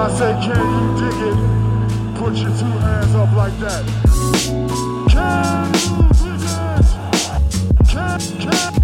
I 0.00 0.08
say, 0.16 0.32
can 0.46 0.64
you 0.78 0.86
dig 1.00 1.18
it? 1.28 1.38
Put 2.18 2.34
your 2.36 2.50
two 2.56 2.78
hands 2.78 3.14
up 3.16 3.32
like 3.34 3.58
that. 3.58 3.84
Can 5.10 5.74
you 5.74 5.98
dig 6.22 6.42
it? 6.46 6.86
Can, 7.88 8.20
can, 8.38 8.77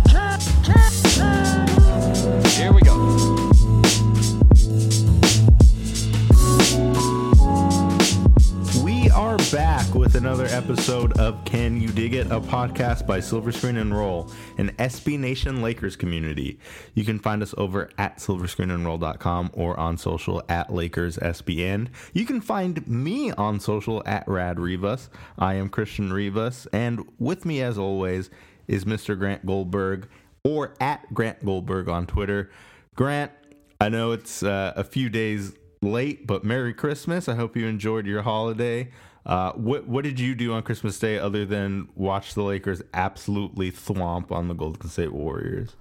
another 10.25 10.47
episode 10.47 11.13
of 11.19 11.45
Can 11.45 11.79
You 11.79 11.89
Dig 11.89 12.15
It, 12.15 12.29
a 12.29 12.41
podcast 12.41 13.07
by 13.07 13.21
Silver 13.21 13.53
Screen 13.53 13.77
and 13.77 13.95
Roll, 13.95 14.33
an 14.57 14.71
SB 14.79 15.19
Nation 15.19 15.61
Lakers 15.61 15.97
community. 15.97 16.59
You 16.95 17.05
can 17.05 17.19
find 17.19 17.43
us 17.43 17.55
over 17.59 17.91
at 17.99 18.17
silverscreenandroll.com 18.17 19.51
or 19.53 19.79
on 19.79 19.99
social 19.99 20.43
at 20.49 20.71
LakersSBN. 20.71 21.89
You 22.15 22.25
can 22.25 22.41
find 22.41 22.89
me 22.89 23.33
on 23.33 23.61
social 23.61 24.03
at 24.07 24.27
Rad 24.27 24.59
Rivas. 24.59 25.11
I 25.39 25.57
am 25.57 25.69
Christian 25.69 26.11
Rivas, 26.11 26.67
and 26.73 27.07
with 27.19 27.45
me, 27.45 27.61
as 27.61 27.77
always, 27.77 28.31
is 28.67 28.87
Mr. 28.87 29.19
Grant 29.19 29.45
Goldberg 29.45 30.09
or 30.43 30.75
at 30.81 31.13
Grant 31.13 31.45
Goldberg 31.45 31.91
on 31.91 32.07
Twitter. 32.07 32.51
Grant, 32.95 33.31
I 33.79 33.91
know 33.91 34.13
it's 34.13 34.43
uh, 34.43 34.73
a 34.75 34.85
few 34.85 35.11
days 35.11 35.53
late, 35.83 36.27
but 36.27 36.45
Merry 36.45 36.73
Christmas. 36.73 37.29
I 37.29 37.35
hope 37.35 37.59
you 37.59 37.67
enjoyed 37.67 38.07
your 38.07 38.23
holiday. 38.23 38.91
Uh, 39.27 39.53
what 39.53 39.87
what 39.87 40.05
did 40.05 40.21
you 40.21 40.35
do 40.35 40.53
on 40.53 40.63
Christmas 40.63 40.99
Day 40.99 41.19
other 41.19 41.47
than 41.47 41.89
watch 41.95 42.35
the 42.35 42.43
Lakers 42.43 42.83
absolutely 42.93 43.71
thwomp 43.71 44.31
on 44.31 44.49
the 44.49 44.55
Golden 44.55 44.89
State 44.89 45.13
Warriors? 45.13 45.77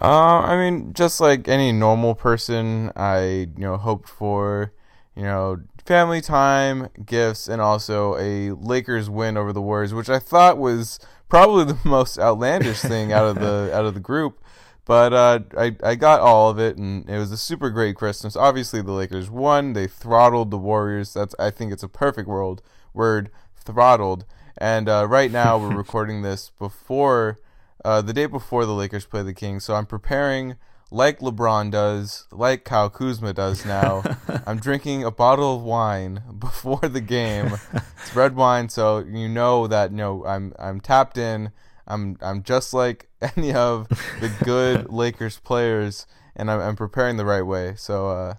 Uh, 0.00 0.40
I 0.40 0.56
mean, 0.56 0.92
just 0.92 1.20
like 1.20 1.48
any 1.48 1.72
normal 1.72 2.14
person, 2.14 2.92
I 2.94 3.22
you 3.22 3.50
know 3.56 3.76
hoped 3.78 4.08
for 4.08 4.72
you 5.16 5.22
know 5.22 5.60
family 5.86 6.20
time, 6.20 6.88
gifts, 7.04 7.48
and 7.48 7.62
also 7.62 8.16
a 8.16 8.50
Lakers 8.50 9.08
win 9.08 9.36
over 9.36 9.52
the 9.52 9.62
Warriors, 9.62 9.94
which 9.94 10.10
I 10.10 10.18
thought 10.18 10.58
was 10.58 10.98
probably 11.28 11.64
the 11.64 11.78
most 11.88 12.18
outlandish 12.18 12.80
thing 12.80 13.12
out 13.12 13.24
of 13.24 13.36
the 13.36 13.70
out 13.74 13.86
of 13.86 13.94
the 13.94 14.00
group. 14.00 14.41
But 14.84 15.12
uh, 15.12 15.40
I 15.56 15.76
I 15.82 15.94
got 15.94 16.20
all 16.20 16.50
of 16.50 16.58
it, 16.58 16.76
and 16.76 17.08
it 17.08 17.18
was 17.18 17.30
a 17.30 17.36
super 17.36 17.70
great 17.70 17.96
Christmas. 17.96 18.34
Obviously, 18.34 18.82
the 18.82 18.92
Lakers 18.92 19.30
won. 19.30 19.74
They 19.74 19.86
throttled 19.86 20.50
the 20.50 20.58
Warriors. 20.58 21.14
That's 21.14 21.34
I 21.38 21.50
think 21.50 21.72
it's 21.72 21.84
a 21.84 21.88
perfect 21.88 22.28
world 22.28 22.62
word 22.92 23.30
throttled. 23.56 24.24
And 24.58 24.88
uh, 24.88 25.06
right 25.08 25.30
now 25.30 25.58
we're 25.58 25.76
recording 25.76 26.22
this 26.22 26.50
before 26.58 27.38
uh, 27.84 28.02
the 28.02 28.12
day 28.12 28.26
before 28.26 28.64
the 28.64 28.74
Lakers 28.74 29.06
play 29.06 29.22
the 29.22 29.34
Kings. 29.34 29.64
So 29.64 29.74
I'm 29.74 29.86
preparing 29.86 30.56
like 30.90 31.20
LeBron 31.20 31.70
does, 31.70 32.26
like 32.30 32.64
Kyle 32.64 32.90
Kuzma 32.90 33.32
does 33.32 33.64
now. 33.64 34.02
I'm 34.46 34.58
drinking 34.58 35.04
a 35.04 35.10
bottle 35.10 35.56
of 35.56 35.62
wine 35.62 36.22
before 36.38 36.80
the 36.80 37.00
game. 37.00 37.54
It's 37.72 38.14
red 38.14 38.36
wine, 38.36 38.68
so 38.68 38.98
you 38.98 39.28
know 39.28 39.66
that 39.66 39.90
you 39.90 39.96
know 39.96 40.24
I'm 40.26 40.52
I'm 40.58 40.80
tapped 40.80 41.16
in. 41.16 41.52
I'm 41.86 42.16
I'm 42.20 42.42
just 42.42 42.74
like 42.74 43.08
any 43.36 43.52
of 43.52 43.88
the 44.20 44.32
good 44.44 44.88
Lakers 44.92 45.38
players, 45.38 46.06
and 46.36 46.50
I'm, 46.50 46.60
I'm 46.60 46.76
preparing 46.76 47.16
the 47.16 47.24
right 47.24 47.42
way. 47.42 47.74
So, 47.76 48.08
uh, 48.08 48.34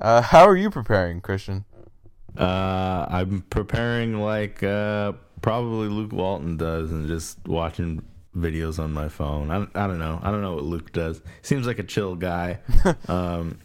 uh, 0.00 0.22
how 0.22 0.44
are 0.44 0.56
you 0.56 0.70
preparing, 0.70 1.20
Christian? 1.20 1.64
Uh, 2.36 3.06
I'm 3.08 3.42
preparing 3.50 4.20
like 4.20 4.62
uh, 4.62 5.12
probably 5.42 5.88
Luke 5.88 6.12
Walton 6.12 6.56
does, 6.56 6.90
and 6.90 7.08
just 7.08 7.38
watching 7.46 8.02
videos 8.36 8.78
on 8.78 8.92
my 8.92 9.08
phone. 9.08 9.50
I, 9.50 9.66
I 9.74 9.86
don't 9.86 9.98
know. 9.98 10.20
I 10.22 10.30
don't 10.30 10.42
know 10.42 10.54
what 10.54 10.64
Luke 10.64 10.92
does. 10.92 11.20
Seems 11.42 11.66
like 11.66 11.78
a 11.78 11.82
chill 11.84 12.14
guy. 12.14 12.58
um, 13.08 13.58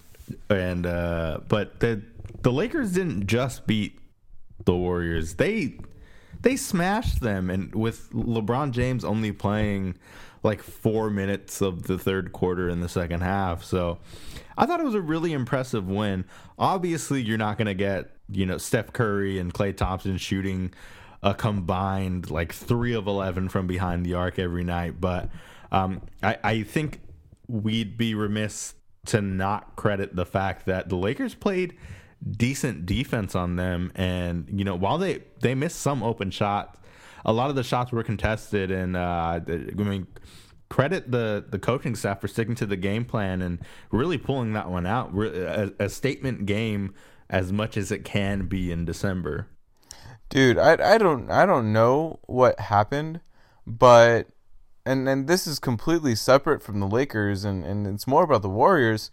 and 0.50 0.86
uh, 0.86 1.40
but 1.48 1.80
the 1.80 2.02
the 2.42 2.52
Lakers 2.52 2.94
didn't 2.94 3.28
just 3.28 3.68
beat 3.68 4.00
the 4.66 4.76
Warriors. 4.76 5.36
They 5.36 5.78
they 6.46 6.56
smashed 6.56 7.22
them, 7.22 7.50
and 7.50 7.74
with 7.74 8.12
LeBron 8.12 8.70
James 8.70 9.04
only 9.04 9.32
playing 9.32 9.98
like 10.44 10.62
four 10.62 11.10
minutes 11.10 11.60
of 11.60 11.88
the 11.88 11.98
third 11.98 12.34
quarter 12.34 12.70
in 12.70 12.82
the 12.82 12.88
second 12.88 13.22
half. 13.22 13.64
So 13.64 13.98
I 14.56 14.68
thought 14.68 14.80
it 14.80 14.86
was 14.86 14.94
a 14.94 15.02
really 15.02 15.34
impressive 15.34 15.90
win. 15.90 16.24
Obviously, 16.60 17.24
you're 17.24 17.40
not 17.40 17.58
going 17.58 17.66
to 17.66 17.74
get 17.74 18.12
you 18.30 18.46
know 18.46 18.60
Steph 18.60 18.94
Curry 18.94 19.40
and 19.40 19.52
Klay 19.52 19.76
Thompson 19.76 20.18
shooting 20.18 20.72
a 21.24 21.34
combined 21.34 22.30
like 22.30 22.54
three 22.54 22.94
of 22.94 23.08
eleven 23.08 23.50
from 23.50 23.66
behind 23.66 24.06
the 24.06 24.14
arc 24.14 24.38
every 24.38 24.64
night, 24.64 25.02
but 25.02 25.32
um, 25.72 26.04
I, 26.22 26.38
I 26.44 26.62
think 26.62 27.02
we'd 27.48 27.98
be 27.98 28.14
remiss 28.14 28.76
to 29.08 29.20
not 29.20 29.76
credit 29.76 30.16
the 30.16 30.28
fact 30.28 30.68
that 30.68 30.90
the 30.90 30.96
Lakers 30.96 31.34
played 31.34 31.76
decent 32.30 32.86
defense 32.86 33.36
on 33.36 33.56
them, 33.56 33.92
and 33.96 34.48
you 34.52 34.64
know 34.64 34.76
while 34.76 34.98
they 34.98 35.24
they 35.42 35.56
missed 35.56 35.80
some 35.80 36.04
open 36.04 36.32
shots, 36.32 36.80
a 37.24 37.34
lot 37.34 37.50
of 37.50 37.56
the 37.56 37.64
shots 37.64 37.92
were 37.92 38.04
contested, 38.04 38.72
and 38.72 38.96
uh, 38.96 39.40
I 39.48 39.74
mean 39.76 40.08
credit 40.70 41.12
the 41.12 41.46
the 41.48 41.60
coaching 41.60 41.96
staff 41.96 42.20
for 42.22 42.28
sticking 42.28 42.56
to 42.56 42.66
the 42.66 42.76
game 42.76 43.06
plan 43.06 43.42
and 43.42 43.60
really 43.92 44.18
pulling 44.18 44.54
that 44.54 44.70
one 44.70 44.86
out. 44.86 45.14
A, 45.16 45.74
a 45.80 45.90
statement 45.90 46.46
game 46.46 46.94
as 47.30 47.52
much 47.52 47.78
as 47.78 47.92
it 47.92 48.04
can 48.04 48.48
be 48.48 48.72
in 48.72 48.86
December. 48.86 49.48
Dude, 50.30 50.58
I, 50.58 50.96
I 50.96 50.98
don't 50.98 51.30
I 51.30 51.46
don't 51.46 51.72
know 51.72 52.20
what 52.24 52.60
happened, 52.60 53.22
but 53.66 54.28
and 54.86 55.08
and 55.08 55.28
this 55.28 55.48
is 55.48 55.60
completely 55.60 56.16
separate 56.16 56.62
from 56.64 56.80
the 56.80 56.88
Lakers 56.88 57.46
and, 57.46 57.64
and 57.64 57.88
it's 57.88 58.08
more 58.08 58.24
about 58.24 58.42
the 58.42 58.50
Warriors. 58.50 59.12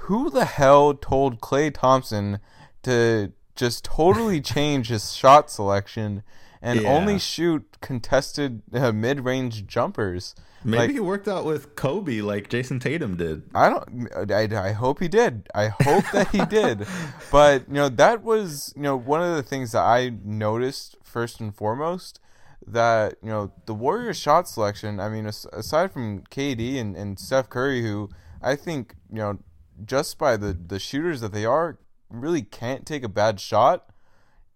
Who 0.00 0.30
the 0.30 0.44
hell 0.44 0.94
told 0.94 1.40
Klay 1.40 1.72
Thompson 1.72 2.38
to 2.82 3.32
just 3.54 3.84
totally 3.84 4.40
change 4.54 4.88
his 4.88 5.12
shot 5.14 5.50
selection 5.50 6.22
and 6.62 6.80
Yeah. 6.82 6.88
only 6.90 7.18
shoot 7.18 7.76
contested 7.80 8.62
uh, 8.74 8.92
mid-range 8.92 9.66
jumpers? 9.66 10.34
Maybe 10.64 10.78
Like- 10.78 10.90
he 10.90 11.00
worked 11.00 11.28
out 11.28 11.44
with 11.44 11.76
Kobe 11.76 12.20
like 12.20 12.48
Jayson 12.50 12.80
Tatum 12.80 13.16
did. 13.16 13.42
I 13.54 13.68
don't. 13.70 14.32
I, 14.32 14.68
I 14.68 14.72
hope 14.72 14.98
he 15.00 15.06
did. 15.08 15.48
I 15.54 15.68
hope 15.68 16.04
that 16.12 16.28
he 16.32 16.44
did. 16.44 16.86
But 17.30 17.68
you 17.68 17.74
know 17.74 17.88
that 17.88 18.22
was 18.22 18.72
you 18.76 18.82
know 18.82 18.96
one 18.96 19.22
of 19.22 19.36
the 19.36 19.42
things 19.42 19.72
that 19.72 19.82
I 19.82 20.12
noticed 20.24 20.96
first 21.04 21.40
and 21.40 21.54
foremost 21.54 22.20
that 22.66 23.14
you 23.22 23.28
know 23.28 23.52
the 23.66 23.74
Warriors 23.74 24.16
shot 24.18 24.48
selection. 24.48 24.98
I 24.98 25.08
mean, 25.08 25.26
aside 25.26 25.92
from 25.92 26.22
KD 26.30 26.80
and, 26.80 26.96
and 26.96 27.18
Steph 27.18 27.48
Curry, 27.48 27.82
who 27.82 28.08
I 28.42 28.56
think 28.56 28.96
you 29.10 29.18
know 29.18 29.38
just 29.84 30.18
by 30.18 30.36
the 30.36 30.52
the 30.52 30.78
shooters 30.78 31.20
that 31.20 31.32
they 31.32 31.44
are, 31.44 31.78
really 32.08 32.42
can't 32.42 32.86
take 32.86 33.02
a 33.02 33.08
bad 33.08 33.40
shot. 33.40 33.90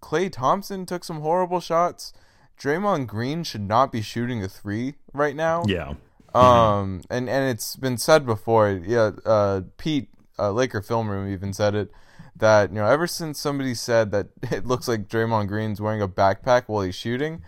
Klay 0.03 0.33
Thompson 0.33 0.87
took 0.87 1.05
some 1.05 1.21
horrible 1.21 1.61
shots. 1.61 2.13
Draymond 2.59 3.07
Green 3.07 3.43
should 3.43 3.63
not 3.63 3.91
be 3.91 4.03
shooting 4.03 4.43
a 4.43 4.49
three 4.49 4.95
right 5.13 5.37
now. 5.37 5.65
Yeah. 5.67 5.95
Um, 6.35 7.03
and 7.11 7.29
and 7.29 7.51
it's 7.51 7.77
been 7.77 7.99
said 7.99 8.25
before. 8.25 8.71
Yeah, 8.71 9.13
uh, 9.25 9.63
Pete, 9.79 10.09
uh, 10.39 10.53
Laker 10.53 10.83
film 10.83 11.09
room, 11.11 11.31
even 11.33 11.53
said 11.53 11.75
it 11.75 11.91
that 12.37 12.71
you 12.71 12.77
know 12.77 12.87
ever 12.87 13.07
since 13.07 13.39
somebody 13.39 13.75
said 13.75 14.11
that 14.11 14.29
it 14.51 14.67
looks 14.67 14.89
like 14.89 15.09
Draymond 15.09 15.49
Green's 15.49 15.81
wearing 15.81 16.03
a 16.03 16.09
backpack 16.09 16.65
while 16.67 16.83
he's 16.83 16.95
shooting, 16.95 17.43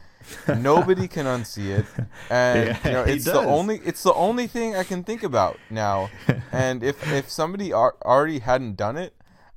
nobody 0.58 1.08
can 1.08 1.26
unsee 1.26 1.78
it, 1.78 1.86
and 2.30 2.68
Yeah, 2.68 2.78
you 2.88 2.92
know 2.92 3.02
it's 3.04 3.24
the 3.24 3.40
only 3.40 3.80
it's 3.84 4.02
the 4.02 4.14
only 4.14 4.46
thing 4.46 4.76
I 4.76 4.84
can 4.84 5.04
think 5.04 5.22
about 5.22 5.58
now. 5.70 6.10
And 6.52 6.82
if 6.82 6.96
if 7.12 7.30
somebody 7.30 7.72
ar- 7.72 7.96
already 8.04 8.40
hadn't 8.40 8.76
done 8.76 8.96
it. 8.96 9.14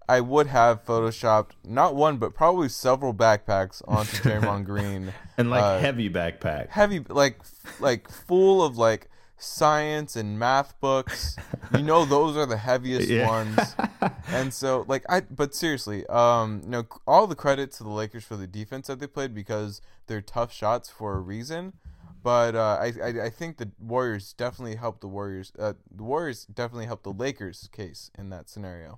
I 0.08 0.22
would 0.22 0.46
have 0.46 0.86
photoshopped 0.86 1.54
not 1.64 1.96
one 1.96 2.18
but 2.18 2.36
probably 2.36 2.70
several 2.70 3.12
backpacks 3.12 3.82
onto 3.88 4.18
Draymond 4.24 4.66
Green 4.66 5.12
And 5.36 5.50
like 5.50 5.64
Uh, 5.64 5.80
heavy 5.80 6.12
backpack. 6.12 6.70
heavy 6.70 7.00
like 7.10 7.40
like 7.80 8.08
full 8.12 8.62
of 8.64 8.78
like 8.78 9.10
science 9.38 10.16
and 10.16 10.40
math 10.40 10.80
books 10.80 11.38
you 11.76 11.84
know 11.84 12.06
those 12.16 12.36
are 12.38 12.46
the 12.46 12.58
heaviest 12.58 13.10
Yeah. 13.10 13.26
ones 13.26 13.76
and 14.30 14.54
so 14.54 14.86
like 14.88 15.04
i 15.10 15.20
but 15.22 15.54
seriously 15.54 16.06
um 16.08 16.62
you 16.64 16.70
know 16.70 16.84
all 17.06 17.28
the 17.28 17.36
credit 17.36 17.72
to 17.74 17.84
the 17.84 17.90
lakers 17.90 18.24
for 18.24 18.38
the 18.38 18.48
defense 18.48 18.88
that 18.88 19.00
they 19.00 19.08
played 19.08 19.34
because 19.34 19.82
they're 20.08 20.22
tough 20.22 20.54
shots 20.54 20.90
for 20.90 21.16
a 21.16 21.20
reason 21.20 21.74
but 22.24 22.56
uh, 22.56 22.80
I, 22.82 22.94
I 23.04 23.08
I 23.26 23.30
think 23.30 23.58
the 23.58 23.70
Warriors 23.80 24.34
definitely 24.34 24.78
helped 24.78 25.02
the 25.02 25.08
Warriors. 25.08 25.52
Uh, 25.60 25.74
the 25.96 26.02
Warriors 26.02 26.46
definitely 26.46 26.88
helped 26.88 27.04
the 27.04 27.14
Lakers' 27.14 27.70
case 27.72 28.10
in 28.18 28.32
that 28.32 28.50
scenario. 28.50 28.98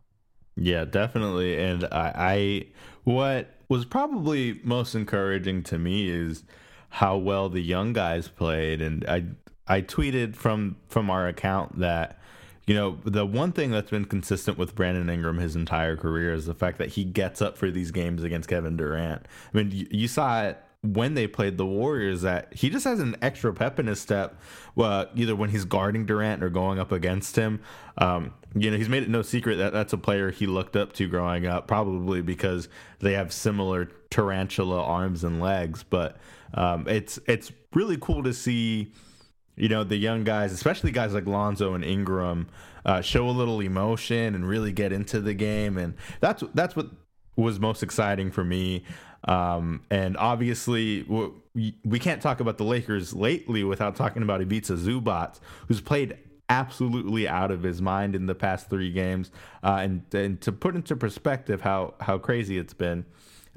Yeah, 0.56 0.86
definitely. 0.86 1.58
And 1.62 1.84
I, 1.92 2.14
I 2.16 2.66
what 3.04 3.54
was 3.68 3.84
probably 3.84 4.62
most 4.64 4.96
encouraging 4.96 5.62
to 5.64 5.78
me 5.78 6.08
is 6.10 6.46
how 6.88 7.18
well 7.18 7.50
the 7.50 7.60
young 7.60 7.92
guys 7.92 8.30
played. 8.30 8.82
And 8.82 9.04
I 9.10 9.26
I 9.68 9.82
tweeted 9.82 10.36
from 10.36 10.78
from 10.88 11.10
our 11.10 11.28
account 11.28 11.80
that 11.80 12.20
you 12.66 12.76
know 12.76 13.00
the 13.04 13.26
one 13.26 13.52
thing 13.52 13.72
that's 13.72 13.92
been 13.92 14.06
consistent 14.06 14.58
with 14.58 14.76
Brandon 14.76 15.10
Ingram 15.10 15.38
his 15.38 15.56
entire 15.56 15.96
career 15.96 16.34
is 16.34 16.46
the 16.46 16.54
fact 16.54 16.78
that 16.78 16.90
he 16.90 17.04
gets 17.04 17.42
up 17.42 17.58
for 17.58 17.72
these 17.72 17.92
games 17.92 18.24
against 18.24 18.50
Kevin 18.50 18.78
Durant. 18.78 19.26
I 19.54 19.58
mean, 19.58 19.72
you, 19.72 19.88
you 19.90 20.08
saw 20.08 20.44
it 20.44 20.58
when 20.84 21.16
they 21.16 21.28
played 21.28 21.58
the 21.58 21.66
Warriors 21.66 22.22
that 22.22 22.54
he 22.54 22.70
just 22.70 22.86
has 22.86 23.00
an 23.00 23.16
extra 23.22 23.54
pep 23.54 23.80
in 23.80 23.88
his 23.88 24.00
step, 24.00 24.40
well, 24.76 25.08
either 25.16 25.36
when 25.36 25.50
he's 25.50 25.66
guarding 25.66 26.06
Durant 26.06 26.44
or 26.44 26.50
going 26.50 26.80
up 26.80 26.92
against 26.92 27.36
him. 27.36 27.62
Um, 27.98 28.34
you 28.56 28.72
know, 28.72 28.78
he's 28.78 28.90
made 28.90 29.04
it 29.04 29.10
no 29.10 29.22
secret 29.22 29.58
that 29.58 29.74
that's 29.74 29.94
a 29.94 29.98
player 29.98 30.32
he 30.32 30.46
looked 30.46 30.76
up 30.76 30.94
to 30.94 31.08
growing 31.08 31.46
up, 31.48 31.68
probably 31.68 32.22
because 32.22 32.70
they 33.00 33.14
have 33.14 33.34
similar 33.34 33.86
tarantula 34.10 34.82
arms 34.82 35.24
and 35.24 35.42
legs. 35.42 35.84
But 35.84 36.18
um, 36.54 36.88
it's 36.88 37.20
it's 37.28 37.52
really 37.74 37.98
cool 38.00 38.24
to 38.24 38.34
see, 38.34 38.94
you 39.58 39.68
know, 39.68 39.84
the 39.84 39.98
young 39.98 40.24
guys, 40.24 40.54
especially 40.54 40.92
guys 40.92 41.14
like 41.14 41.26
Lonzo 41.26 41.74
and 41.74 41.84
Ingram, 41.84 42.48
uh, 42.86 43.02
show 43.02 43.28
a 43.28 43.32
little 43.32 43.60
emotion 43.60 44.36
and 44.36 44.48
really 44.48 44.72
get 44.72 44.94
into 44.94 45.20
the 45.20 45.34
game, 45.34 45.78
and 45.78 45.96
that's 46.22 46.44
that's 46.54 46.76
what 46.76 46.88
was 47.36 47.60
most 47.60 47.84
exciting 47.84 48.32
for 48.32 48.44
me. 48.44 48.84
Um, 49.28 49.82
and 49.90 50.16
obviously, 50.16 51.04
we 51.84 52.00
can't 52.00 52.22
talk 52.22 52.40
about 52.40 52.58
the 52.58 52.64
Lakers 52.64 53.14
lately 53.14 53.64
without 53.64 53.96
talking 53.96 54.24
about 54.24 54.42
Ivica 54.42 54.74
Zubac, 54.74 55.40
who's 55.68 55.82
played 55.82 56.18
absolutely 56.50 57.28
out 57.28 57.52
of 57.52 57.64
his 57.64 57.82
mind 57.82 58.16
in 58.16 58.26
the 58.26 58.36
past 58.36 58.70
three 58.70 58.92
games. 58.92 59.32
Uh, 59.64 59.80
and, 59.82 60.14
and 60.14 60.40
to 60.42 60.52
put 60.52 60.76
into 60.76 60.96
perspective 60.96 61.62
how, 61.62 61.94
how 62.00 62.18
crazy 62.18 62.58
it's 62.58 62.74
been, 62.74 63.06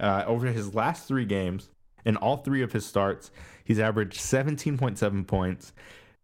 uh, 0.00 0.24
over 0.26 0.46
his 0.48 0.74
last 0.74 1.06
three 1.06 1.24
games, 1.24 1.68
in 2.04 2.16
all 2.16 2.38
three 2.38 2.62
of 2.62 2.72
his 2.72 2.86
starts, 2.86 3.30
he's 3.70 3.78
averaged 3.78 4.18
17.7 4.18 5.26
points 5.28 5.72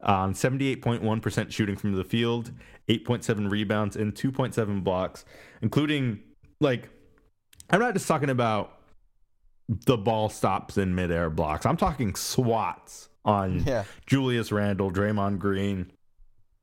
on 0.01 0.35
78.1% 0.35 1.53
shooting 1.53 1.77
from 1.77 1.95
the 1.95 2.03
field, 2.03 2.51
8.7 2.89 3.49
rebounds, 3.49 3.95
and 3.95 4.13
2.7 4.13 4.83
blocks, 4.83 5.25
including 5.63 6.19
like 6.61 6.89
I'm 7.71 7.79
not 7.79 7.95
just 7.95 8.09
talking 8.09 8.31
about 8.31 8.81
the 9.69 9.97
ball 9.97 10.29
stops 10.29 10.77
in 10.77 10.97
midair 10.97 11.31
blocks. 11.31 11.67
I'm 11.67 11.77
talking 11.77 12.17
swats 12.17 13.11
on 13.25 13.63
yeah. 13.65 13.85
Julius 14.07 14.51
Randle, 14.51 14.91
Draymond 14.91 15.39
Green. 15.39 15.93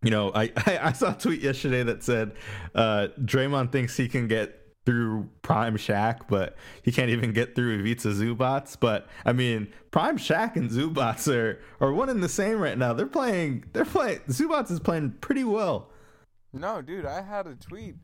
You 0.02 0.12
know, 0.12 0.34
I, 0.36 0.52
I, 0.66 0.80
I 0.82 0.92
saw 0.92 1.12
a 1.12 1.18
tweet 1.18 1.40
yesterday 1.40 1.84
that 1.84 2.04
said 2.04 2.34
uh, 2.76 3.08
Draymond 3.22 3.72
thinks 3.72 3.96
he 3.96 4.10
can 4.10 4.28
get 4.28 4.63
through 4.86 5.30
Prime 5.42 5.78
Shaq, 5.78 6.22
but 6.28 6.56
he 6.82 6.92
can't 6.92 7.10
even 7.10 7.32
get 7.34 7.56
through 7.56 7.80
Ivica 7.80 8.10
Zubac. 8.10 8.78
But 8.80 9.08
I 9.26 9.34
mean, 9.34 9.68
Prime 9.92 10.18
Shaq 10.18 10.56
and 10.56 10.70
Zubac 10.70 11.28
are 11.28 11.60
are 11.80 11.94
one 11.94 12.10
and 12.10 12.24
the 12.24 12.30
same 12.30 12.60
right 12.60 12.78
now. 12.78 12.94
They're 12.94 13.06
playing. 13.06 13.66
They're 13.74 13.86
playing. 13.86 14.20
Zubac 14.30 14.70
is 14.72 14.80
playing 14.80 15.16
pretty 15.22 15.44
well. 15.44 15.90
No, 16.52 16.82
dude, 16.82 17.06
I 17.06 17.22
had 17.22 17.48
a 17.48 17.56
tweet 17.56 17.96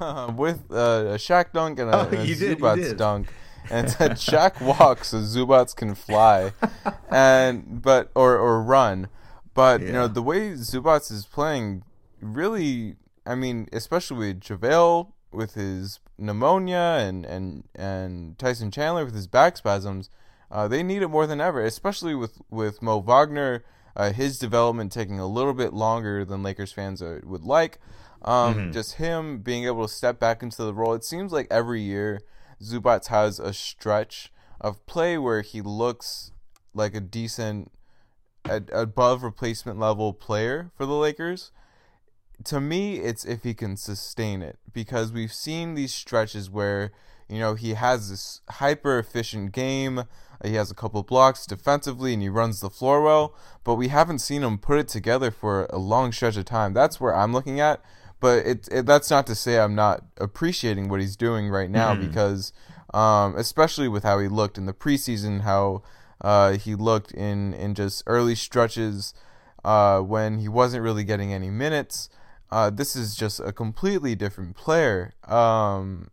uh, 0.00 0.32
with 0.36 0.64
uh, 0.70 1.14
a 1.14 1.18
Shaq 1.18 1.52
dunk 1.52 1.78
and 1.78 1.90
a, 1.90 1.96
oh, 1.96 2.08
and 2.08 2.14
a 2.14 2.26
Zubac 2.26 2.96
dunk 2.96 3.28
and 3.70 3.86
it 3.86 3.90
said 3.98 4.12
Shaq 4.12 4.60
walks 4.60 5.08
so 5.08 5.18
Zubac 5.18 5.74
can 5.76 5.94
fly, 5.94 6.52
and 7.10 7.82
but 7.82 8.10
or 8.14 8.36
or 8.36 8.62
run, 8.62 9.08
but 9.54 9.80
yeah. 9.80 9.86
you 9.86 9.92
know 9.92 10.08
the 10.08 10.22
way 10.22 10.52
Zubac 10.52 11.10
is 11.10 11.26
playing, 11.26 11.82
really, 12.20 12.96
I 13.24 13.34
mean, 13.34 13.68
especially 13.72 14.18
with 14.18 14.40
JaVale 14.40 15.12
with 15.32 15.54
his 15.54 16.00
pneumonia 16.18 16.98
and 17.00 17.24
and 17.26 17.64
and 17.74 18.38
Tyson 18.38 18.70
Chandler 18.70 19.04
with 19.04 19.14
his 19.14 19.26
back 19.26 19.56
spasms, 19.56 20.10
uh, 20.50 20.68
they 20.68 20.82
need 20.82 21.02
it 21.02 21.08
more 21.08 21.26
than 21.26 21.40
ever, 21.40 21.64
especially 21.64 22.14
with 22.14 22.38
with 22.50 22.82
Mo 22.82 22.98
Wagner. 22.98 23.64
Uh, 23.94 24.12
his 24.12 24.38
development 24.38 24.92
taking 24.92 25.18
a 25.18 25.26
little 25.26 25.54
bit 25.54 25.72
longer 25.72 26.22
than 26.22 26.42
Lakers 26.42 26.70
fans 26.70 27.00
would 27.00 27.44
like. 27.44 27.78
Um, 28.22 28.54
mm-hmm. 28.54 28.72
Just 28.72 28.94
him 28.94 29.38
being 29.38 29.64
able 29.64 29.86
to 29.86 29.92
step 29.92 30.18
back 30.18 30.42
into 30.42 30.62
the 30.64 30.74
role. 30.74 30.92
It 30.92 31.04
seems 31.04 31.32
like 31.32 31.46
every 31.50 31.80
year 31.80 32.20
Zubac 32.62 33.06
has 33.06 33.38
a 33.38 33.52
stretch 33.52 34.32
of 34.60 34.84
play 34.86 35.16
where 35.18 35.42
he 35.42 35.60
looks 35.62 36.32
like 36.74 36.94
a 36.94 37.00
decent, 37.00 37.72
a, 38.44 38.62
above 38.72 39.22
replacement 39.22 39.78
level 39.78 40.12
player 40.12 40.70
for 40.76 40.86
the 40.86 40.94
Lakers. 40.94 41.52
To 42.46 42.60
me, 42.60 42.98
it's 42.98 43.24
if 43.24 43.42
he 43.42 43.54
can 43.54 43.76
sustain 43.76 44.42
it 44.42 44.58
because 44.72 45.12
we've 45.12 45.32
seen 45.32 45.74
these 45.74 45.92
stretches 45.92 46.50
where 46.50 46.92
you 47.28 47.38
know 47.38 47.54
he 47.54 47.74
has 47.74 48.10
this 48.10 48.40
hyper 48.48 48.98
efficient 48.98 49.52
game. 49.52 50.04
He 50.44 50.54
has 50.54 50.70
a 50.70 50.74
couple 50.74 51.02
blocks 51.02 51.46
defensively 51.46 52.12
and 52.12 52.22
he 52.22 52.28
runs 52.28 52.60
the 52.60 52.68
floor 52.68 53.00
well, 53.00 53.34
but 53.64 53.76
we 53.76 53.88
haven't 53.88 54.18
seen 54.18 54.42
him 54.42 54.58
put 54.58 54.78
it 54.78 54.86
together 54.86 55.30
for 55.30 55.64
a 55.70 55.78
long 55.78 56.12
stretch 56.12 56.36
of 56.36 56.44
time. 56.44 56.74
That's 56.74 57.00
where 57.00 57.14
I'm 57.14 57.32
looking 57.32 57.58
at 57.58 57.82
but 58.20 58.46
it, 58.46 58.68
it, 58.72 58.86
that's 58.86 59.10
not 59.10 59.26
to 59.26 59.34
say 59.34 59.58
I'm 59.58 59.74
not 59.74 60.02
appreciating 60.18 60.88
what 60.88 61.00
he's 61.00 61.16
doing 61.16 61.48
right 61.48 61.70
now 61.70 61.94
mm-hmm. 61.94 62.06
because 62.06 62.52
um, 62.94 63.36
especially 63.36 63.88
with 63.88 64.04
how 64.04 64.18
he 64.18 64.28
looked 64.28 64.56
in 64.56 64.66
the 64.66 64.72
preseason, 64.72 65.42
how 65.42 65.82
uh, 66.20 66.52
he 66.52 66.74
looked 66.74 67.12
in 67.12 67.52
in 67.54 67.74
just 67.74 68.02
early 68.06 68.34
stretches 68.34 69.12
uh, 69.64 70.00
when 70.00 70.38
he 70.38 70.48
wasn't 70.48 70.82
really 70.82 71.04
getting 71.04 71.32
any 71.32 71.50
minutes. 71.50 72.08
Uh, 72.50 72.70
this 72.70 72.94
is 72.94 73.16
just 73.16 73.40
a 73.40 73.52
completely 73.52 74.14
different 74.14 74.56
player. 74.56 75.14
Um, 75.24 76.08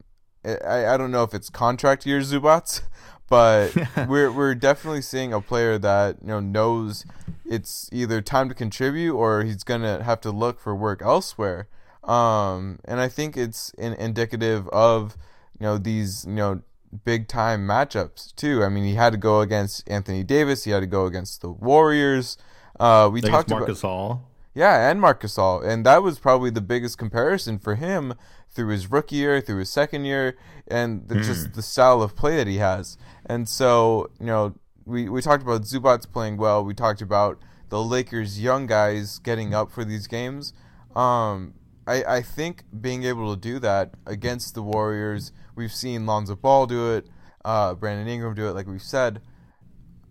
I, 0.45 0.87
I 0.87 0.97
don't 0.97 1.11
know 1.11 1.23
if 1.23 1.33
it's 1.33 1.49
contract 1.49 2.05
year 2.05 2.19
Zubac, 2.21 2.81
but 3.29 3.75
we're 4.07 4.31
we're 4.31 4.55
definitely 4.55 5.01
seeing 5.01 5.33
a 5.33 5.41
player 5.41 5.77
that 5.77 6.17
you 6.21 6.27
know 6.27 6.39
knows 6.39 7.05
it's 7.45 7.89
either 7.91 8.21
time 8.21 8.49
to 8.49 8.55
contribute 8.55 9.15
or 9.15 9.43
he's 9.43 9.63
gonna 9.63 10.03
have 10.03 10.21
to 10.21 10.31
look 10.31 10.59
for 10.59 10.75
work 10.75 11.01
elsewhere. 11.01 11.67
Um, 12.03 12.79
and 12.83 12.99
I 12.99 13.07
think 13.07 13.37
it's 13.37 13.69
in, 13.71 13.93
indicative 13.93 14.67
of 14.69 15.15
you 15.59 15.65
know 15.65 15.77
these 15.77 16.25
you 16.25 16.33
know 16.33 16.61
big 17.05 17.27
time 17.27 17.67
matchups 17.67 18.35
too. 18.35 18.63
I 18.63 18.69
mean, 18.69 18.83
he 18.83 18.95
had 18.95 19.11
to 19.11 19.17
go 19.17 19.41
against 19.41 19.89
Anthony 19.89 20.23
Davis. 20.23 20.63
He 20.63 20.71
had 20.71 20.81
to 20.81 20.87
go 20.87 21.05
against 21.05 21.41
the 21.41 21.49
Warriors. 21.49 22.37
Uh, 22.79 23.09
we 23.11 23.21
talked 23.21 23.49
Marcus 23.49 23.79
about 23.79 23.87
Hall. 23.87 24.29
Yeah, 24.53 24.89
and 24.89 25.01
Marc 25.01 25.25
All. 25.37 25.61
and 25.61 25.85
that 25.85 26.03
was 26.03 26.19
probably 26.19 26.49
the 26.49 26.61
biggest 26.61 26.97
comparison 26.97 27.57
for 27.57 27.75
him 27.75 28.13
through 28.49 28.67
his 28.69 28.91
rookie 28.91 29.15
year, 29.15 29.41
through 29.41 29.59
his 29.59 29.69
second 29.71 30.05
year, 30.05 30.37
and 30.67 31.07
the, 31.07 31.15
mm. 31.15 31.23
just 31.23 31.53
the 31.53 31.63
style 31.63 32.03
of 32.03 32.15
play 32.15 32.37
that 32.37 32.47
he 32.47 32.57
has. 32.57 32.97
And 33.25 33.49
so, 33.49 34.11
you 34.19 34.27
know, 34.27 34.53
we 34.85 35.09
we 35.09 35.21
talked 35.21 35.43
about 35.43 35.61
Zubac 35.63 36.11
playing 36.11 36.37
well. 36.37 36.63
We 36.63 36.73
talked 36.73 37.01
about 37.01 37.39
the 37.69 37.81
Lakers' 37.83 38.39
young 38.39 38.67
guys 38.67 39.17
getting 39.19 39.53
up 39.53 39.71
for 39.71 39.83
these 39.83 40.07
games. 40.07 40.53
Um, 40.95 41.55
I, 41.87 42.03
I 42.03 42.21
think 42.21 42.63
being 42.79 43.03
able 43.03 43.33
to 43.33 43.39
do 43.39 43.59
that 43.59 43.95
against 44.05 44.53
the 44.53 44.61
Warriors, 44.61 45.31
we've 45.55 45.73
seen 45.73 46.05
Lonzo 46.05 46.35
Ball 46.35 46.67
do 46.67 46.93
it, 46.93 47.07
uh, 47.43 47.73
Brandon 47.73 48.07
Ingram 48.07 48.35
do 48.35 48.47
it, 48.47 48.51
like 48.51 48.67
we've 48.67 48.81
said. 48.81 49.21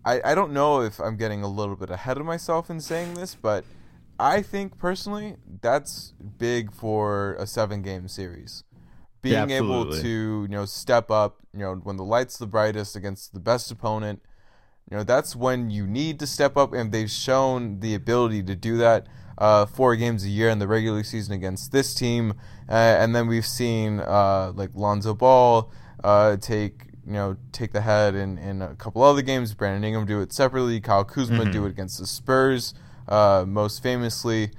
I, 0.05 0.21
I 0.23 0.35
don't 0.35 0.51
know 0.51 0.81
if 0.81 0.99
I'm 0.99 1.15
getting 1.15 1.43
a 1.43 1.47
little 1.47 1.77
bit 1.77 1.89
ahead 1.89 2.17
of 2.17 2.25
myself 2.25 2.69
in 2.69 2.81
saying 2.81 3.13
this, 3.13 3.35
but 3.35 3.63
I 4.23 4.41
think 4.41 4.77
personally 4.77 5.35
that's 5.61 6.13
big 6.37 6.71
for 6.73 7.35
a 7.35 7.45
seven 7.45 7.81
game 7.81 8.07
series. 8.07 8.63
Being 9.21 9.49
yeah, 9.49 9.57
able 9.57 9.91
to, 9.91 10.07
you 10.43 10.47
know, 10.47 10.63
step 10.63 11.11
up, 11.11 11.39
you 11.53 11.59
know, 11.59 11.75
when 11.75 11.97
the 11.97 12.03
light's 12.03 12.37
the 12.37 12.47
brightest 12.47 12.95
against 12.95 13.33
the 13.33 13.39
best 13.41 13.69
opponent, 13.69 14.21
you 14.89 14.95
know, 14.95 15.03
that's 15.03 15.35
when 15.35 15.69
you 15.69 15.85
need 15.85 16.19
to 16.19 16.27
step 16.27 16.55
up 16.55 16.73
and 16.73 16.93
they've 16.93 17.11
shown 17.11 17.81
the 17.81 17.95
ability 17.95 18.43
to 18.43 18.55
do 18.55 18.77
that 18.77 19.07
uh, 19.37 19.65
four 19.65 19.95
games 19.97 20.23
a 20.23 20.29
year 20.29 20.49
in 20.49 20.59
the 20.59 20.67
regular 20.67 21.03
season 21.03 21.33
against 21.33 21.73
this 21.73 21.93
team, 21.93 22.33
uh, 22.69 22.73
and 22.73 23.15
then 23.15 23.27
we've 23.27 23.45
seen 23.45 23.99
uh, 23.99 24.53
like 24.55 24.69
Lonzo 24.73 25.13
Ball 25.13 25.71
uh, 26.03 26.37
take 26.37 26.85
you 27.05 27.13
know 27.13 27.35
take 27.51 27.73
the 27.73 27.81
head 27.81 28.15
in, 28.15 28.37
in 28.37 28.61
a 28.61 28.75
couple 28.75 29.01
other 29.03 29.21
games. 29.21 29.53
Brandon 29.53 29.83
Ingram 29.83 30.05
do 30.05 30.21
it 30.21 30.31
separately. 30.31 30.79
Kyle 30.79 31.03
Kuzma 31.03 31.39
mm-hmm. 31.39 31.51
do 31.51 31.65
it 31.65 31.69
against 31.69 31.99
the 31.99 32.07
Spurs, 32.07 32.73
uh, 33.07 33.45
most 33.47 33.83
famously, 33.83 34.51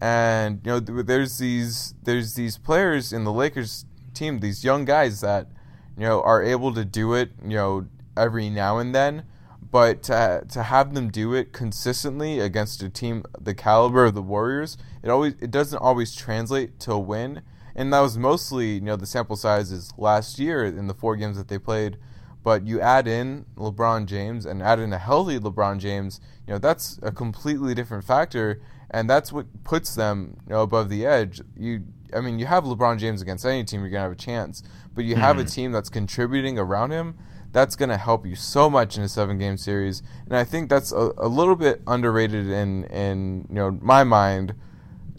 and 0.00 0.60
you 0.64 0.72
know 0.72 0.80
there's 0.80 1.38
these 1.38 1.94
there's 2.02 2.34
these 2.34 2.58
players 2.58 3.12
in 3.12 3.24
the 3.24 3.32
Lakers 3.32 3.84
team, 4.14 4.40
these 4.40 4.64
young 4.64 4.84
guys 4.84 5.20
that 5.20 5.48
you 5.96 6.04
know 6.04 6.22
are 6.22 6.42
able 6.42 6.72
to 6.74 6.84
do 6.84 7.14
it 7.14 7.30
you 7.42 7.56
know 7.56 7.86
every 8.16 8.50
now 8.50 8.78
and 8.78 8.94
then 8.94 9.24
but 9.70 10.02
to 10.04 10.44
to 10.48 10.62
have 10.62 10.94
them 10.94 11.10
do 11.10 11.34
it 11.34 11.52
consistently 11.52 12.40
against 12.40 12.82
a 12.82 12.88
team 12.88 13.24
the 13.38 13.54
caliber 13.54 14.04
of 14.04 14.14
the 14.14 14.22
Warriors, 14.22 14.78
it 15.02 15.10
always 15.10 15.34
it 15.40 15.50
doesn't 15.50 15.78
always 15.78 16.14
translate 16.14 16.78
to 16.80 16.92
a 16.92 16.98
win. 16.98 17.42
And 17.74 17.92
that 17.92 18.00
was 18.00 18.18
mostly, 18.18 18.74
you 18.74 18.80
know, 18.80 18.96
the 18.96 19.06
sample 19.06 19.36
size 19.36 19.70
is 19.70 19.92
last 19.96 20.38
year 20.38 20.64
in 20.64 20.88
the 20.88 20.94
four 20.94 21.14
games 21.14 21.36
that 21.36 21.46
they 21.46 21.58
played. 21.58 21.96
But 22.48 22.66
you 22.66 22.80
add 22.80 23.06
in 23.06 23.44
LeBron 23.58 24.06
James 24.06 24.46
and 24.46 24.62
add 24.62 24.78
in 24.78 24.90
a 24.94 24.96
healthy 24.96 25.38
LeBron 25.38 25.76
James, 25.76 26.18
you 26.46 26.54
know, 26.54 26.58
that's 26.58 26.98
a 27.02 27.12
completely 27.12 27.74
different 27.74 28.04
factor, 28.04 28.62
and 28.90 29.08
that's 29.10 29.30
what 29.30 29.64
puts 29.64 29.94
them, 29.94 30.38
you 30.46 30.54
know, 30.54 30.62
above 30.62 30.88
the 30.88 31.04
edge. 31.04 31.42
You, 31.58 31.84
I 32.16 32.22
mean, 32.22 32.38
you 32.38 32.46
have 32.46 32.64
LeBron 32.64 32.98
James 32.98 33.20
against 33.20 33.44
any 33.44 33.64
team, 33.64 33.82
you're 33.82 33.90
gonna 33.90 34.04
have 34.04 34.12
a 34.12 34.16
chance. 34.16 34.62
But 34.94 35.04
you 35.04 35.12
mm-hmm. 35.12 35.24
have 35.24 35.36
a 35.36 35.42
mm-hmm. 35.42 35.50
team 35.50 35.72
that's 35.72 35.90
contributing 35.90 36.58
around 36.58 36.90
him 36.90 37.18
that's 37.52 37.76
going 37.76 37.90
to 37.90 37.98
help 37.98 38.24
you 38.24 38.34
so 38.34 38.70
much 38.70 38.96
in 38.96 39.02
a 39.02 39.10
seven 39.10 39.36
game 39.36 39.58
series. 39.58 40.02
And 40.24 40.34
I 40.34 40.44
think 40.44 40.70
that's 40.70 40.90
a, 40.90 41.12
a 41.18 41.28
little 41.28 41.54
bit 41.54 41.82
underrated 41.86 42.46
in, 42.46 42.84
in 42.84 43.44
you 43.50 43.56
know 43.56 43.78
my 43.82 44.04
mind, 44.04 44.54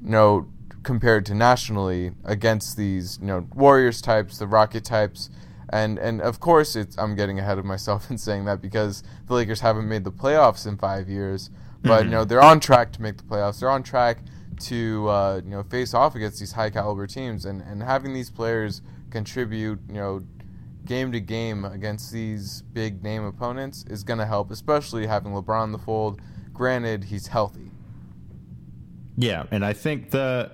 you 0.01 0.09
know, 0.09 0.47
compared 0.81 1.27
to 1.27 1.35
nationally 1.35 2.11
against 2.25 2.75
these 2.75 3.19
you 3.21 3.27
know 3.27 3.47
Warriors 3.53 4.01
types, 4.01 4.39
the 4.39 4.47
Rocket 4.47 4.83
types. 4.83 5.29
And 5.71 5.97
and 5.99 6.21
of 6.21 6.39
course, 6.39 6.75
it's 6.75 6.97
I'm 6.97 7.15
getting 7.15 7.39
ahead 7.39 7.57
of 7.57 7.65
myself 7.65 8.09
in 8.11 8.17
saying 8.17 8.45
that 8.45 8.61
because 8.61 9.03
the 9.27 9.33
Lakers 9.33 9.61
haven't 9.61 9.87
made 9.87 10.03
the 10.03 10.11
playoffs 10.11 10.67
in 10.67 10.77
five 10.77 11.09
years. 11.09 11.49
But 11.81 12.05
you 12.05 12.11
know 12.11 12.25
they're 12.25 12.43
on 12.43 12.59
track 12.59 12.91
to 12.93 13.01
make 13.01 13.17
the 13.17 13.23
playoffs. 13.23 13.61
They're 13.61 13.69
on 13.69 13.83
track 13.83 14.19
to 14.61 15.07
uh, 15.07 15.41
you 15.43 15.51
know 15.51 15.63
face 15.63 15.93
off 15.93 16.15
against 16.15 16.39
these 16.39 16.51
high 16.51 16.69
caliber 16.69 17.07
teams, 17.07 17.45
and 17.45 17.61
and 17.61 17.81
having 17.81 18.13
these 18.13 18.29
players 18.29 18.81
contribute 19.09 19.79
you 19.87 19.95
know 19.95 20.21
game 20.85 21.11
to 21.11 21.19
game 21.19 21.65
against 21.65 22.11
these 22.11 22.63
big 22.73 23.03
name 23.03 23.23
opponents 23.23 23.85
is 23.89 24.03
going 24.03 24.17
to 24.17 24.25
help, 24.25 24.49
especially 24.51 25.05
having 25.05 25.31
LeBron 25.31 25.65
in 25.65 25.71
the 25.71 25.77
fold. 25.77 26.19
Granted, 26.51 27.05
he's 27.05 27.27
healthy. 27.27 27.71
Yeah, 29.15 29.45
and 29.51 29.63
I 29.63 29.73
think 29.73 30.11
the 30.11 30.51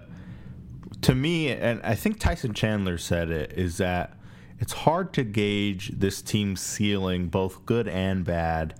to 1.01 1.15
me, 1.15 1.49
and 1.51 1.81
I 1.83 1.95
think 1.95 2.19
Tyson 2.19 2.53
Chandler 2.53 2.97
said 2.97 3.29
it, 3.29 3.53
is 3.53 3.77
that 3.77 4.17
it's 4.65 4.73
hard 4.73 5.13
to 5.13 5.23
gauge 5.23 5.89
this 5.89 6.23
team's 6.23 6.59
ceiling, 6.59 7.27
both 7.27 7.67
good 7.67 7.87
and 7.87 8.25
bad, 8.25 8.73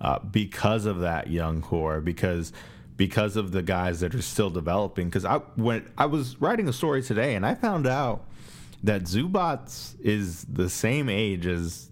uh, 0.00 0.18
because 0.18 0.86
of 0.86 1.00
that 1.00 1.28
young 1.28 1.60
core, 1.60 2.00
because 2.00 2.54
because 2.96 3.36
of 3.36 3.52
the 3.52 3.60
guys 3.60 4.00
that 4.00 4.14
are 4.14 4.22
still 4.22 4.48
developing. 4.48 5.08
Because 5.08 5.26
I 5.26 5.36
when 5.56 5.86
I 5.98 6.06
was 6.06 6.40
writing 6.40 6.70
a 6.70 6.72
story 6.72 7.02
today, 7.02 7.34
and 7.34 7.44
I 7.44 7.54
found 7.54 7.86
out 7.86 8.24
that 8.82 9.02
Zubac 9.02 9.96
is 10.00 10.44
the 10.44 10.70
same 10.70 11.10
age 11.10 11.46
as 11.46 11.90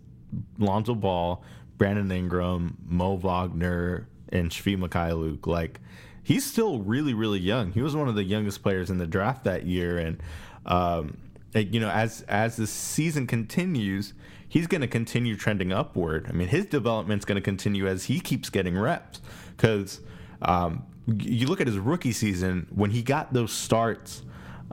Lonzo 0.59 0.95
Ball, 0.95 1.45
Brandon 1.77 2.11
Ingram, 2.11 2.79
Mo 2.87 3.17
Wagner, 3.17 4.09
and 4.31 4.51
Svi 4.51 4.79
Mykhailiuk. 4.79 5.47
Like 5.47 5.83
he's 6.23 6.47
still 6.47 6.79
really 6.79 7.13
really 7.13 7.41
young. 7.41 7.73
He 7.73 7.83
was 7.83 7.95
one 7.95 8.09
of 8.09 8.15
the 8.15 8.25
youngest 8.25 8.63
players 8.63 8.89
in 8.89 8.97
the 8.97 9.07
draft 9.07 9.45
that 9.45 9.67
year, 9.67 9.99
and 9.99 10.23
um, 10.65 11.19
you 11.63 11.81
know 11.81 11.91
as 11.91 12.23
as 12.23 12.57
the 12.57 12.67
season 12.67 13.27
continues, 13.27 14.15
he's 14.49 14.67
going 14.67 14.81
to 14.81 14.89
continue 14.89 15.37
trending 15.37 15.73
upward. 15.73 16.27
I 16.29 16.33
mean, 16.33 16.49
his 16.49 16.67
development's 16.67 17.25
going 17.25 17.37
to 17.37 17.43
continue 17.43 17.87
as 17.87 18.05
he 18.05 18.21
keeps 18.21 18.51
getting 18.51 18.79
reps 18.79 19.21
because. 19.57 20.01
Um, 20.43 20.85
you 21.07 21.47
look 21.47 21.61
at 21.61 21.67
his 21.67 21.79
rookie 21.79 22.13
season 22.13 22.67
when 22.75 22.91
he 22.91 23.03
got 23.03 23.33
those 23.33 23.53
starts 23.53 24.23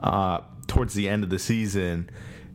uh, 0.00 0.40
towards 0.66 0.94
the 0.94 1.08
end 1.08 1.24
of 1.24 1.30
the 1.30 1.38
season. 1.38 2.08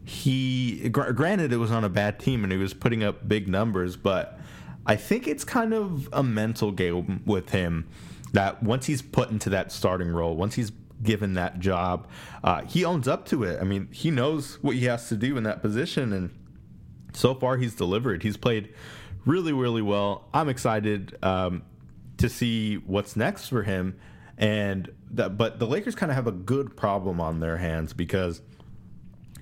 He 0.04 0.90
gr- 0.90 1.12
granted 1.12 1.54
it 1.54 1.58
was 1.58 1.72
on 1.72 1.84
a 1.84 1.90
bad 1.90 2.20
team 2.20 2.44
and 2.44 2.52
he 2.52 2.58
was 2.58 2.74
putting 2.74 3.04
up 3.04 3.28
big 3.28 3.48
numbers, 3.48 3.96
but 3.96 4.40
I 4.86 4.96
think 4.96 5.28
it's 5.28 5.44
kind 5.44 5.74
of 5.74 6.10
a 6.14 6.24
mental 6.24 6.72
game 6.72 7.22
with 7.26 7.50
him 7.50 7.88
that 8.34 8.64
once 8.64 8.86
he's 8.86 9.02
put 9.02 9.30
into 9.30 9.50
that 9.52 9.72
starting 9.72 10.10
role, 10.10 10.36
once 10.36 10.56
he's 10.56 10.72
given 11.01 11.34
that 11.36 11.60
job, 11.60 12.08
uh, 12.44 12.62
he 12.63 12.84
owns 12.84 13.08
up 13.08 13.25
to 13.27 13.44
it. 13.44 13.60
I 13.62 13.63
mean, 13.63 13.89
he 13.92 14.12
knows 14.12 14.56
what 14.62 14.75
he 14.75 14.86
has 14.86 15.10
to 15.10 15.16
do 15.16 15.38
in 15.38 15.44
that 15.44 15.62
position, 15.62 16.13
and 16.13 16.30
so 17.13 17.34
far 17.34 17.58
he's 17.58 17.75
delivered. 17.75 18.24
He's 18.24 18.38
played 18.38 18.74
really, 19.25 19.54
really 19.54 19.82
well. 19.82 20.27
I'm 20.34 20.50
excited 20.50 21.18
um, 21.24 21.63
to 22.18 22.30
see 22.30 22.75
what's 22.75 23.16
next 23.16 23.48
for 23.50 23.63
him, 23.63 23.98
and 24.38 24.92
that. 25.12 25.38
But 25.38 25.60
the 25.60 25.68
Lakers 25.68 25.96
kind 25.96 26.12
of 26.12 26.16
have 26.16 26.27
a 26.27 26.32
good 26.32 26.75
problem 26.75 27.22
on 27.22 27.39
their 27.39 27.58
hands 27.58 27.94
because 27.94 28.42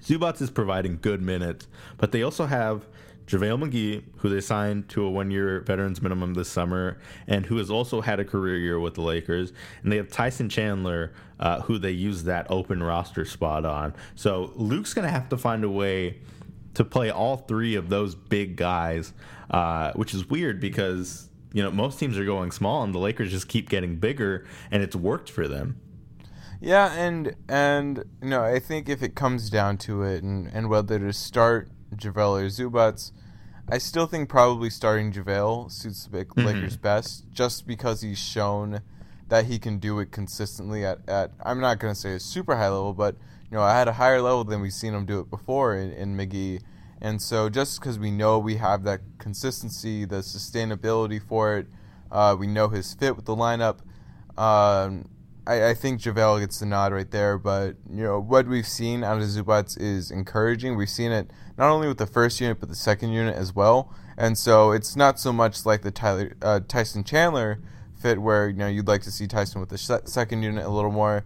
Zubac 0.01 0.41
is 0.41 0.51
providing 0.51 0.99
good 1.01 1.21
minutes, 1.21 1.67
but 1.97 2.11
they 2.11 2.21
also 2.21 2.45
have 2.45 2.87
JaVale 3.27 3.63
McGee, 3.63 4.03
who 4.17 4.29
they 4.29 4.41
signed 4.41 4.87
to 4.89 5.03
a 5.03 5.09
one 5.09 5.31
year 5.31 5.61
veterans 5.61 6.01
minimum 6.01 6.35
this 6.35 6.49
summer, 6.49 6.97
and 7.27 7.45
who 7.45 7.57
has 7.57 7.71
also 7.71 8.01
had 8.01 8.19
a 8.19 8.25
career 8.25 8.57
year 8.57 8.79
with 8.79 8.93
the 8.93 9.01
Lakers. 9.01 9.51
And 9.83 9.91
they 9.91 9.97
have 9.97 10.09
Tyson 10.09 10.47
Chandler, 10.49 11.13
uh, 11.39 11.61
who 11.61 11.77
they 11.77 11.91
use 11.91 12.23
that 12.23 12.47
open 12.49 12.83
roster 12.83 13.25
spot 13.25 13.65
on. 13.65 13.93
So 14.15 14.51
Luke's 14.55 14.93
going 14.93 15.05
to 15.05 15.11
have 15.11 15.29
to 15.29 15.37
find 15.37 15.63
a 15.63 15.69
way 15.69 16.19
to 16.75 16.85
play 16.85 17.09
all 17.09 17.37
three 17.37 17.75
of 17.75 17.89
those 17.89 18.13
big 18.15 18.57
guys, 18.57 19.13
uh, 19.49 19.93
which 19.93 20.13
is 20.13 20.29
weird 20.29 20.59
because. 20.59 21.29
You 21.53 21.63
know, 21.63 21.71
most 21.71 21.97
teams 21.99 22.17
are 22.17 22.25
going 22.25 22.51
small, 22.51 22.83
and 22.83 22.93
the 22.93 22.99
Lakers 22.99 23.31
just 23.31 23.47
keep 23.47 23.69
getting 23.69 23.95
bigger, 23.95 24.45
and 24.71 24.83
it's 24.83 24.93
worked 24.93 25.29
for 25.29 25.47
them. 25.47 25.79
Yeah, 26.59 26.91
and 26.93 27.35
and 27.47 28.03
you 28.21 28.29
know, 28.29 28.43
I 28.43 28.59
think 28.59 28.89
if 28.89 29.01
it 29.01 29.15
comes 29.15 29.49
down 29.49 29.77
to 29.77 30.03
it, 30.03 30.21
and, 30.21 30.47
and 30.47 30.69
whether 30.69 30.99
to 30.99 31.13
start 31.13 31.69
JaVale 31.93 32.43
or 32.43 32.47
Zubac, 32.47 33.11
I 33.69 33.77
still 33.79 34.05
think 34.05 34.29
probably 34.29 34.69
starting 34.69 35.11
JaVale 35.11 35.71
suits 35.71 36.05
the 36.05 36.25
Mm-hmm. 36.25 36.45
Lakers 36.45 36.77
best, 36.77 37.25
just 37.31 37.65
because 37.65 38.01
he's 38.01 38.19
shown 38.19 38.81
that 39.29 39.45
he 39.45 39.57
can 39.57 39.79
do 39.79 39.99
it 39.99 40.11
consistently 40.11 40.85
at, 40.85 40.99
at 41.09 41.31
I'm 41.43 41.59
not 41.59 41.79
going 41.79 41.93
to 41.93 41.99
say 41.99 42.13
a 42.13 42.19
super 42.19 42.55
high 42.55 42.69
level, 42.69 42.93
but 42.93 43.15
you 43.49 43.57
know, 43.57 43.63
I 43.63 43.77
had 43.77 43.87
a 43.87 43.93
higher 43.93 44.21
level 44.21 44.43
than 44.43 44.61
we've 44.61 44.73
seen 44.73 44.93
him 44.93 45.05
do 45.05 45.19
it 45.19 45.29
before 45.29 45.75
in, 45.75 45.91
in 45.93 46.15
McGee. 46.15 46.61
And 47.01 47.21
so, 47.21 47.49
just 47.49 47.79
because 47.79 47.99
we 47.99 48.11
know 48.11 48.39
we 48.39 48.55
have 48.55 48.83
that 48.83 49.01
consistency, 49.17 50.05
the 50.05 50.17
sustainability 50.17 51.21
for 51.21 51.57
it, 51.57 51.67
uh, 52.11 52.35
we 52.37 52.47
know 52.47 52.69
his 52.69 52.93
fit 52.93 53.15
with 53.15 53.25
the 53.25 53.35
lineup. 53.35 53.79
Um, 54.37 55.09
I, 55.47 55.69
I 55.69 55.73
think 55.73 56.01
JaVale 56.01 56.39
gets 56.39 56.59
the 56.59 56.65
nod 56.65 56.91
right 56.91 57.09
there, 57.09 57.37
but 57.37 57.75
you 57.89 58.03
know 58.03 58.19
what 58.19 58.47
we've 58.47 58.67
seen 58.67 59.03
out 59.03 59.17
of 59.17 59.23
Zubac 59.23 59.79
is 59.79 60.11
encouraging. 60.11 60.75
We've 60.75 60.89
seen 60.89 61.11
it 61.11 61.29
not 61.57 61.69
only 61.69 61.87
with 61.87 61.97
the 61.97 62.07
first 62.07 62.41
unit 62.41 62.59
but 62.59 62.69
the 62.69 62.75
second 62.75 63.11
unit 63.11 63.35
as 63.35 63.53
well, 63.53 63.93
and 64.17 64.37
so 64.37 64.71
it's 64.71 64.95
not 64.95 65.19
so 65.19 65.31
much 65.31 65.65
like 65.65 65.81
the 65.81 65.91
Tyler 65.91 66.35
uh, 66.41 66.61
Tyson 66.67 67.03
Chandler 67.03 67.59
fit 67.95 68.21
where 68.21 68.49
you 68.49 68.57
know 68.57 68.67
you'd 68.67 68.87
like 68.87 69.03
to 69.03 69.11
see 69.11 69.27
Tyson 69.27 69.61
with 69.61 69.69
the 69.69 69.77
sh- 69.77 70.09
second 70.09 70.43
unit 70.43 70.65
a 70.65 70.69
little 70.69 70.91
more. 70.91 71.23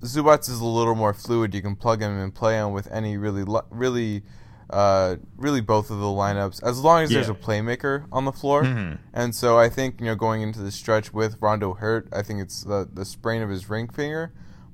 Zubac 0.00 0.40
is 0.40 0.60
a 0.60 0.64
little 0.64 0.94
more 0.94 1.14
fluid. 1.14 1.54
You 1.54 1.62
can 1.62 1.76
plug 1.76 2.02
him 2.02 2.18
and 2.18 2.34
play 2.34 2.56
him 2.56 2.72
with 2.72 2.90
any 2.92 3.16
really 3.16 3.44
really 3.70 4.22
uh, 4.70 5.16
really 5.36 5.60
both 5.60 5.90
of 5.90 5.98
the 5.98 6.04
lineups 6.06 6.62
as 6.62 6.80
long 6.80 7.02
as 7.02 7.10
there's 7.10 7.28
a 7.28 7.34
playmaker 7.34 8.06
on 8.10 8.24
the 8.24 8.32
floor. 8.32 8.62
Mhm. 8.62 8.98
And 9.12 9.34
so 9.34 9.58
I 9.58 9.68
think 9.68 10.00
you 10.00 10.06
know 10.06 10.14
going 10.14 10.42
into 10.42 10.60
the 10.60 10.70
stretch 10.72 11.12
with 11.12 11.36
Rondo 11.40 11.74
hurt, 11.74 12.08
I 12.12 12.22
think 12.22 12.40
it's 12.40 12.62
the 12.64 12.88
the 12.92 13.04
sprain 13.04 13.42
of 13.42 13.50
his 13.50 13.68
ring 13.68 13.88
finger. 13.88 14.32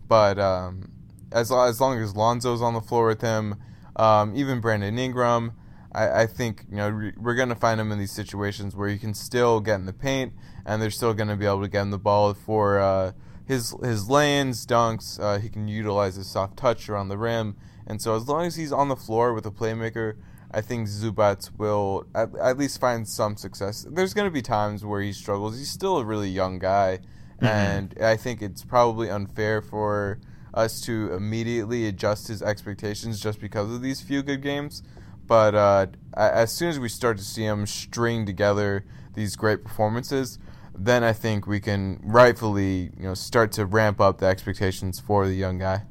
But 0.08 0.38
um, 0.38 0.90
as 1.32 1.50
as 1.52 1.80
long 1.80 1.98
as 2.00 2.14
Lonzo's 2.16 2.62
on 2.62 2.74
the 2.74 2.80
floor 2.80 3.06
with 3.06 3.20
him, 3.20 3.56
um, 3.96 4.34
even 4.36 4.60
Brandon 4.60 4.98
Ingram, 4.98 5.52
I, 5.92 6.22
I 6.22 6.26
think 6.26 6.64
you 6.70 6.76
know 6.76 6.88
re- 6.88 7.12
we're 7.16 7.34
gonna 7.34 7.54
find 7.56 7.80
him 7.80 7.90
in 7.92 7.98
these 7.98 8.12
situations 8.12 8.74
where 8.76 8.88
he 8.88 8.98
can 8.98 9.14
still 9.14 9.60
get 9.60 9.76
in 9.76 9.86
the 9.86 9.92
paint, 9.92 10.32
and 10.64 10.80
they're 10.80 10.90
still 10.90 11.14
gonna 11.14 11.36
be 11.36 11.46
able 11.46 11.62
to 11.62 11.68
get 11.68 11.82
him 11.82 11.90
the 11.90 11.98
ball 11.98 12.32
for 12.34 12.78
uh, 12.80 13.12
his 13.44 13.74
his 13.82 14.08
lay-ins, 14.08 14.64
dunks. 14.66 15.18
Uh, 15.20 15.38
he 15.38 15.48
can 15.48 15.66
utilize 15.68 16.14
his 16.16 16.28
soft 16.28 16.56
touch 16.56 16.88
around 16.88 17.08
the 17.08 17.18
rim, 17.18 17.56
and 17.86 18.00
so 18.00 18.14
as 18.16 18.28
long 18.28 18.46
as 18.46 18.56
he's 18.56 18.72
on 18.72 18.88
the 18.88 18.96
floor 18.96 19.32
with 19.34 19.46
a 19.46 19.50
playmaker. 19.50 20.16
I 20.52 20.62
think 20.62 20.88
Zubac 20.88 21.48
will 21.58 22.06
at, 22.12 22.34
at 22.34 22.58
least 22.58 22.80
find 22.80 23.06
some 23.06 23.36
success. 23.36 23.86
There's 23.88 24.14
going 24.14 24.26
to 24.26 24.32
be 24.32 24.42
times 24.42 24.84
where 24.84 25.00
he 25.00 25.12
struggles. 25.12 25.56
He's 25.56 25.70
still 25.70 25.98
a 25.98 26.04
really 26.04 26.28
young 26.28 26.58
guy, 26.58 26.98
and 27.40 27.94
I 28.02 28.16
think 28.16 28.42
it's 28.42 28.64
probably 28.64 29.08
unfair 29.08 29.62
for 29.62 30.18
us 30.52 30.80
to 30.82 31.12
immediately 31.12 31.86
adjust 31.86 32.26
his 32.28 32.42
expectations 32.42 33.20
just 33.20 33.40
because 33.40 33.72
of 33.72 33.80
these 33.80 34.00
few 34.00 34.22
good 34.22 34.42
games. 34.42 34.82
But 35.26 35.54
uh, 35.54 35.86
as 36.14 36.50
soon 36.50 36.70
as 36.70 36.80
we 36.80 36.88
start 36.88 37.16
to 37.18 37.24
see 37.24 37.44
him 37.44 37.64
string 37.66 38.26
together 38.26 38.84
these 39.14 39.36
great 39.36 39.62
performances, 39.62 40.40
then 40.74 41.04
I 41.04 41.12
think 41.12 41.46
we 41.46 41.60
can 41.60 42.00
rightfully, 42.02 42.90
you 42.96 43.04
know, 43.04 43.14
start 43.14 43.52
to 43.52 43.66
ramp 43.66 44.00
up 44.00 44.18
the 44.18 44.26
expectations 44.26 44.98
for 44.98 45.26
the 45.28 45.34
young 45.34 45.58
guy. 45.58 45.82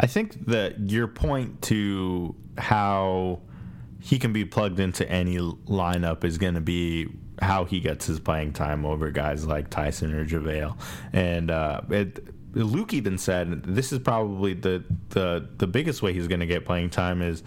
I 0.00 0.06
think 0.06 0.46
that 0.46 0.90
your 0.90 1.06
point 1.06 1.60
to 1.62 2.34
how 2.56 3.40
he 4.00 4.18
can 4.18 4.32
be 4.32 4.46
plugged 4.46 4.80
into 4.80 5.08
any 5.08 5.36
lineup 5.36 6.24
is 6.24 6.38
going 6.38 6.54
to 6.54 6.62
be 6.62 7.08
how 7.42 7.66
he 7.66 7.80
gets 7.80 8.06
his 8.06 8.18
playing 8.18 8.54
time 8.54 8.86
over 8.86 9.10
guys 9.10 9.46
like 9.46 9.68
Tyson 9.68 10.14
or 10.14 10.24
JaVale. 10.24 10.74
And 11.12 11.50
uh, 11.50 11.82
it, 11.90 12.24
Luke 12.54 12.94
even 12.94 13.18
said 13.18 13.62
this 13.64 13.92
is 13.92 13.98
probably 13.98 14.54
the, 14.54 14.82
the, 15.10 15.46
the 15.58 15.66
biggest 15.66 16.00
way 16.00 16.14
he's 16.14 16.28
going 16.28 16.40
to 16.40 16.46
get 16.46 16.64
playing 16.64 16.90
time 16.90 17.20
is. 17.20 17.42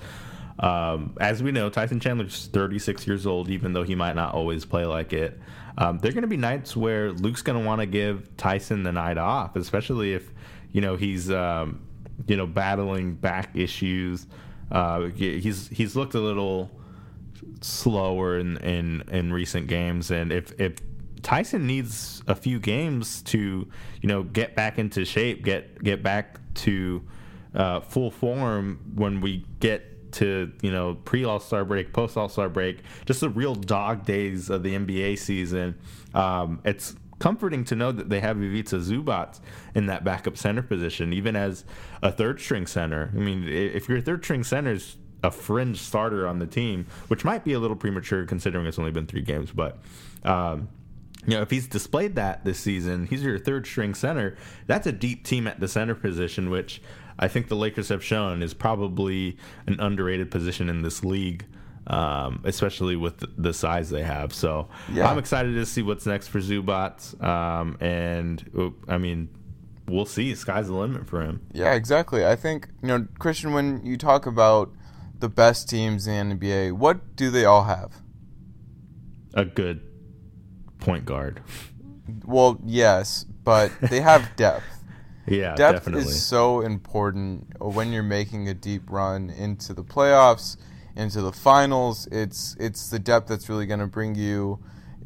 Um, 0.60 1.18
as 1.20 1.42
we 1.42 1.52
know, 1.52 1.72
Tyson 1.72 2.00
Chandler's 2.00 2.46
36 2.54 3.08
years 3.08 3.26
old, 3.26 3.50
even 3.50 3.74
though 3.74 3.82
he 3.82 3.96
might 3.96 4.16
not 4.16 4.36
always 4.36 4.64
play 4.66 4.86
like 4.86 5.12
it. 5.12 5.40
Um, 5.80 5.98
there 5.98 6.10
are 6.10 6.14
going 6.14 6.22
to 6.22 6.28
be 6.28 6.38
nights 6.38 6.78
where 6.78 7.12
Luke's 7.12 7.42
going 7.42 7.60
to 7.60 7.66
want 7.66 7.82
to 7.82 7.88
give 7.88 8.38
Tyson 8.38 8.84
the 8.84 8.92
night 8.92 9.18
off, 9.18 9.56
especially 9.56 10.14
if 10.14 10.30
you 10.72 10.82
know 10.82 10.96
he's 10.96 11.32
um, 11.32 11.82
you 12.28 12.38
know 12.38 12.48
battling 12.48 13.16
back 13.16 13.56
issues. 13.56 14.28
Uh, 14.72 15.08
he's 15.08 15.68
he's 15.70 15.96
looked 15.96 16.16
a 16.16 16.20
little 16.20 16.72
slower 17.62 18.38
in, 18.38 18.58
in 18.58 19.04
in 19.12 19.34
recent 19.34 19.68
games, 19.68 20.12
and 20.12 20.32
if 20.32 20.60
if 20.60 20.78
Tyson 21.22 21.66
needs 21.66 22.22
a 22.28 22.36
few 22.36 22.60
games 22.60 23.22
to 23.24 23.68
you 24.02 24.10
know 24.10 24.24
get 24.24 24.56
back 24.56 24.80
into 24.80 25.06
shape, 25.06 25.44
get 25.44 25.84
get 25.84 26.04
back 26.04 26.40
to 26.56 27.02
uh, 27.56 27.80
full 27.82 28.12
form 28.12 28.80
when 28.96 29.22
we 29.22 29.46
get 29.60 30.12
to 30.14 30.52
you 30.62 30.72
know 30.72 30.96
pre 31.06 31.24
All 31.24 31.40
Star 31.40 31.66
break, 31.66 31.94
post 31.94 32.18
All 32.18 32.30
Star 32.30 32.50
break, 32.50 32.80
just 33.06 33.22
the 33.22 33.30
real 33.30 33.56
dog 33.56 34.06
days 34.06 34.50
of 34.50 34.64
the 34.64 34.76
NBA 34.76 35.18
season. 35.18 35.76
Um, 36.14 36.62
it's 36.64 36.96
comforting 37.24 37.64
to 37.64 37.74
know 37.74 37.90
that 37.90 38.10
they 38.10 38.20
have 38.20 38.36
Ivica 38.42 38.76
Zubac 38.80 39.40
in 39.76 39.86
that 39.86 40.04
backup 40.04 40.36
center 40.36 40.62
position, 40.62 41.14
even 41.14 41.38
as 41.38 41.64
a 42.02 42.12
third 42.12 42.42
string 42.42 42.68
center. 42.68 43.12
I 43.14 43.18
mean, 43.18 43.48
if 43.48 43.88
your 43.88 44.02
third 44.02 44.26
string 44.26 44.44
center 44.44 44.74
is 44.74 44.98
a 45.24 45.32
fringe 45.32 45.80
starter 45.80 46.28
on 46.28 46.40
the 46.40 46.46
team, 46.46 46.86
which 47.08 47.24
might 47.24 47.46
be 47.46 47.54
a 47.54 47.60
little 47.60 47.78
premature 47.78 48.26
considering 48.26 48.66
it's 48.66 48.78
only 48.78 48.92
been 48.92 49.08
three 49.08 49.22
games. 49.22 49.52
But 49.54 49.80
um, 50.26 50.68
you 51.26 51.36
know, 51.36 51.42
if 51.42 51.50
he's 51.50 51.66
displayed 51.66 52.16
that 52.16 52.44
this 52.44 52.60
season, 52.60 53.08
he's 53.08 53.24
your 53.24 53.40
third 53.40 53.66
string 53.66 53.94
center. 53.94 54.36
That's 54.68 54.86
a 54.86 54.92
deep 54.92 55.26
team 55.26 55.48
at 55.48 55.62
the 55.62 55.70
center 55.70 55.96
position, 55.96 56.50
which 56.50 56.82
I 57.18 57.30
think 57.30 57.48
the 57.48 57.56
Lakers 57.56 57.88
have 57.88 58.04
shown 58.04 58.44
is 58.44 58.54
probably 58.54 59.38
an 59.66 59.80
underrated 59.80 60.30
position 60.30 60.70
in 60.70 60.82
this 60.82 61.06
league. 61.06 61.46
Um, 61.86 62.40
especially 62.46 62.96
with 62.96 63.26
the 63.38 63.54
size 63.54 63.90
they 63.90 64.04
have, 64.04 64.34
so 64.34 64.70
Yeah. 64.94 65.10
I'm 65.10 65.18
excited 65.18 65.54
to 65.56 65.66
see 65.66 65.82
what's 65.82 66.06
next 66.06 66.30
for 66.30 66.40
Zubac. 66.40 67.22
Um, 67.22 67.76
and 67.82 68.42
I 68.88 68.98
mean, 68.98 69.28
we'll 69.90 70.06
see. 70.06 70.34
Sky's 70.34 70.68
the 70.68 70.74
limit 70.74 71.08
for 71.08 71.22
him. 71.22 71.42
Yeah, 71.52 71.74
exactly. 71.74 72.26
I 72.26 72.38
think 72.38 72.70
you 72.82 72.88
know, 72.88 73.08
Christian. 73.20 73.52
When 73.52 73.86
you 73.86 73.98
talk 73.98 74.26
about 74.26 74.72
the 75.20 75.28
best 75.28 75.70
teams 75.70 76.08
in 76.08 76.30
the 76.30 76.36
NBA, 76.36 76.72
what 76.72 77.18
do 77.18 77.30
they 77.30 77.44
all 77.44 77.66
have? 77.66 77.96
A 79.34 79.44
good 79.44 79.82
point 80.80 81.06
guard. 81.06 81.42
Well, 82.26 82.60
yes, 82.66 83.26
but 83.44 83.72
they 83.82 84.00
have 84.02 84.34
depth. 84.38 84.64
Yeah, 85.26 85.56
depth 85.56 85.86
definitely. 85.86 86.04
is 86.10 86.26
so 86.26 86.62
important 86.62 87.60
when 87.60 87.92
you're 87.92 88.04
making 88.04 88.48
a 88.50 88.54
deep 88.54 88.84
run 88.90 89.30
into 89.30 89.74
the 89.74 89.84
playoffs, 89.84 90.58
into 90.96 91.22
the 91.22 91.32
finals. 91.32 92.08
It's 92.12 92.56
it's 92.60 92.90
the 92.90 93.00
depth 93.00 93.28
that's 93.28 93.50
really 93.50 93.66
going 93.66 93.80
to 93.80 93.88
bring 93.88 94.16
you 94.16 94.60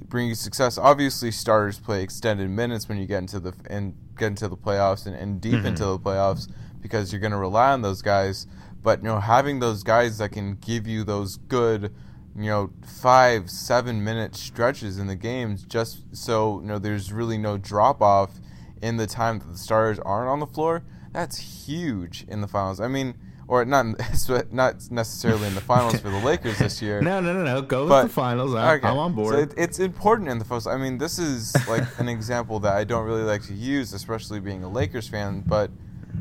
bring 0.07 0.27
you 0.27 0.35
success. 0.35 0.77
Obviously, 0.77 1.31
starters 1.31 1.79
play 1.79 2.03
extended 2.03 2.49
minutes 2.49 2.87
when 2.87 2.97
you 2.97 3.05
get 3.05 3.19
into 3.19 3.39
the 3.39 3.53
and 3.69 3.95
get 4.17 4.27
into 4.27 4.47
the 4.47 4.57
playoffs 4.57 5.05
and, 5.05 5.15
and 5.15 5.41
deep 5.41 5.53
mm-hmm. 5.53 5.67
into 5.67 5.85
the 5.85 5.99
playoffs 5.99 6.51
because 6.81 7.11
you're 7.11 7.21
going 7.21 7.31
to 7.31 7.37
rely 7.37 7.71
on 7.71 7.81
those 7.81 8.01
guys. 8.01 8.47
But 8.83 8.99
you 8.99 9.05
know, 9.05 9.19
having 9.19 9.59
those 9.59 9.83
guys 9.83 10.17
that 10.19 10.31
can 10.31 10.55
give 10.55 10.87
you 10.87 11.03
those 11.03 11.37
good 11.37 11.93
you 12.37 12.45
know, 12.51 12.69
five, 12.85 13.49
seven 13.49 14.03
minute 14.03 14.35
stretches 14.35 14.99
in 14.99 15.07
the 15.07 15.15
games 15.15 15.63
just 15.63 16.03
so, 16.15 16.61
you 16.61 16.67
know, 16.67 16.77
there's 16.77 17.11
really 17.11 17.37
no 17.37 17.57
drop 17.57 17.99
off 17.99 18.39
in 18.79 18.97
the 18.97 19.07
time 19.07 19.39
that 19.39 19.51
the 19.51 19.57
starters 19.57 19.97
aren't 19.99 20.29
on 20.29 20.39
the 20.39 20.45
floor. 20.45 20.83
That's 21.13 21.65
huge 21.65 22.25
in 22.27 22.41
the 22.41 22.47
finals. 22.47 22.79
I 22.79 22.87
mean, 22.87 23.15
or 23.47 23.63
not 23.65 23.85
not 24.51 24.91
necessarily 24.91 25.47
in 25.47 25.55
the 25.55 25.61
finals 25.61 25.99
for 25.99 26.09
the 26.09 26.19
Lakers 26.19 26.57
this 26.59 26.81
year. 26.85 27.01
No, 27.01 27.19
no, 27.19 27.33
no, 27.33 27.43
no. 27.43 27.61
Go 27.61 27.87
But- 27.87 28.03
with 28.03 28.11
the 28.11 28.15
finals. 28.21 28.53
I, 28.55 28.75
Okay. 28.75 28.87
I'm 28.87 28.97
on 28.97 29.13
board. 29.13 29.33
So 29.35 29.41
it, 29.41 29.53
it's 29.57 29.79
important 29.79 30.29
in 30.29 30.39
the 30.39 30.45
finals. 30.45 30.67
I 30.67 30.77
mean, 30.77 30.97
this 30.97 31.17
is 31.19 31.55
like 31.67 31.83
an 31.99 32.09
example 32.09 32.59
that 32.61 32.75
I 32.75 32.83
don't 32.83 33.05
really 33.05 33.23
like 33.23 33.43
to 33.47 33.53
use, 33.53 33.93
especially 33.93 34.39
being 34.39 34.63
a 34.63 34.69
Lakers 34.69 35.07
fan. 35.07 35.43
But 35.45 35.71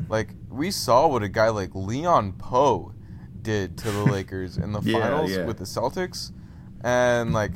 like 0.09 0.29
we 0.49 0.71
saw 0.71 1.07
what 1.07 1.23
a 1.23 1.29
guy 1.29 1.49
like 1.49 1.71
Leon 1.75 2.33
Powe 2.33 2.93
did 3.41 3.77
to 3.79 3.91
the 3.91 4.03
Lakers 4.11 4.57
in 4.57 4.71
the 4.71 4.81
Yeah, 4.81 4.99
finals 4.99 5.31
yeah. 5.31 5.45
with 5.45 5.57
the 5.57 5.65
Celtics, 5.65 6.31
and 6.83 7.33
like. 7.33 7.51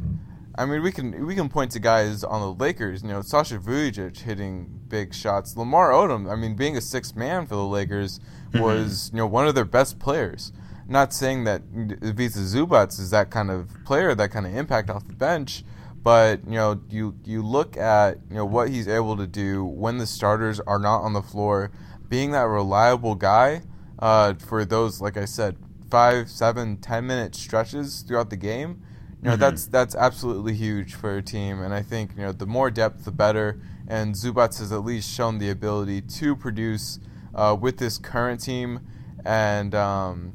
I 0.56 0.66
mean, 0.66 0.82
we 0.84 0.92
can 0.92 1.26
we 1.26 1.36
can 1.36 1.50
point 1.50 1.72
to 1.72 1.80
guys 1.80 2.24
on 2.24 2.42
the 2.42 2.54
Lakers. 2.64 3.04
You 3.04 3.10
know, 3.10 3.22
Sasha 3.22 3.58
Vujacic 3.58 4.20
hitting 4.20 4.82
big 4.88 5.14
shots. 5.14 5.56
Lamar 5.56 5.92
Odom. 5.92 6.32
I 6.32 6.36
mean, 6.36 6.56
being 6.56 6.76
a 6.76 6.82
sixth 6.82 7.16
man 7.16 7.48
for 7.48 7.56
the 7.56 7.66
Lakers 7.66 8.20
Mm-hmm. 8.52 8.66
was 8.66 9.10
you 9.14 9.18
know 9.18 9.28
one 9.28 9.48
of 9.48 9.56
their 9.56 9.64
best 9.66 9.98
players. 9.98 10.52
Not 10.88 11.14
saying 11.14 11.46
that 11.46 11.62
Visa 11.72 12.40
Zubac 12.40 13.00
is 13.00 13.10
that 13.12 13.30
kind 13.30 13.50
of 13.50 13.70
player, 13.86 14.14
that 14.14 14.32
kind 14.32 14.46
of 14.46 14.54
impact 14.54 14.90
off 14.90 15.08
the 15.08 15.14
bench, 15.14 15.64
but 16.04 16.44
you 16.46 16.56
know 16.56 16.82
you 16.90 17.16
you 17.24 17.42
look 17.44 17.78
at 17.78 18.18
you 18.30 18.36
know 18.36 18.44
what 18.46 18.68
he's 18.68 18.90
able 18.90 19.16
to 19.16 19.26
do 19.26 19.64
when 19.64 20.00
the 20.00 20.06
starters 20.06 20.60
are 20.60 20.80
not 20.80 21.00
on 21.00 21.14
the 21.14 21.22
floor, 21.22 21.72
being 22.10 22.32
that 22.32 22.42
reliable 22.42 23.16
guy 23.16 23.62
uh, 24.00 24.34
for 24.34 24.66
those 24.66 25.00
like 25.00 25.16
I 25.16 25.24
said 25.24 25.56
five, 25.90 26.30
seven, 26.30 26.76
ten 26.76 27.08
minute 27.08 27.36
stretches 27.36 28.02
throughout 28.02 28.30
the 28.30 28.36
game. 28.36 28.82
You 29.24 29.30
know 29.30 29.36
that's 29.36 29.68
that's 29.68 29.94
absolutely 29.94 30.56
huge 30.56 30.96
for 30.96 31.18
a 31.18 31.22
team, 31.22 31.62
and 31.62 31.76
I 31.76 31.84
think 31.84 32.12
you 32.18 32.24
know 32.24 32.32
the 32.32 32.48
more 32.48 32.72
depth, 32.72 33.06
the 33.06 33.12
better. 33.12 33.62
And 33.88 34.16
Zubac 34.16 34.58
has 34.58 34.72
at 34.72 34.84
least 34.84 35.14
shown 35.14 35.38
the 35.38 35.50
ability 35.50 36.02
to 36.02 36.36
produce 36.36 37.00
uh, 37.36 37.56
with 37.60 37.78
this 37.78 38.00
current 38.00 38.42
team, 38.42 38.80
and 39.24 39.76
um, 39.76 40.34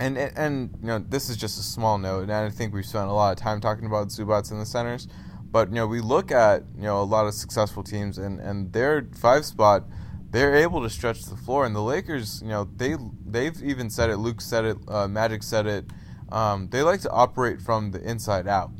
and 0.00 0.18
and 0.18 0.32
and, 0.36 0.78
you 0.80 0.88
know 0.88 0.98
this 0.98 1.30
is 1.30 1.36
just 1.36 1.60
a 1.60 1.62
small 1.62 1.96
note, 1.96 2.22
and 2.22 2.32
I 2.32 2.50
think 2.50 2.74
we've 2.74 2.84
spent 2.84 3.08
a 3.08 3.12
lot 3.12 3.30
of 3.30 3.38
time 3.38 3.60
talking 3.60 3.86
about 3.86 4.08
Zubac 4.08 4.50
in 4.50 4.58
the 4.58 4.66
centers, 4.66 5.06
but 5.52 5.68
you 5.68 5.76
know 5.76 5.86
we 5.86 6.00
look 6.00 6.32
at 6.32 6.64
you 6.76 6.82
know 6.82 7.00
a 7.00 7.04
lot 7.04 7.26
of 7.26 7.34
successful 7.34 7.84
teams, 7.84 8.18
and 8.18 8.40
and 8.40 8.72
their 8.72 9.06
five 9.14 9.44
spot. 9.44 9.84
They're 10.30 10.56
able 10.56 10.82
to 10.82 10.88
stretch 10.88 11.26
the 11.26 11.36
floor, 11.36 11.66
and 11.66 11.76
the 11.76 11.82
Lakers, 11.82 12.40
you 12.40 12.48
know, 12.48 12.66
they 12.76 12.96
they've 13.26 13.62
even 13.62 13.90
said 13.90 14.08
it. 14.08 14.16
Luke 14.16 14.40
said 14.40 14.64
it. 14.64 14.78
Uh, 14.88 15.06
Magic 15.06 15.42
said 15.42 15.66
it. 15.66 15.84
Um, 16.32 16.68
they 16.70 16.82
like 16.82 17.02
to 17.02 17.10
operate 17.10 17.60
from 17.60 17.90
the 17.90 18.00
inside 18.00 18.48
out, 18.48 18.70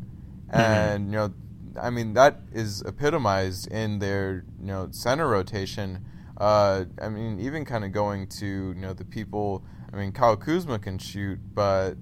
and 0.48 1.06
you 1.06 1.12
know, 1.12 1.34
I 1.80 1.90
mean 1.90 2.14
that 2.14 2.40
is 2.50 2.80
epitomized 2.82 3.70
in 3.70 3.98
their 3.98 4.44
you 4.58 4.66
know 4.66 4.88
center 4.90 5.28
rotation. 5.28 6.02
Uh, 6.38 6.86
I 7.00 7.10
mean, 7.10 7.38
even 7.40 7.66
kind 7.66 7.84
of 7.84 7.92
going 7.92 8.26
to 8.28 8.46
you 8.46 8.74
know 8.74 8.94
the 8.94 9.04
people. 9.04 9.64
I 9.92 9.96
mean, 9.96 10.12
Kyle 10.12 10.36
Kuzma 10.36 10.78
can 10.78 10.96
shoot, 10.96 11.38
but 11.52 11.96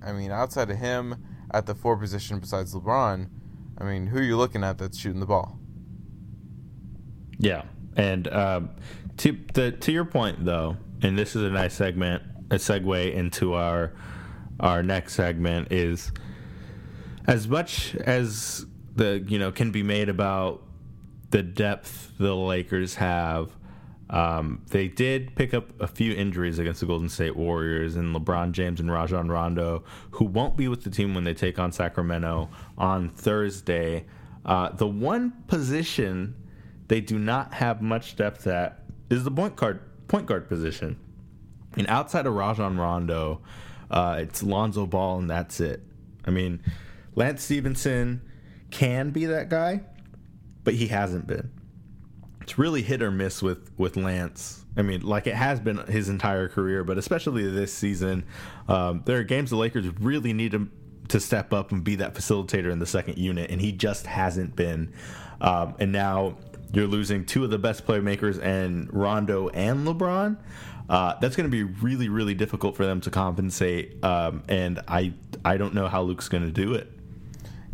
I 0.00 0.12
mean, 0.12 0.30
outside 0.30 0.70
of 0.70 0.78
him 0.78 1.16
at 1.50 1.66
the 1.66 1.74
four 1.74 1.96
position 1.96 2.38
besides 2.38 2.72
LeBron, 2.72 3.28
I 3.78 3.84
mean, 3.84 4.06
who 4.06 4.18
are 4.18 4.22
you 4.22 4.36
looking 4.36 4.62
at 4.62 4.78
that's 4.78 4.96
shooting 4.96 5.18
the 5.18 5.26
ball? 5.26 5.58
Yeah, 7.38 7.64
and 7.96 8.28
um, 8.28 8.70
to 9.16 9.36
the 9.52 9.72
to 9.72 9.90
your 9.90 10.04
point 10.04 10.44
though, 10.44 10.76
and 11.02 11.18
this 11.18 11.34
is 11.34 11.42
a 11.42 11.50
nice 11.50 11.74
segment, 11.74 12.22
a 12.52 12.54
segue 12.54 13.12
into 13.12 13.54
our 13.54 13.92
our 14.62 14.82
next 14.82 15.14
segment 15.14 15.72
is 15.72 16.12
as 17.26 17.48
much 17.48 17.94
as 17.96 18.64
the 18.94 19.24
you 19.26 19.38
know 19.38 19.52
can 19.52 19.70
be 19.70 19.82
made 19.82 20.08
about 20.08 20.62
the 21.30 21.42
depth 21.42 22.12
the 22.18 22.34
Lakers 22.34 22.94
have. 22.96 23.50
Um, 24.10 24.62
they 24.68 24.88
did 24.88 25.34
pick 25.36 25.54
up 25.54 25.80
a 25.80 25.86
few 25.86 26.12
injuries 26.12 26.58
against 26.58 26.80
the 26.80 26.86
Golden 26.86 27.08
State 27.08 27.34
Warriors 27.34 27.96
and 27.96 28.14
LeBron 28.14 28.52
James 28.52 28.78
and 28.78 28.92
Rajon 28.92 29.30
Rondo, 29.30 29.84
who 30.10 30.26
won't 30.26 30.54
be 30.54 30.68
with 30.68 30.84
the 30.84 30.90
team 30.90 31.14
when 31.14 31.24
they 31.24 31.32
take 31.32 31.58
on 31.58 31.72
Sacramento 31.72 32.50
on 32.76 33.08
Thursday. 33.08 34.04
Uh, 34.44 34.68
the 34.70 34.86
one 34.86 35.32
position 35.46 36.34
they 36.88 37.00
do 37.00 37.18
not 37.18 37.54
have 37.54 37.80
much 37.80 38.16
depth 38.16 38.46
at 38.46 38.82
is 39.08 39.24
the 39.24 39.30
point 39.30 39.56
guard 39.56 39.80
point 40.08 40.26
guard 40.26 40.46
position. 40.46 40.98
And 41.78 41.86
outside 41.88 42.26
of 42.26 42.34
Rajon 42.34 42.76
Rondo, 42.76 43.40
uh, 43.92 44.16
it's 44.20 44.42
Lonzo 44.42 44.86
Ball 44.86 45.18
and 45.18 45.30
that's 45.30 45.60
it. 45.60 45.82
I 46.24 46.30
mean, 46.30 46.60
Lance 47.14 47.42
Stephenson 47.42 48.22
can 48.70 49.10
be 49.10 49.26
that 49.26 49.48
guy, 49.48 49.82
but 50.64 50.74
he 50.74 50.88
hasn't 50.88 51.26
been. 51.26 51.50
It's 52.40 52.58
really 52.58 52.82
hit 52.82 53.02
or 53.02 53.10
miss 53.10 53.42
with 53.42 53.70
with 53.76 53.96
Lance. 53.96 54.64
I 54.76 54.82
mean, 54.82 55.02
like 55.02 55.26
it 55.26 55.34
has 55.34 55.60
been 55.60 55.76
his 55.86 56.08
entire 56.08 56.48
career, 56.48 56.82
but 56.82 56.96
especially 56.96 57.48
this 57.48 57.72
season, 57.72 58.24
um, 58.68 59.02
there 59.04 59.18
are 59.18 59.22
games 59.22 59.50
the 59.50 59.56
Lakers 59.56 59.86
really 60.00 60.32
need 60.32 60.54
him 60.54 60.72
to 61.08 61.20
step 61.20 61.52
up 61.52 61.72
and 61.72 61.84
be 61.84 61.96
that 61.96 62.14
facilitator 62.14 62.72
in 62.72 62.78
the 62.78 62.86
second 62.86 63.18
unit, 63.18 63.50
and 63.50 63.60
he 63.60 63.70
just 63.70 64.06
hasn't 64.06 64.56
been. 64.56 64.92
Um, 65.40 65.74
and 65.78 65.92
now 65.92 66.38
you're 66.72 66.86
losing 66.86 67.26
two 67.26 67.44
of 67.44 67.50
the 67.50 67.58
best 67.58 67.86
playmakers 67.86 68.42
and 68.42 68.92
Rondo 68.92 69.48
and 69.48 69.86
LeBron. 69.86 70.38
Uh, 70.88 71.14
that's 71.20 71.36
going 71.36 71.50
to 71.50 71.50
be 71.50 71.62
really, 71.62 72.08
really 72.08 72.34
difficult 72.34 72.76
for 72.76 72.84
them 72.84 73.00
to 73.00 73.10
compensate. 73.10 74.02
Um, 74.04 74.42
and 74.48 74.80
I, 74.88 75.14
I 75.44 75.56
don't 75.56 75.74
know 75.74 75.88
how 75.88 76.02
Luke's 76.02 76.28
going 76.28 76.44
to 76.44 76.52
do 76.52 76.74
it. 76.74 76.90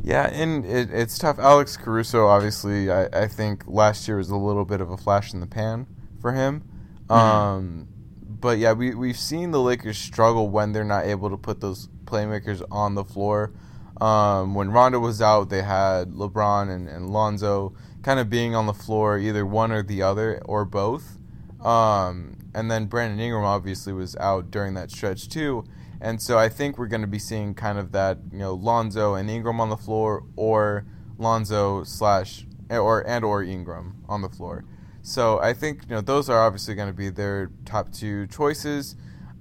Yeah, 0.03 0.29
and 0.33 0.65
it, 0.65 0.91
it's 0.93 1.19
tough. 1.19 1.39
Alex 1.39 1.77
Caruso, 1.77 2.27
obviously, 2.27 2.91
I, 2.91 3.07
I 3.07 3.27
think 3.27 3.65
last 3.67 4.07
year 4.07 4.19
was 4.19 4.31
a 4.31 4.37
little 4.37 4.65
bit 4.65 4.81
of 4.81 4.91
a 4.91 4.97
flash 4.97 5.35
in 5.35 5.41
the 5.41 5.47
pan 5.47 5.87
for 6.21 6.33
him. 6.33 6.63
Um, 7.11 7.89
but 8.23 8.59
yeah, 8.59 8.73
we, 8.73 8.95
we've 8.95 9.19
seen 9.19 9.51
the 9.51 9.61
Lakers 9.61 9.99
struggle 9.99 10.49
when 10.49 10.73
they're 10.73 10.85
not 10.85 11.07
able 11.07 11.31
to 11.31 11.37
put 11.37 11.61
those 11.61 11.89
playmakers 12.05 12.63
on 12.71 12.95
the 12.95 13.05
floor. 13.05 13.53
Um, 14.01 14.55
when 14.55 14.71
Rondo 14.71 15.01
was 15.01 15.21
out, 15.21 15.51
they 15.51 15.63
had 15.63 16.13
LeBron 16.13 16.71
and, 16.71 16.89
and 16.89 17.11
Lonzo 17.11 17.75
kind 18.03 18.21
of 18.21 18.31
being 18.31 18.55
on 18.55 18.67
the 18.67 18.75
floor, 18.75 19.19
either 19.19 19.45
one 19.45 19.73
or 19.73 19.83
the 19.83 20.03
other, 20.03 20.41
or 20.45 20.65
both. 20.65 21.19
Um, 21.61 22.37
and 22.59 22.71
then 22.71 22.87
Brandon 22.87 23.21
Ingram 23.21 23.45
obviously 23.45 23.93
was 23.93 24.17
out 24.17 24.51
during 24.51 24.75
that 24.75 24.91
stretch 24.91 25.29
too. 25.29 25.65
And 26.01 26.21
so 26.23 26.39
I 26.39 26.49
think 26.49 26.79
we're 26.79 26.87
going 26.95 27.01
to 27.03 27.07
be 27.19 27.19
seeing 27.19 27.55
kind 27.55 27.79
of 27.79 27.91
that, 27.93 28.19
you 28.33 28.39
know, 28.39 28.55
Lonzo 28.55 29.15
and 29.15 29.29
Ingram 29.29 29.61
on 29.61 29.69
the 29.69 29.77
floor, 29.77 30.25
or 30.37 30.85
Lonzo 31.19 31.83
slash 31.85 32.47
or 32.71 33.07
and 33.07 33.25
or 33.25 33.43
Ingram 33.43 33.87
on 34.09 34.23
the 34.23 34.29
floor. 34.29 34.65
So 35.03 35.41
I 35.41 35.53
think 35.55 35.83
you 35.89 35.95
know 35.97 36.01
those 36.01 36.29
are 36.29 36.39
obviously 36.47 36.75
going 36.75 36.89
to 36.89 36.95
be 36.95 37.11
their 37.11 37.51
top 37.65 37.93
two 37.93 38.27
choices. 38.29 38.95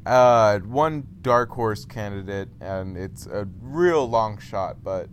Uh, 0.06 0.60
one 0.60 1.06
dark 1.21 1.49
horse 1.49 1.84
candidate, 1.86 2.49
and 2.62 2.97
it's 2.97 3.25
a 3.27 3.45
real 3.62 4.08
long 4.10 4.38
shot, 4.39 4.77
but 4.84 5.10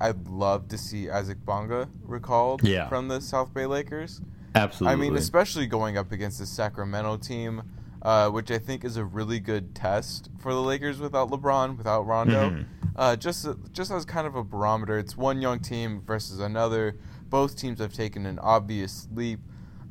I'd 0.00 0.26
love 0.26 0.68
to 0.68 0.78
see 0.78 1.10
Isaac 1.10 1.44
Bonga 1.44 1.88
recalled 2.02 2.66
Yeah. 2.66 2.88
from 2.88 3.08
the 3.08 3.20
South 3.20 3.52
Bay 3.54 3.66
Lakers. 3.66 4.20
Absolutely. 4.54 4.92
I 4.92 4.96
mean, 4.96 5.16
especially 5.16 5.66
going 5.66 5.98
up 5.98 6.12
against 6.12 6.38
the 6.38 6.46
Sacramento 6.46 7.16
team. 7.18 7.62
uh, 8.02 8.28
which 8.28 8.50
I 8.50 8.58
think 8.58 8.84
is 8.84 8.98
a 8.98 9.04
really 9.04 9.40
good 9.40 9.74
test 9.74 10.28
for 10.38 10.52
the 10.52 10.60
Lakers 10.60 11.00
without 11.00 11.30
LeBron, 11.30 11.78
without 11.78 12.06
Rondo. 12.06 12.50
Mhm. 12.50 12.66
Uh, 12.94 13.16
just 13.16 13.48
just 13.72 13.90
as 13.90 14.04
kind 14.04 14.26
of 14.26 14.34
a 14.36 14.44
barometer, 14.44 14.98
it's 14.98 15.16
one 15.16 15.40
young 15.40 15.58
team 15.58 16.02
versus 16.06 16.38
another. 16.38 16.98
Both 17.30 17.56
teams 17.56 17.78
have 17.80 17.94
taken 17.94 18.26
an 18.26 18.38
obvious 18.40 19.08
leap. 19.10 19.40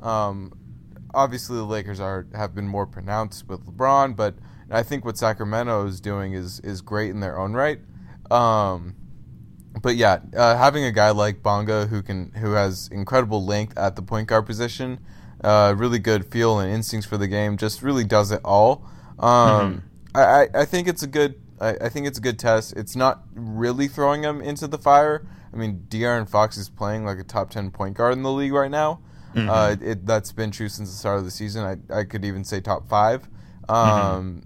Um, 0.00 0.52
obviously, 1.12 1.56
the 1.56 1.64
Lakers 1.64 1.98
are 1.98 2.28
have 2.36 2.54
been 2.54 2.68
more 2.68 2.86
pronounced 2.86 3.48
with 3.48 3.66
LeBron, 3.66 4.14
but 4.14 4.36
I 4.70 4.84
think 4.84 5.04
what 5.04 5.18
Sacramento 5.18 5.84
is 5.84 6.00
doing 6.00 6.34
is 6.34 6.60
is 6.60 6.82
great 6.82 7.10
in 7.10 7.18
their 7.18 7.36
own 7.36 7.52
right. 7.54 7.80
Um, 8.30 8.94
but 9.82 9.96
yeah, 9.96 10.20
uh, 10.36 10.56
having 10.56 10.84
a 10.84 10.92
guy 10.92 11.10
like 11.10 11.42
Bonga 11.42 11.86
who 11.86 12.02
can 12.02 12.32
who 12.32 12.52
has 12.52 12.88
incredible 12.92 13.44
length 13.44 13.76
at 13.76 13.96
the 13.96 14.02
point 14.02 14.28
guard 14.28 14.46
position, 14.46 15.00
uh, 15.42 15.74
really 15.76 15.98
good 15.98 16.24
feel 16.26 16.58
and 16.58 16.72
instincts 16.72 17.06
for 17.08 17.16
the 17.16 17.28
game, 17.28 17.56
just 17.56 17.82
really 17.82 18.04
does 18.04 18.30
it 18.30 18.40
all. 18.44 18.86
Um, 19.18 19.82
I, 20.14 20.22
I, 20.22 20.48
I 20.54 20.64
think 20.64 20.88
it's 20.88 21.02
a 21.02 21.06
good 21.06 21.40
I, 21.60 21.76
I 21.82 21.88
think 21.88 22.06
it's 22.06 22.18
a 22.18 22.20
good 22.22 22.38
test. 22.38 22.74
It's 22.76 22.96
not 22.96 23.22
really 23.34 23.88
throwing 23.88 24.22
him 24.22 24.40
into 24.40 24.66
the 24.66 24.78
fire. 24.78 25.26
I 25.52 25.56
mean, 25.56 25.86
De'Aaron 25.88 26.28
Fox 26.28 26.56
is 26.56 26.68
playing 26.68 27.04
like 27.04 27.18
a 27.18 27.24
top 27.24 27.50
ten 27.50 27.70
point 27.70 27.96
guard 27.96 28.12
in 28.14 28.22
the 28.22 28.32
league 28.32 28.52
right 28.52 28.70
now. 28.70 29.00
Uh, 29.48 29.76
it, 29.80 30.06
that's 30.06 30.30
been 30.32 30.50
true 30.52 30.68
since 30.68 30.90
the 30.90 30.96
start 30.96 31.18
of 31.18 31.24
the 31.24 31.30
season. 31.30 31.64
I, 31.90 32.00
I 32.00 32.04
could 32.04 32.24
even 32.24 32.44
say 32.44 32.60
top 32.60 32.88
five. 32.88 33.28
Um, 33.68 34.42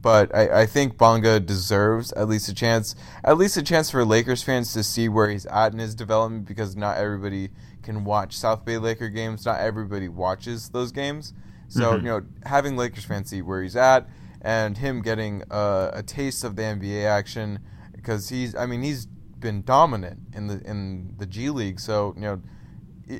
But 0.00 0.34
I, 0.34 0.62
I 0.62 0.66
think 0.66 0.96
Bonga 0.96 1.40
deserves 1.40 2.12
at 2.12 2.28
least 2.28 2.48
a 2.48 2.54
chance, 2.54 2.94
at 3.24 3.36
least 3.36 3.56
a 3.56 3.62
chance 3.62 3.90
for 3.90 4.04
Lakers 4.04 4.42
fans 4.42 4.72
to 4.72 4.82
see 4.82 5.08
where 5.08 5.28
he's 5.28 5.46
at 5.46 5.72
in 5.72 5.78
his 5.78 5.94
development 5.94 6.46
because 6.46 6.76
not 6.76 6.96
everybody 6.96 7.50
can 7.82 8.04
watch 8.04 8.36
South 8.36 8.64
Bay 8.64 8.78
Laker 8.78 9.08
games. 9.08 9.44
Not 9.44 9.60
everybody 9.60 10.08
watches 10.08 10.70
those 10.70 10.92
games. 10.92 11.34
So, 11.68 11.92
mm-hmm. 11.92 12.06
you 12.06 12.12
know, 12.12 12.22
having 12.44 12.76
Lakers 12.76 13.04
fans 13.04 13.30
see 13.30 13.42
where 13.42 13.62
he's 13.62 13.76
at 13.76 14.08
and 14.40 14.76
him 14.76 15.02
getting 15.02 15.42
a, 15.50 15.90
a 15.94 16.02
taste 16.02 16.44
of 16.44 16.56
the 16.56 16.62
NBA 16.62 17.04
action 17.04 17.60
because 17.94 18.28
he's, 18.28 18.54
I 18.54 18.66
mean, 18.66 18.82
he's 18.82 19.06
been 19.06 19.62
dominant 19.62 20.20
in 20.34 20.46
the 20.46 20.62
in 20.64 21.14
the 21.18 21.26
G 21.26 21.50
League. 21.50 21.80
So, 21.80 22.14
you 22.16 22.22
know, 22.22 22.42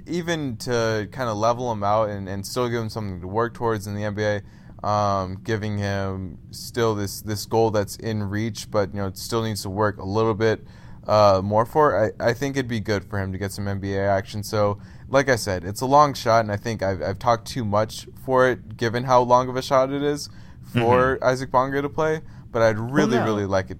even 0.07 0.57
to 0.59 1.09
kind 1.13 1.29
of 1.29 1.37
level 1.37 1.71
him 1.71 1.83
out 1.83 2.09
and, 2.09 2.29
and 2.29 2.47
still 2.47 2.69
give 2.69 2.81
him 2.81 2.89
something 2.89 3.21
to 3.21 3.27
work 3.27 3.55
towards 3.55 3.87
in 3.87 3.95
the 3.95 4.03
NBA, 4.03 4.43
um, 4.83 5.39
giving 5.45 5.79
him 5.79 6.39
still 6.51 6.95
this 6.95 7.21
this 7.23 7.47
goal 7.47 7.71
that's 7.71 7.97
in 7.97 8.23
reach, 8.25 8.71
but 8.71 8.93
you 8.95 9.01
know 9.01 9.07
it 9.07 9.17
still 9.19 9.43
needs 9.43 9.63
to 9.63 9.71
work 9.71 9.99
a 9.99 10.05
little 10.05 10.35
bit 10.35 10.65
uh, 11.07 11.41
more 11.43 11.65
for. 11.67 12.13
I, 12.21 12.31
I 12.31 12.33
think 12.33 12.57
it'd 12.57 12.69
be 12.69 12.81
good 12.81 13.05
for 13.05 13.19
him 13.19 13.33
to 13.33 13.39
get 13.39 13.53
some 13.53 13.67
NBA 13.67 13.99
action. 14.09 14.43
So, 14.43 14.79
like 15.09 15.29
I 15.29 15.37
said, 15.37 15.65
it's 15.65 15.81
a 15.81 15.87
long 15.87 16.15
shot, 16.15 16.41
and 16.41 16.51
I 16.53 16.57
think 16.57 16.83
I've, 16.83 17.03
I've 17.03 17.19
talked 17.19 17.47
too 17.47 17.65
much 17.65 18.07
for 18.25 18.49
it, 18.49 18.77
given 18.77 19.05
how 19.05 19.23
long 19.23 19.49
of 19.49 19.57
a 19.57 19.63
shot 19.63 19.93
it 19.93 20.03
is 20.03 20.29
for 20.73 21.23
Isaac 21.25 21.51
Bonga 21.51 21.83
to 21.83 21.89
play. 21.89 22.21
But 22.51 22.63
I'd 22.63 22.79
really, 22.79 23.17
no. 23.17 23.25
really 23.25 23.47
like 23.47 23.71
it 23.71 23.79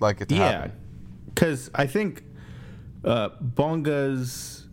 like 0.00 0.20
it 0.20 0.28
to 0.28 0.34
Yeah, 0.34 0.50
happen. 0.50 0.72
because 1.26 1.70
I 1.74 1.86
think 1.86 2.22
uh, 3.04 3.30
Bonga's 3.40 4.63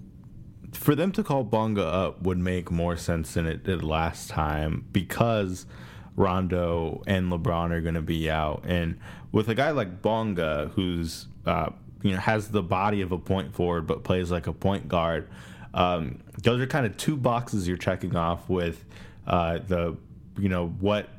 for 0.81 0.95
them 0.95 1.11
to 1.11 1.23
call 1.23 1.43
Bonga 1.43 1.85
up 1.85 2.23
would 2.23 2.39
make 2.39 2.71
more 2.71 2.97
sense 2.97 3.35
than 3.35 3.45
it 3.45 3.63
did 3.63 3.83
last 3.83 4.31
time 4.31 4.83
because 4.91 5.67
Rondo 6.15 7.03
and 7.05 7.31
LeBron 7.31 7.69
are 7.69 7.81
going 7.81 7.93
to 7.93 8.01
be 8.01 8.31
out, 8.31 8.63
and 8.65 8.97
with 9.31 9.47
a 9.47 9.53
guy 9.53 9.69
like 9.69 10.01
Bonga 10.01 10.71
who's 10.73 11.27
uh, 11.45 11.69
you 12.01 12.11
know 12.11 12.17
has 12.17 12.49
the 12.49 12.63
body 12.63 13.01
of 13.01 13.11
a 13.11 13.19
point 13.19 13.53
forward 13.53 13.85
but 13.85 14.03
plays 14.03 14.31
like 14.31 14.47
a 14.47 14.53
point 14.53 14.87
guard. 14.87 15.29
Um, 15.75 16.19
those 16.41 16.59
are 16.59 16.65
kind 16.67 16.87
of 16.87 16.97
two 16.97 17.15
boxes 17.15 17.67
you're 17.67 17.77
checking 17.77 18.15
off 18.15 18.49
with 18.49 18.83
uh, 19.27 19.59
the 19.59 19.95
you 20.39 20.49
know 20.49 20.69
what 20.79 21.09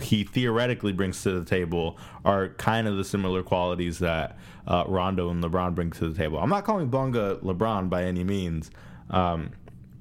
he 0.00 0.24
theoretically 0.24 0.92
brings 0.92 1.22
to 1.22 1.38
the 1.38 1.44
table 1.44 1.98
are 2.24 2.48
kind 2.50 2.86
of 2.86 2.96
the 2.96 3.04
similar 3.04 3.42
qualities 3.42 3.98
that 4.00 4.38
uh, 4.66 4.84
Rondo 4.86 5.30
and 5.30 5.42
LeBron 5.42 5.74
bring 5.74 5.90
to 5.92 6.08
the 6.08 6.14
table. 6.14 6.38
I'm 6.38 6.50
not 6.50 6.64
calling 6.64 6.88
Bonga 6.88 7.36
LeBron 7.42 7.88
by 7.88 8.04
any 8.04 8.24
means, 8.24 8.70
um, 9.10 9.50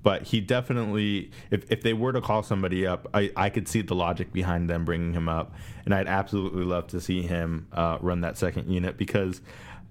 but 0.04 0.24
he 0.24 0.42
definitely, 0.42 1.32
if, 1.50 1.70
if 1.72 1.82
they 1.82 1.94
were 1.94 2.14
to 2.14 2.22
call 2.22 2.44
somebody 2.44 2.86
up, 2.86 3.08
I, 3.14 3.32
I 3.36 3.50
could 3.50 3.68
see 3.68 3.82
the 3.82 3.96
logic 3.96 4.32
behind 4.34 4.70
them 4.70 4.86
bringing 4.86 5.14
him 5.14 5.30
up, 5.30 5.56
and 5.86 5.94
I'd 5.94 6.08
absolutely 6.08 6.64
love 6.64 6.88
to 6.88 7.02
see 7.02 7.22
him 7.22 7.68
uh, 7.72 7.98
run 8.02 8.22
that 8.22 8.38
second 8.38 8.70
unit 8.70 8.98
because, 8.98 9.42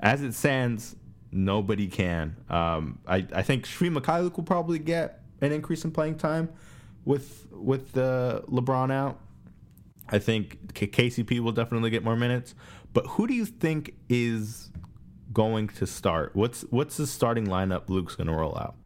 as 0.00 0.22
it 0.22 0.34
stands, 0.34 0.96
nobody 1.32 1.88
can. 1.88 2.36
Um, 2.48 2.98
I, 3.06 3.26
I 3.32 3.42
think 3.42 3.66
Svi 3.66 3.96
Mykhailiuk 3.96 4.36
will 4.36 4.44
probably 4.44 4.78
get 4.78 5.20
an 5.40 5.50
increase 5.50 5.84
in 5.84 5.90
playing 5.90 6.16
time 6.16 6.48
with 7.04 7.46
with 7.50 7.96
uh, 7.96 8.42
LeBron 8.48 8.92
out. 8.92 9.18
I 10.08 10.18
think 10.18 10.74
K- 10.74 10.86
KCP 10.86 11.40
will 11.40 11.52
definitely 11.52 11.90
get 11.90 12.04
more 12.04 12.16
minutes. 12.16 12.54
But 12.92 13.06
who 13.06 13.26
do 13.26 13.34
you 13.34 13.46
think 13.46 13.94
is 14.08 14.70
going 15.32 15.68
to 15.68 15.86
start? 15.86 16.34
What's 16.34 16.62
what's 16.70 16.96
the 16.96 17.06
starting 17.06 17.46
lineup 17.46 17.88
Luke's 17.88 18.14
going 18.14 18.28
to 18.28 18.34
roll 18.34 18.56
out? 18.56 18.76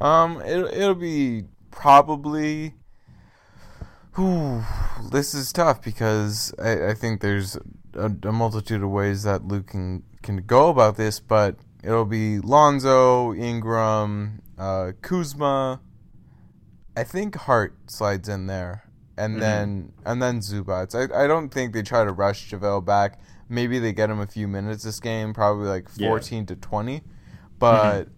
Um, 0.00 0.40
it, 0.42 0.58
it'll 0.74 0.94
be 0.94 1.44
probably. 1.70 2.74
Whew, 4.16 4.64
this 5.12 5.34
is 5.34 5.52
tough 5.52 5.82
because 5.82 6.52
I, 6.58 6.88
I 6.88 6.94
think 6.94 7.20
there's 7.20 7.56
a, 7.94 8.12
a 8.24 8.32
multitude 8.32 8.82
of 8.82 8.90
ways 8.90 9.22
that 9.22 9.46
Luke 9.46 9.68
can, 9.68 10.02
can 10.22 10.38
go 10.38 10.68
about 10.68 10.96
this, 10.96 11.20
but 11.20 11.56
it'll 11.84 12.04
be 12.04 12.40
Lonzo, 12.40 13.32
Ingram, 13.34 14.42
uh, 14.58 14.92
Kuzma. 15.00 15.80
I 16.96 17.04
think 17.04 17.36
Hart 17.36 17.76
slides 17.86 18.28
in 18.28 18.46
there, 18.46 18.84
and 19.24 19.40
then 19.42 19.92
and 20.04 20.20
then 20.22 20.40
Zubac. 20.40 20.94
I 20.94 21.24
I 21.24 21.26
don't 21.26 21.48
think 21.50 21.72
they 21.72 21.82
try 21.82 22.04
to 22.04 22.12
rush 22.12 22.50
JaVale 22.50 22.84
back. 22.84 23.20
Maybe 23.48 23.78
they 23.78 23.92
get 23.92 24.10
him 24.10 24.20
a 24.20 24.26
few 24.26 24.46
minutes 24.48 24.84
this 24.84 25.00
game, 25.00 25.34
probably 25.34 25.68
like 25.68 25.88
Yeah. 25.96 26.08
fourteen 26.08 26.46
to 26.46 26.56
twenty, 26.56 27.02
but. 27.58 28.08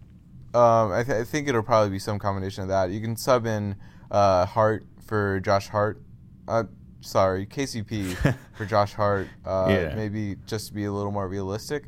Um, 0.54 0.92
I, 0.92 1.02
th- 1.02 1.16
I 1.16 1.24
think 1.24 1.48
it'll 1.48 1.62
probably 1.62 1.88
be 1.88 1.98
some 1.98 2.18
combination 2.18 2.62
of 2.64 2.68
that. 2.68 2.90
You 2.90 3.00
can 3.00 3.16
sub 3.16 3.46
in 3.46 3.74
uh, 4.10 4.44
Hart 4.44 4.84
for 5.06 5.40
Josh 5.40 5.68
Hart. 5.68 6.02
Uh, 6.46 6.64
sorry, 7.00 7.46
KCP 7.46 8.36
for 8.58 8.66
Josh 8.66 8.92
Hart. 8.92 9.28
Uh, 9.46 9.68
Yeah. 9.70 9.94
Maybe 9.94 10.36
just 10.44 10.66
to 10.66 10.74
be 10.74 10.84
a 10.84 10.92
little 10.92 11.10
more 11.10 11.26
realistic. 11.26 11.84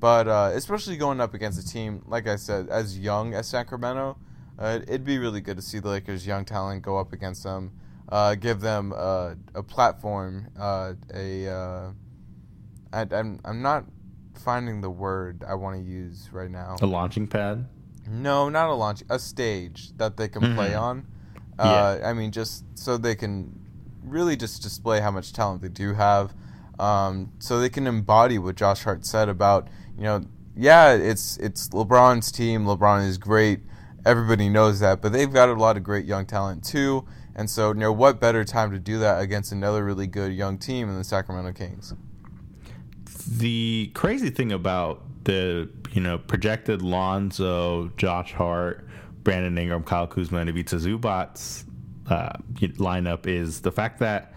But 0.00 0.26
uh, 0.26 0.50
especially 0.54 0.96
going 0.96 1.20
up 1.20 1.34
against 1.34 1.64
a 1.64 1.64
team, 1.72 2.02
like 2.08 2.26
I 2.26 2.34
said, 2.34 2.68
as 2.68 2.98
young 2.98 3.32
as 3.32 3.46
Sacramento, 3.48 4.18
uh, 4.58 4.80
it'd 4.88 5.04
be 5.04 5.18
really 5.18 5.40
good 5.40 5.56
to 5.58 5.62
see 5.62 5.78
the 5.78 5.90
Lakers' 5.90 6.26
young 6.26 6.44
talent 6.44 6.82
go 6.82 6.98
up 6.98 7.12
against 7.12 7.44
them, 7.44 7.70
uh, 8.10 8.34
give 8.34 8.60
them 8.60 8.92
uh, 8.96 9.34
a 9.54 9.62
platform, 9.62 10.48
uh, 10.58 10.94
a. 11.14 11.48
Uh, 11.48 11.90
I, 12.92 13.06
I'm 13.12 13.40
I'm 13.44 13.62
not 13.62 13.84
finding 14.34 14.80
the 14.80 14.90
word 14.90 15.44
I 15.46 15.54
want 15.54 15.76
to 15.76 15.88
use 15.88 16.28
right 16.32 16.50
now. 16.50 16.76
A 16.80 16.86
launching 16.86 17.26
pad? 17.26 17.68
No, 18.08 18.48
not 18.48 18.68
a 18.68 18.74
launch, 18.74 19.04
a 19.08 19.18
stage 19.18 19.96
that 19.96 20.16
they 20.16 20.28
can 20.28 20.54
play 20.54 20.74
on. 20.74 21.06
Uh, 21.58 21.98
I 22.02 22.14
mean, 22.14 22.32
just 22.32 22.64
so 22.76 22.96
they 22.96 23.14
can 23.14 23.54
really 24.02 24.34
just 24.34 24.62
display 24.62 25.00
how 25.00 25.10
much 25.10 25.32
talent 25.32 25.60
they 25.60 25.68
do 25.68 25.92
have, 25.92 26.34
um, 26.78 27.30
so 27.38 27.60
they 27.60 27.68
can 27.68 27.86
embody 27.86 28.38
what 28.38 28.56
Josh 28.56 28.82
Hart 28.82 29.04
said 29.04 29.28
about 29.28 29.68
you 30.00 30.04
know, 30.06 30.24
yeah, 30.56 30.94
it's 30.94 31.36
it's 31.36 31.68
LeBron's 31.68 32.32
team. 32.32 32.64
LeBron 32.64 33.06
is 33.06 33.18
great. 33.18 33.60
Everybody 34.06 34.48
knows 34.48 34.80
that, 34.80 35.02
but 35.02 35.12
they've 35.12 35.30
got 35.30 35.50
a 35.50 35.52
lot 35.52 35.76
of 35.76 35.84
great 35.84 36.06
young 36.06 36.24
talent 36.24 36.64
too. 36.64 37.06
And 37.34 37.48
so, 37.48 37.68
you 37.68 37.80
know, 37.80 37.92
what 37.92 38.20
better 38.20 38.44
time 38.44 38.70
to 38.72 38.78
do 38.78 38.98
that 38.98 39.20
against 39.20 39.52
another 39.52 39.84
really 39.84 40.06
good 40.06 40.32
young 40.32 40.58
team 40.58 40.88
in 40.88 40.96
the 40.96 41.04
Sacramento 41.04 41.52
Kings? 41.52 41.94
The 43.26 43.90
crazy 43.94 44.30
thing 44.30 44.52
about 44.52 45.02
the 45.24 45.68
you 45.92 46.00
know 46.00 46.18
projected 46.18 46.82
Lonzo, 46.82 47.88
Josh 47.96 48.32
Hart, 48.32 48.86
Brandon 49.22 49.56
Ingram, 49.56 49.84
Kyle 49.84 50.06
Kuzma, 50.06 50.38
and 50.38 50.50
Ivica 50.50 50.76
Zubac 50.76 51.64
uh, 52.08 52.32
lineup 52.58 53.26
is 53.26 53.60
the 53.60 53.72
fact 53.72 54.00
that 54.00 54.34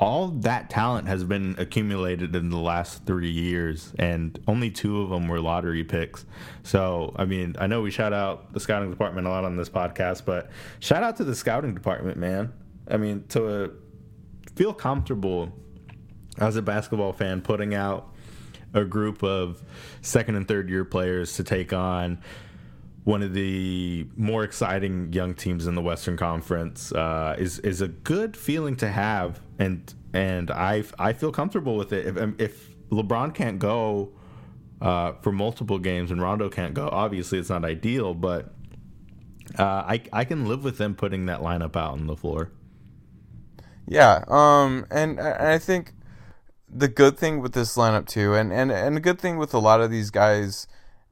all 0.00 0.28
that 0.28 0.70
talent 0.70 1.06
has 1.06 1.22
been 1.24 1.54
accumulated 1.58 2.34
in 2.34 2.48
the 2.48 2.58
last 2.58 3.04
three 3.04 3.30
years, 3.30 3.92
and 3.98 4.40
only 4.48 4.70
two 4.70 5.02
of 5.02 5.10
them 5.10 5.28
were 5.28 5.40
lottery 5.40 5.84
picks. 5.84 6.24
So, 6.62 7.14
I 7.16 7.26
mean, 7.26 7.54
I 7.58 7.66
know 7.66 7.82
we 7.82 7.90
shout 7.90 8.14
out 8.14 8.54
the 8.54 8.60
scouting 8.60 8.90
department 8.90 9.26
a 9.26 9.30
lot 9.30 9.44
on 9.44 9.56
this 9.56 9.68
podcast, 9.68 10.24
but 10.24 10.50
shout 10.80 11.02
out 11.02 11.18
to 11.18 11.24
the 11.24 11.34
scouting 11.34 11.74
department, 11.74 12.16
man. 12.16 12.50
I 12.88 12.96
mean, 12.96 13.24
to 13.28 13.64
uh, 13.64 13.68
feel 14.56 14.72
comfortable 14.72 15.52
as 16.38 16.56
a 16.56 16.62
basketball 16.62 17.12
fan 17.12 17.42
putting 17.42 17.74
out 17.74 18.14
a 18.72 18.84
group 18.84 19.22
of 19.22 19.62
second 20.00 20.36
and 20.36 20.48
third 20.48 20.70
year 20.70 20.84
players 20.86 21.34
to 21.34 21.44
take 21.44 21.74
on 21.74 22.22
one 23.04 23.22
of 23.22 23.34
the 23.34 24.06
more 24.16 24.44
exciting 24.44 25.12
young 25.12 25.34
teams 25.34 25.66
in 25.66 25.74
the 25.74 25.82
Western 25.82 26.16
Conference 26.16 26.92
uh, 26.92 27.34
is 27.38 27.58
is 27.60 27.80
a 27.80 27.88
good 27.88 28.36
feeling 28.36 28.76
to 28.76 28.88
have, 28.88 29.40
and 29.58 29.92
and 30.12 30.50
I 30.50 30.84
I 30.98 31.12
feel 31.12 31.32
comfortable 31.32 31.76
with 31.76 31.92
it. 31.92 32.06
If 32.06 32.40
if 32.40 32.70
LeBron 32.90 33.34
can't 33.34 33.58
go 33.58 34.12
uh, 34.80 35.12
for 35.22 35.32
multiple 35.32 35.78
games 35.78 36.10
and 36.10 36.20
Rondo 36.20 36.48
can't 36.48 36.74
go, 36.74 36.88
obviously 36.90 37.38
it's 37.38 37.50
not 37.50 37.64
ideal, 37.64 38.14
but 38.14 38.52
uh, 39.58 39.62
I 39.64 40.02
I 40.12 40.24
can 40.24 40.46
live 40.46 40.64
with 40.64 40.78
them 40.78 40.94
putting 40.94 41.26
that 41.26 41.40
lineup 41.40 41.76
out 41.76 41.92
on 41.92 42.06
the 42.06 42.16
floor. 42.16 42.50
Yeah, 43.90 44.24
um, 44.28 44.86
and, 44.90 45.18
and 45.18 45.48
I 45.48 45.58
think 45.58 45.94
the 46.68 46.86
good 46.86 47.18
thing 47.18 47.40
with 47.40 47.54
this 47.54 47.76
lineup 47.76 48.06
too, 48.06 48.34
and, 48.34 48.52
and, 48.52 48.70
and 48.70 48.96
a 48.96 49.00
good 49.00 49.18
thing 49.18 49.36
with 49.36 49.52
a 49.52 49.58
lot 49.58 49.80
of 49.80 49.90
these 49.90 50.10
guys, 50.10 50.68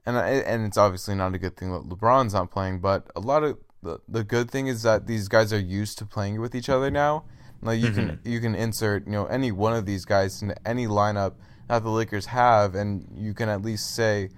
and 0.09 0.17
I- 0.17 0.31
and 0.31 0.65
it's 0.65 0.79
obviously 0.79 1.15
not 1.15 1.35
a 1.35 1.39
good 1.39 1.57
thing 1.59 1.71
that 1.71 1.87
LeBron's 1.87 2.33
not 2.33 2.51
playing, 2.51 2.81
but 2.81 3.11
a 3.15 3.21
lot 3.21 3.45
of 3.45 3.59
the, 3.83 3.99
the 4.09 4.25
good 4.25 4.51
thing 4.51 4.67
is 4.67 4.83
that 4.83 5.07
these 5.07 5.29
guys 5.29 5.53
are 5.53 5.61
used 5.61 5.99
to 5.99 6.07
playing 6.07 6.41
with 6.41 6.55
each 6.55 6.71
other 6.71 6.91
now. 6.91 7.25
Like 7.61 7.79
you 7.81 7.91
can 7.91 8.09
mm-hmm. 8.13 8.29
you 8.29 8.41
can 8.41 8.55
insert 8.55 9.05
you 9.05 9.13
know 9.13 9.27
any 9.27 9.53
one 9.53 9.75
of 9.75 9.85
these 9.85 10.07
guys 10.07 10.41
into 10.41 10.57
any 10.67 10.87
lineup 10.87 11.35
that 11.69 11.83
the 11.83 11.91
Lakers 11.91 12.27
have, 12.27 12.75
and 12.75 13.07
you 13.15 13.35
can 13.35 13.51
at 13.51 13.61
least 13.61 13.95
say, 13.95 14.31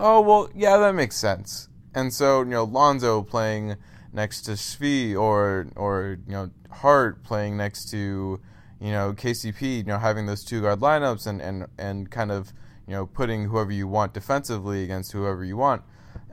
oh 0.00 0.22
well, 0.22 0.48
yeah, 0.54 0.78
that 0.78 0.94
makes 0.94 1.16
sense. 1.16 1.68
And 1.94 2.14
so 2.14 2.38
you 2.40 2.46
know 2.46 2.64
Lonzo 2.64 3.22
playing 3.22 3.76
next 4.12 4.42
to 4.42 4.52
Shvi 4.52 5.14
or 5.14 5.66
or 5.76 6.18
you 6.26 6.32
know 6.32 6.50
Hart 6.70 7.22
playing 7.22 7.58
next 7.58 7.90
to 7.90 8.40
you 8.80 8.92
know 8.92 9.12
KCP, 9.12 9.78
you 9.78 9.84
know 9.84 9.98
having 9.98 10.24
those 10.24 10.42
two 10.42 10.62
guard 10.62 10.80
lineups 10.80 11.26
and 11.26 11.42
and 11.42 11.66
and 11.76 12.10
kind 12.10 12.30
of 12.32 12.54
you 12.88 12.94
know 12.94 13.06
putting 13.06 13.44
whoever 13.44 13.70
you 13.70 13.86
want 13.86 14.14
defensively 14.14 14.82
against 14.82 15.12
whoever 15.12 15.44
you 15.44 15.56
want. 15.56 15.82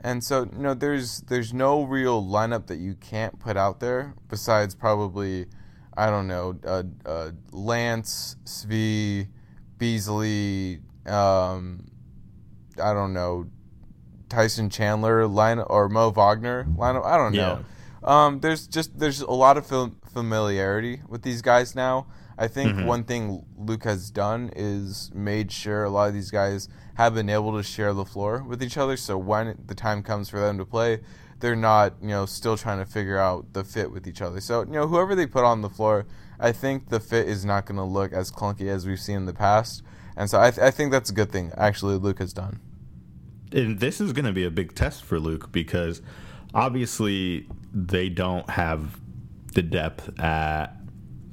And 0.02 0.24
so 0.24 0.48
you 0.50 0.62
know 0.62 0.74
there's 0.74 1.20
there's 1.22 1.52
no 1.52 1.82
real 1.82 2.24
lineup 2.24 2.66
that 2.68 2.78
you 2.78 2.94
can't 2.94 3.38
put 3.38 3.56
out 3.56 3.78
there 3.80 4.14
besides 4.28 4.74
probably 4.74 5.46
I 5.96 6.08
don't 6.10 6.26
know 6.26 6.58
uh, 6.64 6.82
uh, 7.04 7.30
Lance 7.52 8.36
Svi 8.44 9.28
Beasley 9.78 10.80
um, 11.04 11.86
I 12.82 12.92
don't 12.94 13.12
know 13.12 13.46
Tyson 14.28 14.70
Chandler 14.70 15.26
line 15.26 15.58
or 15.58 15.88
Mo 15.88 16.10
Wagner 16.10 16.64
lineup. 16.76 17.04
I 17.04 17.16
don't 17.16 17.34
know. 17.34 17.64
Um, 18.10 18.40
there's 18.40 18.66
just 18.66 18.98
there's 18.98 19.20
a 19.20 19.30
lot 19.30 19.56
of 19.56 19.66
fam- 19.66 19.96
familiarity 20.12 21.02
with 21.08 21.22
these 21.22 21.42
guys 21.42 21.74
now. 21.74 22.06
I 22.38 22.48
think 22.48 22.72
mm-hmm. 22.72 22.86
one 22.86 23.04
thing 23.04 23.44
Luke 23.56 23.84
has 23.84 24.10
done 24.10 24.50
is 24.54 25.10
made 25.14 25.50
sure 25.50 25.84
a 25.84 25.90
lot 25.90 26.08
of 26.08 26.14
these 26.14 26.30
guys 26.30 26.68
have 26.94 27.14
been 27.14 27.30
able 27.30 27.56
to 27.56 27.62
share 27.62 27.94
the 27.94 28.04
floor 28.04 28.42
with 28.42 28.62
each 28.62 28.76
other. 28.76 28.96
So 28.96 29.16
when 29.16 29.56
the 29.66 29.74
time 29.74 30.02
comes 30.02 30.28
for 30.28 30.38
them 30.40 30.58
to 30.58 30.64
play, 30.64 31.00
they're 31.40 31.56
not 31.56 31.94
you 32.00 32.08
know 32.08 32.26
still 32.26 32.56
trying 32.56 32.78
to 32.78 32.86
figure 32.86 33.18
out 33.18 33.52
the 33.52 33.64
fit 33.64 33.90
with 33.90 34.06
each 34.06 34.20
other. 34.20 34.40
So 34.40 34.60
you 34.62 34.72
know 34.72 34.86
whoever 34.86 35.14
they 35.14 35.26
put 35.26 35.44
on 35.44 35.62
the 35.62 35.70
floor, 35.70 36.06
I 36.38 36.52
think 36.52 36.88
the 36.88 37.00
fit 37.00 37.28
is 37.28 37.44
not 37.44 37.66
going 37.66 37.76
to 37.76 37.84
look 37.84 38.12
as 38.12 38.30
clunky 38.30 38.68
as 38.68 38.86
we've 38.86 39.00
seen 39.00 39.16
in 39.16 39.26
the 39.26 39.34
past. 39.34 39.82
And 40.16 40.30
so 40.30 40.40
I, 40.40 40.50
th- 40.50 40.62
I 40.62 40.70
think 40.70 40.92
that's 40.92 41.10
a 41.10 41.12
good 41.12 41.30
thing. 41.30 41.52
Actually, 41.56 41.96
Luke 41.96 42.18
has 42.20 42.32
done. 42.32 42.60
and 43.52 43.80
this 43.80 44.00
is 44.00 44.12
going 44.12 44.24
to 44.24 44.32
be 44.32 44.44
a 44.44 44.50
big 44.50 44.74
test 44.74 45.04
for 45.04 45.20
Luke 45.20 45.52
because 45.52 46.00
obviously 46.54 47.46
they 47.72 48.08
don't 48.08 48.48
have 48.50 48.98
the 49.52 49.62
depth 49.62 50.18
at 50.18 50.74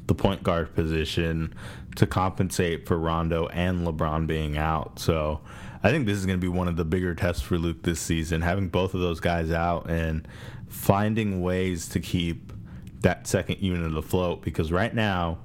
the 0.08 0.16
point 0.16 0.44
guard 0.44 0.74
position 0.76 1.54
to 1.96 2.06
compensate 2.08 2.88
for 2.88 2.98
Rondo 2.98 3.48
and 3.48 3.88
LeBron 3.88 4.28
being 4.28 4.58
out. 4.58 5.00
So 5.00 5.42
I 5.84 5.92
think 5.92 6.06
this 6.06 6.18
is 6.18 6.26
going 6.26 6.40
to 6.40 6.42
be 6.42 6.50
one 6.50 6.68
of 6.68 6.76
the 6.76 6.86
bigger 6.86 7.14
tests 7.14 7.42
for 7.42 7.58
Luke 7.58 7.84
this 7.84 8.00
season, 8.00 8.42
having 8.42 8.70
both 8.70 8.94
of 8.94 9.02
those 9.02 9.20
guys 9.20 9.52
out 9.52 9.90
and 9.90 10.28
finding 10.68 11.42
ways 11.42 11.88
to 11.90 12.00
keep 12.00 12.52
that 13.02 13.28
second 13.28 13.60
unit 13.60 13.96
afloat. 13.96 14.42
Because 14.42 14.72
right 14.72 14.94
now, 14.94 15.40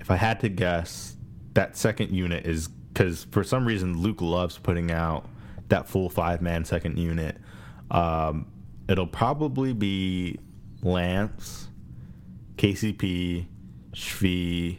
if 0.00 0.10
I 0.10 0.16
had 0.16 0.40
to 0.40 0.48
guess, 0.48 1.16
that 1.54 1.76
second 1.76 2.12
unit 2.12 2.46
is 2.46 2.68
because 2.68 3.24
for 3.24 3.44
some 3.44 3.66
reason 3.66 4.00
Luke 4.00 4.20
loves 4.20 4.58
putting 4.58 4.90
out 4.90 5.26
that 5.68 5.88
full 5.88 6.08
five 6.08 6.40
man 6.40 6.64
second 6.64 6.98
unit. 6.98 7.36
Um, 7.90 8.46
it'll 8.88 9.06
probably 9.06 9.72
be 9.72 10.38
Lance, 10.82 11.68
KCP, 12.56 13.46
Shvi, 13.92 14.78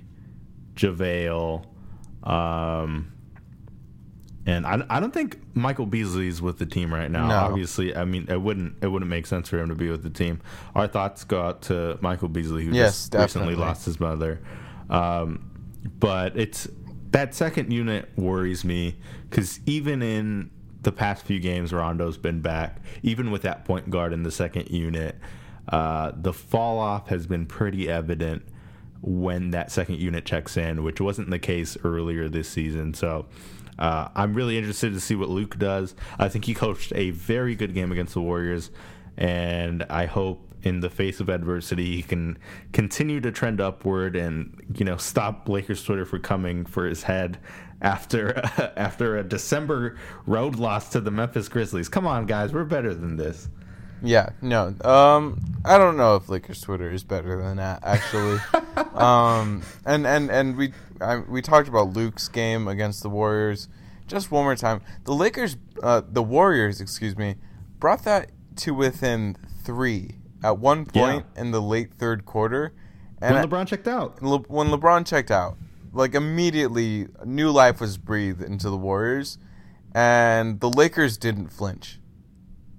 JaVale, 0.76 1.66
um, 2.24 3.12
and 4.46 4.66
I, 4.66 4.84
I 4.90 5.00
don't 5.00 5.14
think 5.14 5.38
Michael 5.54 5.86
Beasley's 5.86 6.42
with 6.42 6.58
the 6.58 6.66
team 6.66 6.94
right 6.94 7.10
now. 7.12 7.28
No. 7.28 7.36
Obviously, 7.36 7.96
I 7.96 8.06
mean 8.06 8.28
it 8.30 8.42
wouldn't 8.42 8.78
it 8.82 8.88
wouldn't 8.88 9.10
make 9.10 9.28
sense 9.28 9.50
for 9.50 9.60
him 9.60 9.70
to 9.70 9.76
be 9.76 9.90
with 9.90 10.04
the 10.04 10.10
team. 10.10 10.42
Our 10.76 10.88
thoughts 10.88 11.24
go 11.24 11.42
out 11.42 11.62
to 11.64 11.98
Michael 12.02 12.30
Beasley, 12.30 12.66
who 12.66 12.72
Yes, 12.72 13.10
just 13.10 13.14
recently 13.14 13.56
lost 13.56 13.86
his 13.86 14.00
mother. 14.00 14.42
Um, 14.90 15.52
but 16.00 16.38
it's 16.38 16.68
that 17.12 17.36
second 17.36 17.72
unit 17.72 18.10
worries 18.16 18.64
me 18.64 18.98
because 19.30 19.60
even 19.66 20.02
in 20.02 20.50
the 20.82 20.92
past 20.92 21.26
few 21.26 21.40
games, 21.40 21.72
Rondo's 21.72 22.18
been 22.18 22.42
back. 22.42 22.82
Even 23.04 23.32
with 23.32 23.44
that 23.44 23.66
point 23.66 23.90
guard 23.90 24.14
in 24.14 24.24
the 24.24 24.32
second 24.32 24.70
unit, 24.70 25.16
uh, 25.68 26.12
the 26.16 26.34
fall 26.34 26.80
off 26.80 27.10
has 27.10 27.28
been 27.28 27.46
pretty 27.46 27.90
evident 27.90 28.44
when 29.02 29.52
that 29.52 29.72
second 29.72 30.00
unit 30.00 30.26
checks 30.26 30.58
in, 30.58 30.84
which 30.84 31.00
wasn't 31.00 31.30
the 31.30 31.40
case 31.40 31.78
earlier 31.84 32.30
this 32.30 32.50
season. 32.50 32.94
So. 32.94 33.26
Uh, 33.78 34.10
I'm 34.14 34.34
really 34.34 34.58
interested 34.58 34.92
to 34.92 35.00
see 35.00 35.16
what 35.16 35.30
Luke 35.30 35.58
does. 35.58 35.96
I 36.18 36.28
think 36.28 36.44
he 36.44 36.54
coached 36.54 36.92
a 36.96 37.12
very 37.12 37.56
good 37.56 37.74
game 37.74 37.94
against 37.94 38.14
the 38.14 38.20
Warriors, 38.20 38.72
and 39.16 39.84
I 39.84 40.06
hope 40.06 40.50
in 40.64 40.82
the 40.82 40.90
face 40.90 41.20
of 41.20 41.30
adversity 41.30 41.96
he 41.96 42.04
can 42.04 42.38
continue 42.74 43.22
to 43.22 43.32
trend 43.32 43.62
upward 43.62 44.16
and 44.16 44.62
you 44.76 44.84
know 44.84 44.98
stop 44.98 45.48
Lakers 45.48 45.84
Twitter 45.84 46.06
for 46.06 46.20
coming 46.20 46.66
for 46.66 46.86
his 46.86 47.04
head 47.04 47.40
after 47.82 48.38
after 48.76 49.18
a 49.18 49.24
December 49.24 49.98
road 50.26 50.56
loss 50.56 50.90
to 50.90 51.00
the 51.00 51.12
Memphis 51.12 51.48
Grizzlies. 51.48 51.90
Come 51.90 52.06
on, 52.06 52.26
guys, 52.26 52.54
we're 52.54 52.66
better 52.66 52.94
than 52.94 53.16
this. 53.16 53.50
Yeah, 54.02 54.30
no. 54.42 54.74
Um, 54.84 55.40
I 55.66 55.78
don't 55.78 55.98
know 55.98 56.16
if 56.16 56.30
Lakers 56.30 56.62
Twitter 56.62 56.90
is 56.92 57.04
better 57.04 57.42
than 57.42 57.58
that 57.58 57.82
actually. 57.84 58.40
um, 58.94 59.62
and 59.86 60.08
and 60.08 60.30
and 60.32 60.56
we 60.56 60.74
I, 61.02 61.18
we 61.18 61.42
talked 61.42 61.68
about 61.68 61.94
Luke's 61.94 62.28
game 62.28 62.68
against 62.68 63.04
the 63.04 63.10
Warriors. 63.10 63.68
Just 64.08 64.32
one 64.32 64.44
more 64.44 64.56
time, 64.56 64.82
the 65.04 65.14
Lakers, 65.14 65.56
uh, 65.84 66.02
the 66.08 66.24
Warriors, 66.24 66.82
excuse 66.82 67.16
me, 67.18 67.36
brought 67.80 68.04
that 68.06 68.32
to 68.58 68.74
within 68.74 69.36
three 69.64 70.16
at 70.44 70.58
one 70.58 70.86
point 70.86 71.26
in 71.36 71.52
the 71.52 71.62
late 71.62 71.94
third 71.94 72.26
quarter, 72.26 72.74
and 73.22 73.36
When 73.36 73.44
I- 73.44 73.46
LeBron 73.48 73.68
checked 73.68 73.88
out, 73.88 74.22
Le- 74.24 74.40
when 74.48 74.70
LeBron 74.70 75.06
checked 75.06 75.30
out, 75.30 75.58
like 75.94 76.16
immediately, 76.16 77.08
new 77.24 77.52
life 77.52 77.80
was 77.82 77.98
breathed 77.98 78.42
into 78.42 78.70
the 78.70 78.78
Warriors, 78.78 79.38
and 79.94 80.60
the 80.60 80.70
Lakers 80.70 81.18
didn't 81.18 81.50
flinch. 81.50 82.00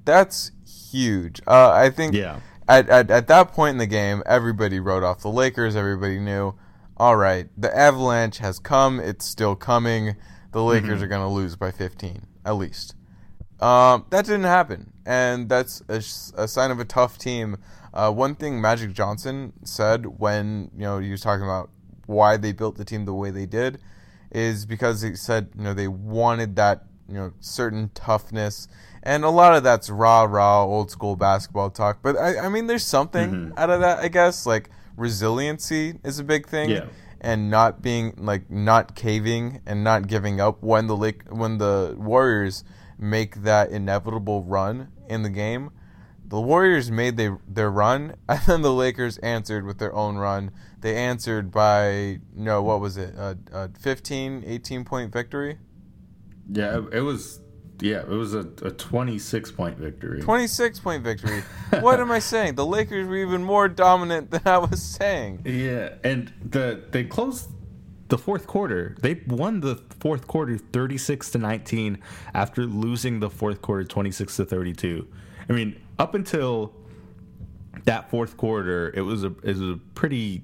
That's 0.05 0.51
huge. 0.91 1.41
Uh, 1.47 1.71
I 1.71 1.91
think 1.91 2.15
Yeah. 2.15 2.41
at, 2.69 2.89
at 2.89 3.11
at 3.11 3.27
that 3.29 3.53
point 3.53 3.71
in 3.73 3.79
the 3.79 3.87
game, 3.87 4.23
everybody 4.27 4.81
wrote 4.81 5.03
off 5.03 5.21
the 5.21 5.29
Lakers. 5.31 5.77
Everybody 5.77 6.19
knew, 6.19 6.55
all 6.97 7.17
right, 7.17 7.49
the 7.57 7.75
avalanche 7.77 8.39
has 8.39 8.59
come. 8.59 9.01
It's 9.01 9.25
still 9.25 9.57
coming. 9.57 10.17
The 10.53 10.63
Lakers 10.63 11.01
are 11.03 11.07
going 11.07 11.21
to 11.21 11.29
lose 11.29 11.55
by 11.57 11.71
15 11.71 12.27
at 12.45 12.53
least. 12.53 12.95
Um, 13.61 14.07
that 14.11 14.25
didn't 14.25 14.45
happen, 14.45 14.93
and 15.05 15.49
that's 15.49 15.83
a 15.89 16.01
sign 16.49 16.71
of 16.71 16.81
a 16.81 16.85
tough 16.85 17.19
team. 17.19 17.59
Uh, 17.93 18.11
one 18.11 18.35
thing 18.35 18.61
Magic 18.61 18.93
Johnson 18.93 19.53
said 19.65 20.07
when 20.19 20.71
you 20.75 20.81
know 20.83 20.99
he 20.99 21.11
was 21.11 21.21
talking 21.21 21.45
about 21.45 21.71
why 22.07 22.37
they 22.37 22.53
built 22.53 22.77
the 22.77 22.85
team 22.85 23.05
the 23.05 23.13
way 23.15 23.31
they 23.31 23.47
did 23.47 23.79
is 24.33 24.65
because 24.65 25.03
he 25.03 25.15
said 25.15 25.49
you 25.57 25.63
know 25.63 25.75
they 25.75 25.89
wanted 25.89 26.57
that 26.57 26.85
you 27.11 27.17
know 27.17 27.33
certain 27.41 27.91
toughness, 27.95 28.69
and 29.03 29.25
a 29.25 29.31
lot 29.31 29.55
of 29.55 29.63
that's 29.63 29.91
raw, 29.91 30.23
raw, 30.23 30.65
old 30.65 30.91
school 30.91 31.17
basketball 31.17 31.71
talk. 31.71 31.99
But 32.03 32.17
I, 32.17 32.47
I 32.47 32.49
mean, 32.49 32.67
there's 32.67 32.85
something 32.85 33.31
mm-hmm. 33.31 33.59
out 33.59 33.71
of 33.71 33.81
that, 33.81 33.99
I 33.99 34.09
guess. 34.09 34.47
Like 34.47 34.71
resiliency 34.97 35.99
is 36.05 36.19
a 36.19 36.25
big 36.25 36.47
thing 36.47 36.71
Yeah. 36.71 36.87
and 37.21 37.51
not 37.51 37.83
being 37.83 38.15
like 38.17 38.51
not 38.51 38.95
caving 38.95 39.61
and 39.67 39.83
not 39.83 40.07
giving 40.07 40.41
up 40.41 40.63
when 40.63 40.87
the 40.87 40.97
Lake 40.97 41.23
when 41.29 41.59
the 41.59 41.97
Warriors 41.99 42.65
make 42.99 43.43
that 43.43 43.71
inevitable 43.71 44.45
run 44.45 44.89
in 45.09 45.23
the 45.23 45.31
game. 45.31 45.71
The 46.25 46.41
Warriors 46.41 46.93
made 46.93 47.17
they, 47.17 47.31
their 47.49 47.71
run, 47.71 48.15
and 48.29 48.41
then 48.47 48.63
the 48.63 48.73
Lakers 48.73 49.19
answered 49.19 49.67
with 49.67 49.79
their 49.79 49.93
own 49.93 50.17
run. 50.17 50.53
They 50.81 50.97
answered 50.97 51.51
by 51.51 52.21
no, 52.35 52.63
what 52.63 52.81
was 52.81 52.97
it, 52.97 53.15
a, 53.17 53.37
a 53.53 53.69
15, 53.81 54.45
18 54.47 54.85
point 54.85 55.13
victory, 55.13 55.59
yeah, 56.53 56.79
it, 56.79 56.95
it 56.95 57.01
was 57.01 57.41
yeah, 57.81 58.01
it 58.01 58.09
was 58.09 58.35
a, 58.35 58.41
a 58.63 58.71
26 58.71 59.53
point 59.53 59.79
victory. 59.79 60.21
twenty 60.21 60.47
six 60.47 60.79
point 60.79 61.03
victory. 61.03 61.43
what 61.81 62.01
am 62.01 62.11
I 62.11 62.19
saying? 62.19 62.55
The 62.55 62.67
Lakers 62.67 63.07
were 63.09 63.17
even 63.17 63.43
more 63.43 63.69
dominant 63.69 64.31
than 64.31 64.43
I 64.45 64.59
was 64.59 64.83
saying. 64.83 65.43
Yeah, 65.45 65.95
and 66.05 66.33
the 66.45 66.83
they 66.91 67.05
closed 67.05 67.51
the 68.09 68.19
fourth 68.19 68.47
quarter. 68.47 68.97
They 69.01 69.23
won 69.27 69.61
the 69.61 69.77
fourth 70.01 70.27
quarter 70.27 70.59
36 70.59 71.31
to 71.31 71.39
19 71.39 71.99
after 72.35 72.67
losing 72.67 73.21
the 73.21 73.31
fourth 73.31 73.63
quarter 73.63 73.85
26 73.85 74.37
to 74.37 74.45
32. 74.45 75.07
I 75.49 75.53
mean, 75.53 75.81
up 75.99 76.15
until 76.15 76.75
that 77.85 78.11
fourth 78.11 78.37
quarter, 78.37 78.93
it 78.95 79.03
was 79.03 79.25
a 79.25 79.29
it 79.43 79.57
was 79.57 79.63
a 79.63 79.81
pretty 79.95 80.43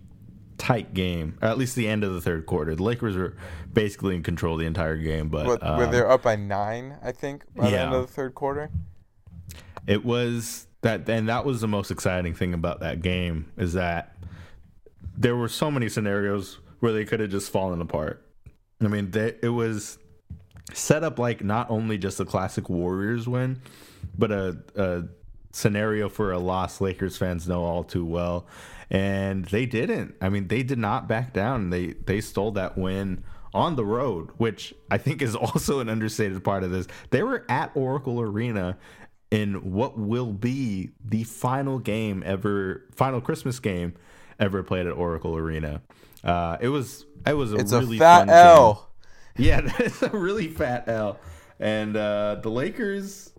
tight 0.58 0.94
game. 0.94 1.38
At 1.42 1.58
least 1.58 1.76
the 1.76 1.88
end 1.88 2.04
of 2.04 2.12
the 2.14 2.20
third 2.20 2.46
quarter. 2.46 2.74
The 2.74 2.82
Lakers 2.82 3.16
were 3.16 3.36
basically 3.72 4.14
in 4.14 4.22
control 4.22 4.56
the 4.56 4.66
entire 4.66 4.96
game, 4.96 5.28
but 5.28 5.46
where 5.46 5.58
um, 5.62 5.90
they're 5.90 6.10
up 6.10 6.22
by 6.22 6.36
nine, 6.36 6.96
I 7.02 7.12
think, 7.12 7.44
by 7.54 7.70
the 7.70 7.78
end 7.78 7.94
of 7.94 8.06
the 8.06 8.12
third 8.12 8.34
quarter. 8.34 8.70
it 9.86 10.04
was 10.04 10.66
that 10.82 11.08
and 11.08 11.28
that 11.28 11.44
was 11.44 11.60
the 11.60 11.68
most 11.68 11.90
exciting 11.90 12.34
thing 12.34 12.54
about 12.54 12.80
that 12.80 13.02
game 13.02 13.50
is 13.56 13.72
that 13.74 14.16
there 15.16 15.36
were 15.36 15.48
so 15.48 15.70
many 15.70 15.88
scenarios 15.88 16.58
where 16.80 16.92
they 16.92 17.04
could 17.04 17.20
have 17.20 17.30
just 17.30 17.50
fallen 17.50 17.80
apart. 17.80 18.22
I 18.80 18.88
mean, 18.88 19.10
they, 19.10 19.34
it 19.42 19.48
was 19.48 19.98
set 20.74 21.02
up 21.02 21.18
like 21.18 21.42
not 21.42 21.70
only 21.70 21.96
just 21.96 22.20
a 22.20 22.24
classic 22.24 22.68
Warriors 22.68 23.26
win, 23.26 23.60
but 24.16 24.30
a, 24.30 24.58
a 24.76 25.04
scenario 25.56 26.08
for 26.08 26.32
a 26.32 26.38
loss 26.38 26.80
Lakers 26.80 27.16
fans 27.16 27.48
know 27.48 27.64
all 27.64 27.82
too 27.82 28.04
well. 28.04 28.46
And 28.90 29.44
they 29.46 29.66
didn't. 29.66 30.14
I 30.20 30.28
mean, 30.28 30.48
they 30.48 30.62
did 30.62 30.78
not 30.78 31.08
back 31.08 31.32
down. 31.32 31.70
They 31.70 31.94
they 32.06 32.20
stole 32.20 32.52
that 32.52 32.78
win 32.78 33.24
on 33.52 33.74
the 33.74 33.84
road, 33.84 34.30
which 34.36 34.74
I 34.90 34.98
think 34.98 35.22
is 35.22 35.34
also 35.46 35.80
an 35.80 35.88
understated 35.88 36.44
part 36.44 36.62
of 36.62 36.70
this. 36.70 36.86
They 37.10 37.22
were 37.22 37.44
at 37.48 37.72
Oracle 37.74 38.20
Arena 38.20 38.76
in 39.30 39.72
what 39.72 39.98
will 39.98 40.32
be 40.32 40.90
the 41.04 41.24
final 41.24 41.80
game 41.80 42.22
ever, 42.24 42.84
final 42.94 43.20
Christmas 43.20 43.58
game 43.58 43.94
ever 44.38 44.62
played 44.62 44.86
at 44.86 44.92
Oracle 44.92 45.36
Arena. 45.36 45.82
Uh, 46.22 46.58
it 46.60 46.68
was 46.68 47.06
it 47.26 47.32
was 47.32 47.52
a 47.52 47.56
It's 47.56 47.72
really 47.72 47.96
a 47.96 48.00
fat 48.00 48.18
fun 48.26 48.30
L. 48.30 48.74
game. 48.74 48.82
Yeah, 49.38 49.60
that's 49.78 50.02
a 50.02 50.08
really 50.10 50.48
fat 50.48 50.88
L. 50.88 51.18
And 51.60 51.94
uh, 51.96 52.36
the 52.42 52.50
Lakers, 52.50 53.32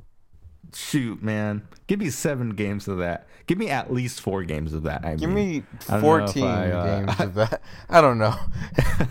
shoot, 0.74 1.22
man, 1.22 1.68
give 1.88 2.00
me 2.00 2.10
seven 2.10 2.52
games 2.52 2.88
of 2.88 2.98
that. 3.00 3.28
Give 3.48 3.58
me 3.58 3.70
at 3.70 3.94
least 3.94 4.22
four 4.22 4.44
games 4.44 4.74
of 4.74 4.84
that. 4.84 5.06
I 5.06 5.16
Give 5.16 5.30
mean. 5.30 5.60
me 5.60 5.64
I 5.88 6.00
don't 6.00 6.04
know 6.04 6.26
if 6.26 6.32
14 6.34 6.44
I, 6.44 6.72
uh, 6.72 7.00
games 7.06 7.20
of 7.20 7.34
that. 7.36 7.62
I 7.90 8.02
don't 8.02 8.18
know. 8.18 8.36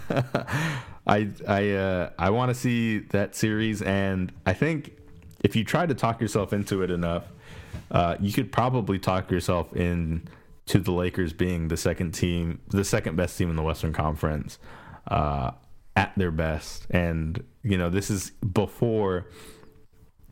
I 1.06 1.30
I 1.48 1.70
uh, 1.70 2.10
I 2.18 2.30
want 2.30 2.50
to 2.50 2.54
see 2.54 2.98
that 2.98 3.34
series, 3.34 3.80
and 3.80 4.32
I 4.44 4.52
think 4.52 4.96
if 5.42 5.56
you 5.56 5.64
try 5.64 5.86
to 5.86 5.94
talk 5.94 6.20
yourself 6.20 6.52
into 6.52 6.82
it 6.82 6.90
enough, 6.90 7.24
uh, 7.90 8.16
you 8.20 8.32
could 8.32 8.52
probably 8.52 8.98
talk 8.98 9.30
yourself 9.30 9.74
in 9.74 10.28
to 10.66 10.80
the 10.80 10.90
Lakers 10.92 11.32
being 11.32 11.68
the 11.68 11.76
second 11.76 12.12
team, 12.12 12.60
the 12.68 12.84
second 12.84 13.16
best 13.16 13.38
team 13.38 13.50
in 13.50 13.56
the 13.56 13.62
Western 13.62 13.92
Conference, 13.92 14.58
uh, 15.08 15.52
at 15.94 16.12
their 16.16 16.32
best. 16.32 16.86
And 16.90 17.42
you 17.62 17.78
know, 17.78 17.88
this 17.88 18.10
is 18.10 18.30
before 18.30 19.26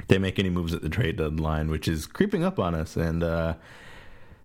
they 0.09 0.19
make 0.19 0.39
any 0.39 0.51
moves 0.51 0.75
at 0.75 0.83
the 0.83 0.89
trade 0.89 1.17
deadline, 1.17 1.71
which 1.71 1.89
is 1.89 2.07
creeping 2.07 2.45
up 2.45 2.59
on 2.59 2.75
us. 2.75 2.97
And 2.97 3.23
uh, 3.23 3.55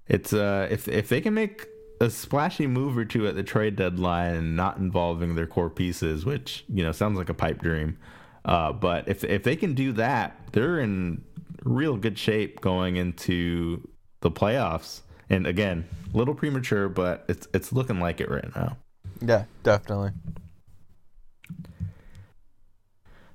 it's 0.07 0.33
uh, 0.33 0.67
if 0.69 0.87
if 0.87 1.09
they 1.09 1.21
can 1.21 1.33
make 1.33 1.67
a 2.01 2.09
splashy 2.09 2.67
move 2.67 2.97
or 2.97 3.05
two 3.05 3.27
at 3.27 3.35
the 3.35 3.43
trade 3.43 3.75
deadline, 3.75 4.55
not 4.55 4.77
involving 4.77 5.35
their 5.35 5.47
core 5.47 5.69
pieces, 5.69 6.25
which 6.25 6.65
you 6.67 6.83
know 6.83 6.91
sounds 6.91 7.17
like 7.17 7.29
a 7.29 7.33
pipe 7.33 7.61
dream. 7.61 7.97
Uh, 8.45 8.71
but 8.71 9.07
if 9.07 9.23
if 9.23 9.43
they 9.43 9.55
can 9.55 9.73
do 9.73 9.91
that, 9.93 10.39
they're 10.53 10.79
in 10.79 11.23
real 11.63 11.97
good 11.97 12.17
shape 12.17 12.61
going 12.61 12.95
into 12.95 13.87
the 14.21 14.31
playoffs. 14.31 15.01
And 15.29 15.45
again, 15.45 15.85
a 16.11 16.17
little 16.17 16.33
premature, 16.33 16.89
but 16.89 17.25
it's 17.27 17.47
it's 17.53 17.71
looking 17.71 17.99
like 17.99 18.21
it 18.21 18.29
right 18.29 18.55
now. 18.55 18.77
Yeah, 19.21 19.45
definitely. 19.63 20.11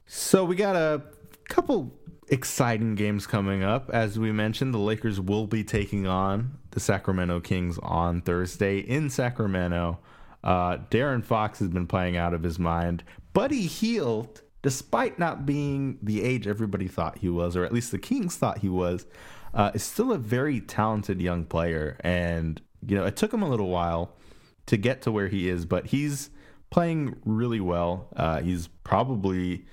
So 0.07 0.45
we 0.45 0.57
got 0.57 0.77
a 0.77 1.03
couple 1.49 1.93
exciting 2.29 2.95
games 2.95 3.27
coming 3.27 3.63
up. 3.63 3.91
As 3.91 4.19
we 4.19 4.33
mentioned, 4.33 4.73
the 4.73 4.79
Lakers 4.79 5.21
will 5.21 5.47
be 5.47 5.65
taking 5.65 6.07
on 6.07 6.59
the 6.71 6.81
Sacramento 6.81 7.41
Kings 7.41 7.79
on 7.83 8.21
Thursday 8.21 8.79
in 8.79 9.11
Sacramento. 9.11 9.99
Uh, 10.43 10.79
De'Aaron 10.91 11.25
Fox 11.25 11.59
has 11.59 11.69
been 11.69 11.87
playing 11.87 12.17
out 12.17 12.35
of 12.35 12.43
his 12.43 12.59
mind. 12.59 13.03
Buddy 13.33 13.63
Hield, 13.63 14.43
despite 14.63 15.19
not 15.19 15.47
being 15.47 15.99
the 16.03 16.23
age 16.23 16.47
everybody 16.47 16.89
thought 16.89 17.19
he 17.19 17.29
was, 17.29 17.57
or 17.57 17.65
at 17.65 17.73
least 17.73 17.91
the 17.91 17.99
Kings 17.99 18.37
thought 18.37 18.59
he 18.59 18.69
was, 18.69 19.07
uh, 19.55 19.71
is 19.75 19.83
still 19.83 20.13
a 20.13 20.19
very 20.19 20.61
talented 20.61 21.21
young 21.21 21.45
player. 21.45 21.97
And, 22.01 22.61
you 22.87 22.97
know, 22.97 23.05
it 23.05 23.17
took 23.17 23.33
him 23.33 23.43
a 23.43 23.49
little 23.49 23.69
while 23.69 24.17
to 24.67 24.77
get 24.77 25.03
to 25.03 25.13
where 25.13 25.29
he 25.29 25.49
is, 25.49 25.65
but 25.65 25.87
he's 25.87 26.31
playing 26.71 27.17
really 27.25 27.61
well. 27.61 28.09
Uh, 28.17 28.41
he's 28.41 28.67
probably 28.67 29.65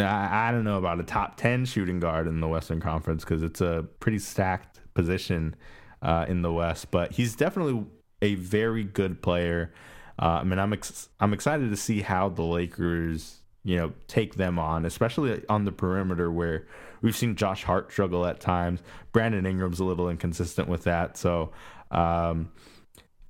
I 0.00 0.48
I 0.48 0.52
don't 0.52 0.64
know 0.64 0.78
about 0.78 1.00
a 1.00 1.02
top 1.02 1.36
10 1.36 1.64
shooting 1.64 2.00
guard 2.00 2.26
in 2.26 2.40
the 2.40 2.48
Western 2.48 2.80
Conference 2.80 3.24
because 3.24 3.42
it's 3.42 3.60
a 3.60 3.86
pretty 4.00 4.18
stacked 4.18 4.80
position 4.94 5.54
uh, 6.02 6.26
in 6.28 6.42
the 6.42 6.52
West, 6.52 6.90
but 6.90 7.12
he's 7.12 7.34
definitely 7.34 7.84
a 8.22 8.34
very 8.34 8.84
good 8.84 9.22
player. 9.22 9.72
Uh, 10.20 10.40
I 10.40 10.44
mean, 10.44 10.58
I'm 10.58 10.72
ex- 10.72 11.08
I'm 11.20 11.32
excited 11.32 11.70
to 11.70 11.76
see 11.76 12.02
how 12.02 12.28
the 12.28 12.42
Lakers, 12.42 13.40
you 13.64 13.76
know, 13.76 13.92
take 14.06 14.34
them 14.34 14.58
on, 14.58 14.84
especially 14.84 15.42
on 15.48 15.64
the 15.64 15.72
perimeter 15.72 16.30
where 16.30 16.66
we've 17.00 17.16
seen 17.16 17.36
Josh 17.36 17.64
Hart 17.64 17.90
struggle 17.90 18.26
at 18.26 18.40
times. 18.40 18.80
Brandon 19.12 19.46
Ingram's 19.46 19.80
a 19.80 19.84
little 19.84 20.08
inconsistent 20.08 20.68
with 20.68 20.84
that, 20.84 21.16
so 21.16 21.52
um, 21.90 22.50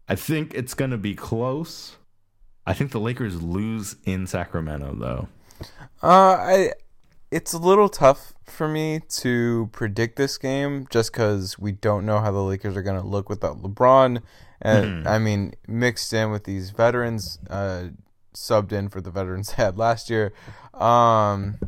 I 0.09 0.17
think 0.17 0.55
it's 0.55 0.75
going 0.75 0.91
to 0.91 0.99
be 0.99 1.15
close. 1.15 1.97
I 2.67 2.75
think 2.75 2.91
the 2.91 3.01
Lakers 3.01 3.41
lose 3.41 3.97
in 4.05 4.27
Sacramento, 4.27 4.95
though. 4.99 5.29
Uh, 6.03 6.37
I 6.39 6.73
it's 7.31 7.53
a 7.53 7.59
little 7.59 7.89
tough 7.89 8.35
for 8.45 8.69
me 8.69 9.01
to 9.09 9.69
predict 9.73 10.17
this 10.17 10.37
game 10.37 10.87
just 10.91 11.13
because 11.13 11.59
we 11.59 11.73
don't 11.73 12.05
know 12.05 12.21
how 12.21 12.33
the 12.33 12.43
Lakers 12.43 12.77
are 12.77 12.83
going 12.83 13.01
to 13.01 13.07
look 13.07 13.29
without 13.29 13.63
LeBron, 13.63 14.21
and 14.61 15.07
I 15.07 15.19
mean 15.19 15.55
mixed 15.69 16.13
in 16.13 16.31
with 16.31 16.45
these 16.45 16.71
veterans, 16.71 17.39
uh, 17.49 17.89
subbed 18.35 18.73
in 18.73 18.89
for 18.89 19.01
the 19.01 19.11
veterans 19.11 19.51
had 19.53 19.79
last 19.79 20.11
year. 20.11 20.33
Um, 20.75 21.59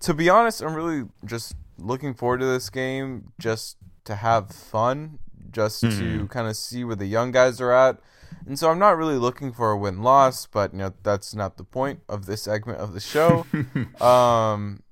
to 0.00 0.14
be 0.14 0.28
honest, 0.30 0.62
I'm 0.62 0.74
really 0.74 1.04
just 1.24 1.54
looking 1.78 2.14
forward 2.14 2.40
to 2.40 2.46
this 2.46 2.70
game 2.70 3.32
just 3.38 3.76
to 4.04 4.14
have 4.14 4.50
fun, 4.50 5.18
just 5.50 5.80
to 5.80 6.26
kind 6.28 6.48
of 6.48 6.56
see 6.56 6.84
where 6.84 6.96
the 6.96 7.06
young 7.06 7.32
guys 7.32 7.60
are 7.60 7.72
at. 7.72 7.98
And 8.46 8.58
so 8.58 8.70
I'm 8.70 8.78
not 8.78 8.96
really 8.96 9.16
looking 9.16 9.52
for 9.52 9.70
a 9.70 9.76
win 9.76 10.02
loss, 10.02 10.46
but 10.46 10.72
you 10.72 10.78
know 10.78 10.94
that's 11.02 11.34
not 11.34 11.56
the 11.56 11.64
point 11.64 12.00
of 12.08 12.26
this 12.26 12.42
segment 12.42 12.78
of 12.78 12.94
the 12.94 13.00
show. 13.00 13.46
um, 14.00 14.82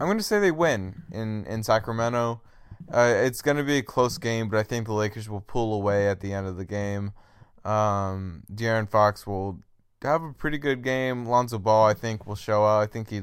I'm 0.00 0.06
going 0.06 0.18
to 0.18 0.24
say 0.24 0.40
they 0.40 0.50
win 0.50 1.02
in 1.12 1.44
in 1.46 1.62
Sacramento. 1.62 2.40
Uh, 2.92 3.14
it's 3.16 3.42
going 3.42 3.56
to 3.56 3.62
be 3.62 3.78
a 3.78 3.82
close 3.82 4.18
game, 4.18 4.48
but 4.48 4.58
I 4.58 4.62
think 4.62 4.86
the 4.86 4.92
Lakers 4.92 5.28
will 5.28 5.40
pull 5.40 5.74
away 5.74 6.08
at 6.08 6.20
the 6.20 6.32
end 6.32 6.46
of 6.46 6.56
the 6.56 6.64
game. 6.64 7.12
Um, 7.64 8.42
De'Aaron 8.52 8.90
Fox 8.90 9.26
will 9.26 9.60
have 10.02 10.22
a 10.22 10.32
pretty 10.32 10.58
good 10.58 10.82
game. 10.82 11.26
Lonzo 11.26 11.58
Ball, 11.58 11.86
I 11.86 11.94
think, 11.94 12.26
will 12.26 12.34
show 12.34 12.64
out. 12.64 12.80
I 12.80 12.86
think 12.86 13.10
he, 13.10 13.22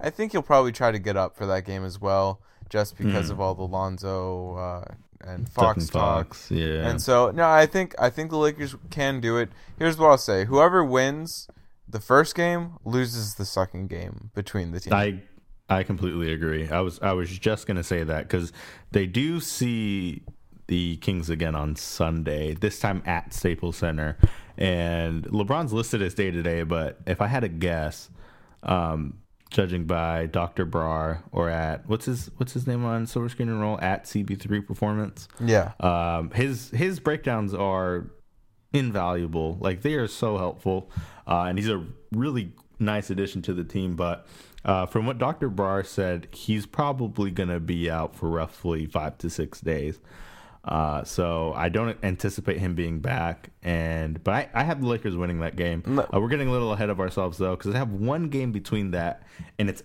I 0.00 0.10
think 0.10 0.32
he'll 0.32 0.42
probably 0.42 0.72
try 0.72 0.92
to 0.92 0.98
get 0.98 1.16
up 1.16 1.36
for 1.36 1.46
that 1.46 1.64
game 1.64 1.84
as 1.84 2.00
well, 2.00 2.42
just 2.68 2.98
because 2.98 3.30
of 3.30 3.40
all 3.40 3.54
the 3.54 3.62
Lonzo 3.66 4.56
uh, 4.56 4.94
and 5.20 5.48
Fox 5.48 5.88
talk. 5.88 6.28
Fox, 6.28 6.50
yeah. 6.50 6.88
And 6.88 7.00
so 7.00 7.30
no, 7.30 7.48
I 7.48 7.66
think 7.66 7.94
I 7.98 8.10
think 8.10 8.30
the 8.30 8.36
Lakers 8.36 8.76
can 8.90 9.20
do 9.20 9.36
it. 9.36 9.50
Here's 9.78 9.98
what 9.98 10.10
I'll 10.10 10.18
say: 10.18 10.44
whoever 10.44 10.84
wins 10.84 11.48
the 11.88 12.00
first 12.00 12.34
game 12.34 12.74
loses 12.84 13.34
the 13.34 13.44
second 13.44 13.88
game 13.88 14.30
between 14.34 14.72
the 14.72 14.80
teams. 14.80 14.92
I 14.92 15.22
I 15.68 15.82
completely 15.82 16.32
agree. 16.32 16.68
I 16.68 16.80
was 16.80 16.98
I 17.00 17.12
was 17.12 17.36
just 17.36 17.66
gonna 17.66 17.84
say 17.84 18.04
that 18.04 18.28
because 18.28 18.52
they 18.92 19.06
do 19.06 19.40
see 19.40 20.22
the 20.66 20.96
Kings 20.98 21.30
again 21.30 21.54
on 21.54 21.76
Sunday. 21.76 22.54
This 22.54 22.78
time 22.78 23.02
at 23.06 23.34
Staples 23.34 23.76
Center, 23.76 24.16
and 24.56 25.24
LeBron's 25.24 25.72
listed 25.72 26.02
as 26.02 26.14
day 26.14 26.30
to 26.30 26.42
day. 26.42 26.62
But 26.62 26.98
if 27.06 27.20
I 27.20 27.26
had 27.26 27.44
a 27.44 27.48
guess, 27.48 28.10
um, 28.62 29.18
judging 29.50 29.84
by 29.84 30.26
Dr. 30.26 30.66
Brar 30.66 31.22
or 31.32 31.48
at 31.48 31.88
what's 31.88 32.06
his 32.06 32.30
what's 32.36 32.52
his 32.52 32.66
name 32.66 32.84
on 32.84 33.06
Silver 33.06 33.28
Screen 33.28 33.48
and 33.48 33.60
Roll 33.60 33.80
at 33.80 34.04
CB3 34.04 34.66
Performance, 34.66 35.28
yeah, 35.40 35.72
um, 35.80 36.30
his 36.30 36.70
his 36.70 37.00
breakdowns 37.00 37.54
are 37.54 38.10
invaluable. 38.72 39.56
Like 39.60 39.82
they 39.82 39.94
are 39.94 40.08
so 40.08 40.38
helpful, 40.38 40.90
uh, 41.26 41.44
and 41.48 41.58
he's 41.58 41.68
a 41.68 41.84
really 42.12 42.52
nice 42.78 43.10
addition 43.10 43.42
to 43.42 43.54
the 43.54 43.64
team. 43.64 43.96
But 43.96 44.26
uh, 44.64 44.86
from 44.86 45.06
what 45.06 45.18
Dr. 45.18 45.50
Brar 45.50 45.86
said, 45.86 46.28
he's 46.32 46.66
probably 46.66 47.30
going 47.30 47.48
to 47.48 47.60
be 47.60 47.90
out 47.90 48.14
for 48.14 48.28
roughly 48.28 48.86
five 48.86 49.18
to 49.18 49.30
six 49.30 49.60
days. 49.60 49.98
Uh, 50.68 51.02
so 51.02 51.54
I 51.56 51.70
don't 51.70 51.96
anticipate 52.02 52.58
him 52.58 52.74
being 52.74 53.00
back, 53.00 53.48
and 53.62 54.22
but 54.22 54.34
I, 54.34 54.50
I 54.52 54.64
have 54.64 54.82
the 54.82 54.86
Lakers 54.86 55.16
winning 55.16 55.40
that 55.40 55.56
game. 55.56 55.82
No. 55.86 56.02
Uh, 56.12 56.20
we're 56.20 56.28
getting 56.28 56.48
a 56.48 56.52
little 56.52 56.74
ahead 56.74 56.90
of 56.90 57.00
ourselves 57.00 57.38
though, 57.38 57.56
because 57.56 57.74
I 57.74 57.78
have 57.78 57.90
one 57.90 58.28
game 58.28 58.52
between 58.52 58.90
that, 58.90 59.22
and 59.58 59.70
it's 59.70 59.82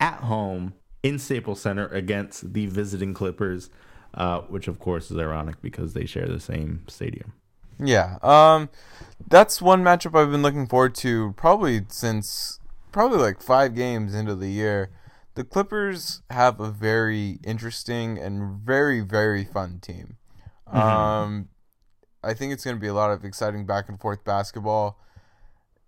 at 0.00 0.16
home 0.16 0.74
in 1.04 1.20
Staples 1.20 1.60
Center 1.60 1.86
against 1.86 2.52
the 2.52 2.66
visiting 2.66 3.14
Clippers, 3.14 3.70
uh, 4.14 4.40
which 4.40 4.66
of 4.66 4.80
course 4.80 5.12
is 5.12 5.16
ironic 5.16 5.62
because 5.62 5.94
they 5.94 6.04
share 6.04 6.26
the 6.26 6.40
same 6.40 6.82
stadium. 6.88 7.34
yeah. 7.78 8.18
Um, 8.20 8.70
that's 9.28 9.62
one 9.62 9.84
matchup 9.84 10.18
I've 10.18 10.32
been 10.32 10.42
looking 10.42 10.66
forward 10.66 10.96
to 10.96 11.32
probably 11.36 11.82
since 11.88 12.58
probably 12.90 13.18
like 13.18 13.40
five 13.40 13.76
games 13.76 14.16
into 14.16 14.34
the 14.34 14.48
year. 14.48 14.90
The 15.38 15.44
Clippers 15.44 16.22
have 16.30 16.58
a 16.58 16.68
very 16.68 17.38
interesting 17.44 18.18
and 18.18 18.58
very 18.58 19.02
very 19.02 19.44
fun 19.44 19.78
team. 19.78 20.16
Um, 20.66 21.50
I 22.24 22.34
think 22.34 22.52
it's 22.52 22.64
going 22.64 22.74
to 22.74 22.80
be 22.80 22.88
a 22.88 22.92
lot 22.92 23.12
of 23.12 23.24
exciting 23.24 23.64
back 23.64 23.88
and 23.88 24.00
forth 24.00 24.24
basketball. 24.24 24.98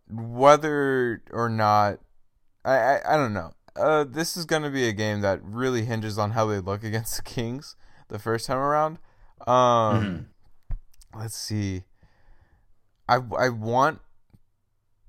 Whether 0.08 1.24
or 1.32 1.48
not, 1.48 1.98
I 2.64 2.74
I, 2.74 3.14
I 3.14 3.16
don't 3.16 3.34
know. 3.34 3.50
Uh, 3.74 4.04
this 4.04 4.36
is 4.36 4.44
going 4.44 4.62
to 4.62 4.70
be 4.70 4.86
a 4.86 4.92
game 4.92 5.20
that 5.22 5.42
really 5.42 5.84
hinges 5.84 6.16
on 6.16 6.30
how 6.30 6.46
they 6.46 6.60
look 6.60 6.84
against 6.84 7.16
the 7.16 7.22
Kings 7.22 7.74
the 8.06 8.20
first 8.20 8.46
time 8.46 8.58
around. 8.58 8.98
Um, 9.48 10.28
Let's 11.12 11.36
see. 11.36 11.82
I 13.08 13.18
I 13.36 13.48
want 13.48 13.98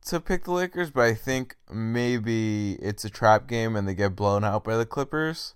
to 0.05 0.19
pick 0.19 0.45
the 0.45 0.51
Lakers, 0.51 0.89
but 0.91 1.05
I 1.05 1.13
think 1.13 1.55
maybe 1.71 2.73
it's 2.73 3.05
a 3.05 3.09
trap 3.09 3.47
game 3.47 3.75
and 3.75 3.87
they 3.87 3.93
get 3.93 4.15
blown 4.15 4.43
out 4.43 4.63
by 4.63 4.77
the 4.77 4.85
Clippers. 4.85 5.55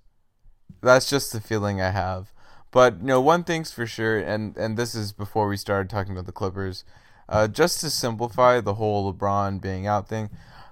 That's 0.81 1.09
just 1.09 1.31
the 1.31 1.41
feeling 1.41 1.81
I 1.81 1.91
have. 1.91 2.31
But 2.71 2.99
you 2.99 3.05
know, 3.05 3.21
one 3.21 3.43
thing's 3.43 3.71
for 3.71 3.85
sure, 3.87 4.19
and 4.19 4.55
and 4.57 4.77
this 4.77 4.95
is 4.95 5.13
before 5.13 5.47
we 5.47 5.57
started 5.57 5.89
talking 5.89 6.11
about 6.11 6.25
the 6.25 6.31
Clippers. 6.31 6.83
Uh, 7.27 7.47
just 7.47 7.79
to 7.79 7.89
simplify 7.89 8.61
the 8.61 8.75
whole 8.75 9.11
LeBron 9.11 9.59
being 9.59 9.87
out 9.87 10.07
thing, 10.07 10.29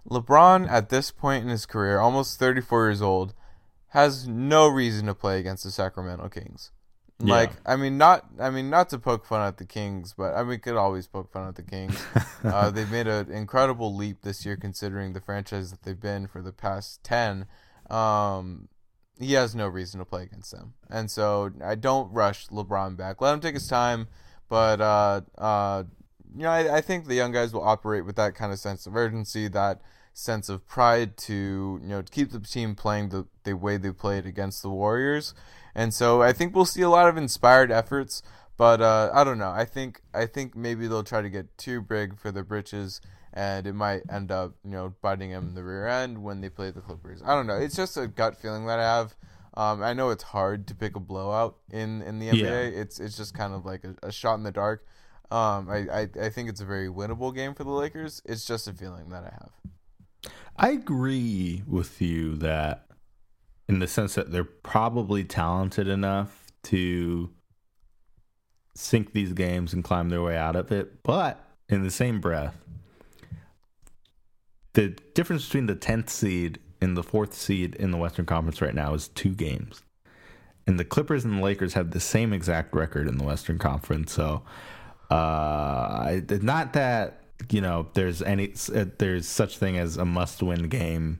LeBron 0.08 0.70
at 0.70 0.90
this 0.90 1.10
point 1.12 1.44
in 1.44 1.50
his 1.50 1.66
career, 1.66 2.00
almost 2.00 2.38
34 2.38 2.88
years 2.88 3.02
old, 3.02 3.34
has 3.90 4.28
no 4.28 4.68
reason 4.68 5.08
to 5.08 5.16
play 5.16 5.40
against 5.40 5.64
the 5.64 5.72
Sacramento 5.72 6.30
Kings. 6.30 6.72
Yeah. 7.24 7.34
Like, 7.34 7.52
I 7.66 7.78
mean, 7.78 7.98
not, 7.98 8.26
I 8.40 8.50
mean, 8.50 8.70
not 8.70 8.90
to 8.90 9.00
poke 9.00 9.26
fun 9.26 9.42
at 9.48 9.58
the 9.58 9.66
Kings, 9.66 10.14
but 10.18 10.34
I 10.34 10.40
mean, 10.40 10.50
we 10.50 10.58
could 10.58 10.76
always 10.76 11.08
poke 11.08 11.32
fun 11.32 11.48
at 11.48 11.56
the 11.56 11.64
Kings. 11.64 12.04
uh, 12.44 12.70
they've 12.70 12.92
made 12.92 13.08
an 13.08 13.32
incredible 13.32 13.96
leap 13.96 14.22
this 14.22 14.46
year, 14.46 14.58
considering 14.58 15.14
the 15.14 15.22
franchise 15.22 15.72
that 15.72 15.84
they've 15.84 16.00
been 16.00 16.28
for 16.28 16.42
the 16.42 16.52
past 16.52 17.04
ten. 17.04 17.46
Um, 17.90 18.68
he 19.20 19.34
has 19.34 19.56
no 19.56 19.68
reason 19.68 20.00
to 20.00 20.06
play 20.06 20.24
against 20.24 20.52
them, 20.52 20.74
and 20.90 21.10
so 21.10 21.52
I 21.64 21.76
don't 21.76 22.12
rush 22.12 22.48
LeBron 22.48 22.98
back. 22.98 23.22
Let 23.22 23.34
him 23.34 23.40
take 23.40 23.54
his 23.54 23.68
time, 23.68 24.08
but 24.50 24.82
uh, 24.82 25.22
uh, 25.38 25.84
you 26.36 26.44
know, 26.44 26.50
I, 26.50 26.78
I 26.78 26.82
think 26.82 27.06
the 27.08 27.16
young 27.16 27.32
guys 27.32 27.54
will 27.54 27.64
operate 27.64 28.06
with 28.06 28.16
that 28.18 28.36
kind 28.36 28.52
of 28.52 28.60
sense 28.60 28.86
of 28.86 28.96
urgency, 28.96 29.48
that 29.50 29.82
sense 30.14 30.48
of 30.50 30.68
pride 30.68 31.18
to 31.18 31.80
you 31.82 31.90
know 31.90 32.02
to 32.02 32.12
keep 32.12 32.32
the 32.32 32.40
team 32.40 32.76
playing 32.76 33.10
the 33.10 33.26
the 33.44 33.54
way 33.54 33.78
they 33.78 33.92
played 33.92 34.26
against 34.26 34.62
the 34.62 34.70
Warriors. 34.70 35.34
And 35.76 35.94
so 35.94 36.22
I 36.22 36.34
think 36.34 36.56
we'll 36.56 36.66
see 36.66 36.82
a 36.82 36.90
lot 36.90 37.10
of 37.10 37.18
inspired 37.18 37.72
efforts, 37.72 38.22
but 38.58 38.82
uh, 38.82 39.10
I 39.14 39.24
don't 39.24 39.38
know. 39.38 39.50
I 39.50 39.66
think 39.66 40.02
I 40.14 40.26
think 40.26 40.56
maybe 40.56 40.88
they'll 40.88 41.04
try 41.04 41.22
to 41.22 41.30
get 41.30 41.58
too 41.58 41.82
big 41.82 42.18
for 42.18 42.32
their 42.32 42.44
britches, 42.44 43.02
and 43.34 43.66
it 43.66 43.74
might 43.74 44.04
end 44.10 44.32
up 44.32 44.54
you 44.64 44.72
know 44.72 44.94
biting 45.02 45.32
them 45.32 45.50
in 45.50 45.56
the 45.56 45.64
rear 45.64 45.88
end 45.88 46.24
when 46.24 46.42
they 46.42 46.50
play 46.50 46.72
the 46.72 46.82
Clippers. 46.82 47.22
I 47.26 47.36
don't 47.36 47.48
know. 47.48 47.58
It's 47.58 47.76
just 47.76 47.98
a 47.98 48.08
gut 48.08 48.38
feeling 48.38 48.66
that 48.68 48.80
I 48.80 48.84
have. 48.84 49.16
Um, 49.56 49.84
I 49.84 49.94
know 49.94 50.10
it's 50.10 50.24
hard 50.24 50.68
to 50.68 50.76
pick 50.76 50.96
a 50.96 51.00
blowout 51.00 51.58
in, 51.70 52.02
in 52.02 52.18
the 52.18 52.30
NBA. 52.30 52.42
Yeah. 52.42 52.82
It's 52.82 53.00
it's 53.00 53.18
just 53.18 53.34
kind 53.34 53.54
of 53.54 53.66
like 53.66 53.84
a, 53.84 53.96
a 54.04 54.12
shot 54.12 54.36
in 54.36 54.44
the 54.44 54.52
dark. 54.52 54.86
Um, 55.32 55.70
I, 55.70 55.88
I 55.92 56.10
I 56.22 56.30
think 56.30 56.50
it's 56.50 56.62
a 56.62 56.66
very 56.66 56.88
winnable 56.88 57.34
game 57.34 57.56
for 57.56 57.64
the 57.64 57.72
Lakers. 57.72 58.22
It's 58.26 58.46
just 58.46 58.68
a 58.68 58.74
feeling 58.74 59.10
that 59.10 59.24
I 59.24 59.32
have. 59.32 59.52
I 60.56 60.70
agree 60.70 61.64
with 61.68 62.02
you 62.02 62.36
that 62.38 62.86
in 63.68 63.80
the 63.80 63.88
sense 63.88 64.16
that 64.16 64.32
they're 64.32 64.44
probably 64.44 65.24
talented 65.24 65.88
enough 65.88 66.52
to 66.64 67.30
sink 68.76 69.14
these 69.14 69.34
games 69.34 69.74
and 69.74 69.84
climb 69.84 70.10
their 70.10 70.22
way 70.22 70.38
out 70.38 70.56
of 70.56 70.72
it. 70.72 71.04
But 71.04 71.44
in 71.70 71.84
the 71.84 71.92
same 71.92 72.20
breath, 72.20 72.56
the 74.74 74.90
difference 75.14 75.46
between 75.46 75.68
the 75.68 75.76
10th 75.76 76.10
seed 76.10 76.60
and 76.82 76.98
the 76.98 77.04
fourth 77.04 77.34
seed 77.34 77.76
in 77.76 77.92
the 77.92 77.98
Western 77.98 78.26
Conference 78.26 78.62
right 78.62 78.76
now 78.76 78.94
is 78.94 79.08
two 79.10 79.34
games. 79.34 79.82
And 80.66 80.80
the 80.80 80.86
Clippers 80.86 81.26
and 81.26 81.38
the 81.38 81.44
Lakers 81.44 81.74
have 81.74 81.92
the 81.92 82.00
same 82.00 82.34
exact 82.34 82.74
record 82.74 83.08
in 83.08 83.18
the 83.18 83.24
Western 83.24 83.60
Conference. 83.60 84.14
So, 84.14 84.44
uh, 85.10 86.22
not 86.42 86.74
that 86.74 87.24
you 87.52 87.60
know 87.60 87.88
there's 87.94 88.22
any 88.22 88.54
uh, 88.74 88.86
there's 88.98 89.28
such 89.28 89.58
thing 89.58 89.78
as 89.78 89.98
a 89.98 90.06
must-win 90.06 90.70
game 90.70 91.20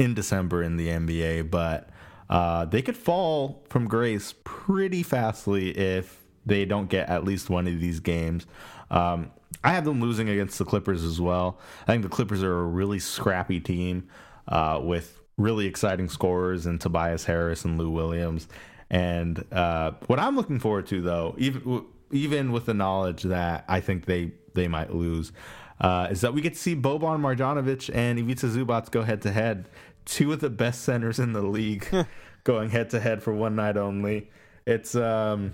in 0.00 0.14
December 0.14 0.62
in 0.62 0.78
the 0.78 0.88
NBA, 0.88 1.50
but 1.50 1.90
uh, 2.30 2.64
they 2.64 2.80
could 2.80 2.96
fall 2.96 3.62
from 3.68 3.86
grace 3.86 4.34
pretty 4.44 5.02
fastly 5.02 5.76
if 5.76 6.24
they 6.46 6.64
don't 6.64 6.88
get 6.88 7.10
at 7.10 7.22
least 7.22 7.50
one 7.50 7.66
of 7.66 7.78
these 7.80 8.00
games. 8.00 8.46
Um, 8.90 9.30
I 9.62 9.72
have 9.72 9.84
them 9.84 10.00
losing 10.00 10.30
against 10.30 10.58
the 10.58 10.64
Clippers 10.64 11.04
as 11.04 11.20
well. 11.20 11.60
I 11.82 11.92
think 11.92 12.02
the 12.02 12.08
Clippers 12.08 12.42
are 12.42 12.60
a 12.60 12.64
really 12.64 12.98
scrappy 12.98 13.60
team 13.60 14.08
uh, 14.48 14.80
with 14.82 15.20
really 15.36 15.66
exciting 15.66 16.08
scorers 16.08 16.64
in 16.64 16.78
Tobias 16.78 17.26
Harris 17.26 17.66
and 17.66 17.76
Lou 17.76 17.90
Williams. 17.90 18.48
And 18.88 19.44
uh, 19.52 19.92
what 20.06 20.18
I'm 20.18 20.34
looking 20.34 20.60
forward 20.60 20.86
to, 20.86 21.02
though, 21.02 21.34
even 21.36 21.84
even 22.10 22.52
with 22.52 22.64
the 22.64 22.74
knowledge 22.74 23.22
that 23.24 23.64
I 23.68 23.80
think 23.80 24.06
they 24.06 24.32
they 24.54 24.66
might 24.66 24.94
lose, 24.94 25.30
uh, 25.80 26.08
is 26.10 26.20
that 26.20 26.34
we 26.34 26.42
get 26.42 26.54
to 26.54 26.58
see 26.58 26.76
Boban 26.76 27.20
Marjanovic 27.20 27.94
and 27.94 28.18
Ivica 28.18 28.46
Zubac 28.46 28.90
go 28.90 29.02
head 29.02 29.22
to 29.22 29.32
head. 29.32 29.68
Two 30.10 30.32
of 30.32 30.40
the 30.40 30.50
best 30.50 30.82
centers 30.82 31.18
in 31.18 31.32
the 31.32 31.42
league 31.42 31.86
going 32.44 32.70
head 32.70 32.90
to 32.90 33.00
head 33.00 33.22
for 33.22 33.32
one 33.32 33.54
night 33.54 33.76
only. 33.76 34.28
It's 34.66 34.94
um, 34.96 35.52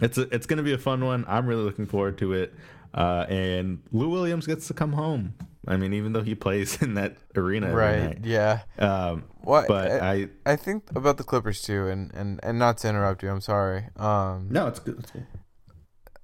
it's 0.00 0.18
a, 0.18 0.22
it's 0.34 0.46
going 0.46 0.58
to 0.58 0.62
be 0.62 0.72
a 0.74 0.78
fun 0.78 1.04
one. 1.04 1.24
I'm 1.26 1.46
really 1.46 1.62
looking 1.64 1.86
forward 1.86 2.18
to 2.18 2.34
it. 2.34 2.54
Uh, 2.94 3.24
and 3.28 3.82
Lou 3.90 4.10
Williams 4.10 4.46
gets 4.46 4.68
to 4.68 4.74
come 4.74 4.92
home. 4.92 5.34
I 5.66 5.76
mean, 5.76 5.94
even 5.94 6.12
though 6.12 6.22
he 6.22 6.34
plays 6.34 6.80
in 6.82 6.94
that 6.94 7.16
arena, 7.34 7.74
Right? 7.74 8.18
Yeah. 8.22 8.60
Um, 8.78 9.24
What? 9.42 9.68
but 9.68 9.90
I 10.02 10.28
I 10.44 10.56
think 10.56 10.84
about 10.94 11.16
the 11.16 11.24
Clippers 11.24 11.62
too, 11.62 11.86
and, 11.86 12.12
and, 12.14 12.40
and 12.42 12.58
not 12.58 12.78
to 12.78 12.88
interrupt 12.88 13.22
you, 13.22 13.30
I'm 13.30 13.40
sorry. 13.40 13.86
Um, 13.96 14.48
no, 14.50 14.66
it's 14.66 14.80
good. 14.80 14.98
It's 14.98 15.10
good. 15.10 15.26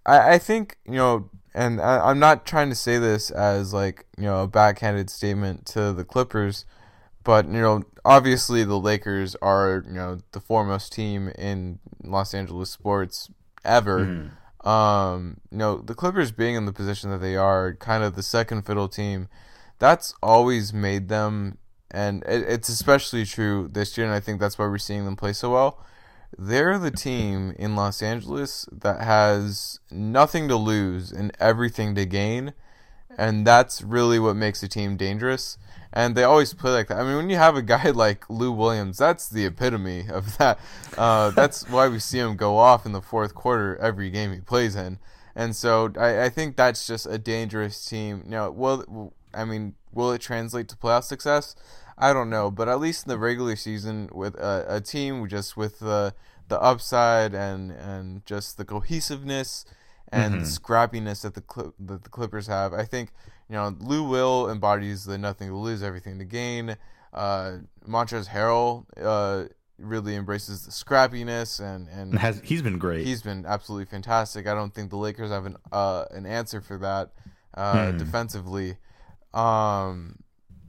I, 0.04 0.34
I 0.34 0.38
think 0.38 0.76
you 0.84 0.94
know, 0.96 1.30
and 1.54 1.80
I, 1.80 2.10
I'm 2.10 2.18
not 2.18 2.44
trying 2.46 2.68
to 2.68 2.74
say 2.74 2.98
this 2.98 3.30
as 3.30 3.72
like 3.72 4.06
you 4.18 4.24
know 4.24 4.42
a 4.42 4.48
backhanded 4.48 5.08
statement 5.08 5.66
to 5.66 5.92
the 5.92 6.04
Clippers, 6.04 6.64
but 7.24 7.46
you 7.46 7.60
know, 7.60 7.82
obviously 8.04 8.64
the 8.64 8.78
Lakers 8.78 9.36
are 9.42 9.84
you 9.86 9.94
know 9.94 10.18
the 10.32 10.40
foremost 10.40 10.92
team 10.92 11.28
in 11.38 11.78
Los 12.02 12.34
Angeles 12.34 12.70
sports 12.70 13.30
ever. 13.64 14.06
Mhm. 14.06 14.30
Um, 14.66 15.40
you 15.50 15.58
know, 15.58 15.78
the 15.78 15.94
Clippers 15.94 16.32
being 16.32 16.56
in 16.56 16.66
the 16.66 16.72
position 16.72 17.10
that 17.10 17.18
they 17.18 17.36
are, 17.36 17.74
kind 17.74 18.02
of 18.02 18.16
the 18.16 18.22
second 18.22 18.62
fiddle 18.62 18.88
team, 18.88 19.28
that's 19.78 20.14
always 20.22 20.72
made 20.72 21.08
them, 21.08 21.58
and 21.90 22.24
it, 22.24 22.42
it's 22.48 22.68
especially 22.68 23.24
true 23.24 23.68
this 23.70 23.96
year, 23.96 24.06
and 24.06 24.14
I 24.14 24.20
think 24.20 24.40
that's 24.40 24.58
why 24.58 24.66
we're 24.66 24.78
seeing 24.78 25.04
them 25.04 25.16
play 25.16 25.32
so 25.32 25.52
well. 25.52 25.84
They're 26.36 26.78
the 26.78 26.90
team 26.90 27.54
in 27.58 27.76
Los 27.76 28.02
Angeles 28.02 28.66
that 28.72 29.00
has 29.00 29.78
nothing 29.90 30.48
to 30.48 30.56
lose 30.56 31.12
and 31.12 31.32
everything 31.40 31.94
to 31.94 32.04
gain, 32.04 32.52
and 33.16 33.46
that's 33.46 33.80
really 33.80 34.18
what 34.18 34.36
makes 34.36 34.62
a 34.62 34.68
team 34.68 34.96
dangerous. 34.96 35.56
And 35.92 36.14
they 36.14 36.24
always 36.24 36.52
play 36.52 36.72
like 36.72 36.88
that. 36.88 36.98
I 36.98 37.02
mean, 37.04 37.16
when 37.16 37.30
you 37.30 37.36
have 37.36 37.56
a 37.56 37.62
guy 37.62 37.90
like 37.94 38.28
Lou 38.28 38.52
Williams, 38.52 38.98
that's 38.98 39.28
the 39.28 39.46
epitome 39.46 40.06
of 40.10 40.36
that. 40.38 40.58
Uh, 40.96 41.30
that's 41.30 41.68
why 41.68 41.88
we 41.88 41.98
see 41.98 42.18
him 42.18 42.36
go 42.36 42.56
off 42.58 42.84
in 42.84 42.92
the 42.92 43.00
fourth 43.02 43.34
quarter 43.34 43.76
every 43.78 44.10
game 44.10 44.32
he 44.32 44.40
plays 44.40 44.76
in. 44.76 44.98
And 45.34 45.54
so 45.56 45.92
I, 45.98 46.24
I 46.24 46.28
think 46.28 46.56
that's 46.56 46.86
just 46.86 47.06
a 47.06 47.16
dangerous 47.16 47.84
team. 47.84 48.22
You 48.24 48.30
know, 48.32 48.50
well, 48.50 49.12
I 49.32 49.44
mean, 49.44 49.74
will 49.92 50.12
it 50.12 50.20
translate 50.20 50.68
to 50.68 50.76
playoff 50.76 51.04
success? 51.04 51.54
I 51.96 52.12
don't 52.12 52.30
know, 52.30 52.50
but 52.50 52.68
at 52.68 52.78
least 52.80 53.06
in 53.06 53.10
the 53.10 53.18
regular 53.18 53.56
season, 53.56 54.08
with 54.12 54.34
a, 54.36 54.64
a 54.68 54.80
team 54.80 55.26
just 55.28 55.56
with 55.56 55.78
the 55.80 56.14
the 56.48 56.60
upside 56.62 57.34
and 57.34 57.70
and 57.72 58.24
just 58.24 58.56
the 58.56 58.64
cohesiveness 58.64 59.64
and 60.10 60.40
Mhm. 60.40 60.60
scrappiness 60.60 61.22
that 61.22 61.34
the 61.34 61.72
that 61.78 62.04
the 62.04 62.08
Clippers 62.08 62.46
have, 62.46 62.72
I 62.72 62.84
think 62.84 63.12
you 63.48 63.56
know 63.56 63.74
Lou 63.80 64.04
Will 64.04 64.50
embodies 64.50 65.04
the 65.04 65.18
nothing 65.18 65.48
to 65.48 65.56
lose, 65.56 65.82
everything 65.82 66.18
to 66.18 66.24
gain. 66.24 66.76
Uh, 67.12 67.58
Montrezl 67.86 68.28
Harrell 68.28 68.84
uh, 69.02 69.48
really 69.78 70.14
embraces 70.14 70.64
the 70.64 70.70
scrappiness 70.70 71.60
and 71.60 71.88
and 71.88 72.18
has 72.18 72.40
he's 72.44 72.62
been 72.62 72.78
great. 72.78 73.06
He's 73.06 73.22
been 73.22 73.46
absolutely 73.46 73.86
fantastic. 73.86 74.46
I 74.46 74.54
don't 74.54 74.74
think 74.74 74.90
the 74.90 74.96
Lakers 74.96 75.30
have 75.30 75.46
an 75.46 75.56
uh, 75.72 76.04
an 76.10 76.26
answer 76.26 76.60
for 76.60 76.78
that 76.78 77.12
uh, 77.54 77.92
Hmm. 77.92 77.96
defensively. 77.98 78.76
Um, 79.34 80.16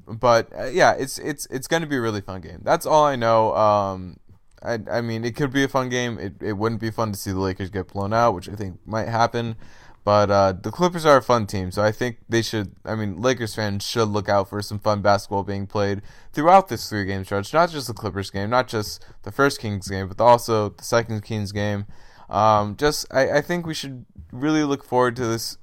but 0.08 0.50
uh, 0.58 0.66
yeah, 0.66 0.94
it's 0.94 1.20
it's 1.20 1.46
it's 1.48 1.68
going 1.68 1.82
to 1.82 1.88
be 1.88 1.98
a 1.98 2.02
really 2.02 2.22
fun 2.22 2.42
game. 2.42 2.62
That's 2.64 2.86
all 2.86 3.06
I 3.06 3.16
know. 3.16 3.56
Um, 3.56 4.18
I 4.64 4.80
I 4.92 5.02
mean, 5.02 5.24
it 5.24 5.36
could 5.36 5.52
be 5.52 5.64
a 5.64 5.68
fun 5.68 5.90
game. 5.90 6.18
It 6.20 6.34
it 6.42 6.54
wouldn't 6.54 6.82
be 6.82 6.92
fun 6.92 7.12
to 7.12 7.18
see 7.20 7.32
the 7.32 7.40
Lakers 7.40 7.70
get 7.70 7.88
blown 7.90 8.14
out, 8.14 8.34
which 8.34 8.50
I 8.50 8.54
think 8.56 8.80
might 8.86 9.08
happen. 9.08 9.56
But 10.04 10.32
uh, 10.32 10.54
the 10.54 10.72
Clippers 10.72 11.06
are 11.06 11.18
a 11.18 11.22
fun 11.22 11.46
team, 11.46 11.72
so 11.72 11.84
I 11.84 11.92
think 11.92 12.20
they 12.28 12.42
should. 12.42 12.72
I 12.86 12.96
mean, 12.96 13.22
Lakers 13.22 13.56
fans 13.56 13.86
should 13.86 14.08
look 14.08 14.30
out 14.30 14.50
for 14.50 14.62
some 14.62 14.80
fun 14.80 15.02
basketball 15.02 15.44
being 15.44 15.68
played 15.68 16.02
throughout 16.32 16.68
this 16.68 16.90
three 16.90 17.06
game 17.06 17.26
stretch. 17.26 17.54
Not 17.54 17.70
just 17.70 17.88
the 17.88 17.94
Clippers 17.94 18.32
game, 18.32 18.50
not 18.50 18.68
just 18.68 19.06
the 19.24 19.32
first 19.32 19.60
Kings 19.60 19.88
game, 19.88 20.08
but 20.08 20.22
also 20.22 20.70
the 20.70 20.84
second 20.84 21.24
Kings 21.24 21.52
game. 21.52 21.86
Um, 22.30 22.76
just 22.78 23.06
I, 23.12 23.38
I 23.38 23.42
think 23.42 23.66
we 23.66 23.74
should 23.74 24.06
really 24.32 24.64
look 24.64 24.84
forward 24.84 25.16
to 25.18 25.28
this 25.28 25.58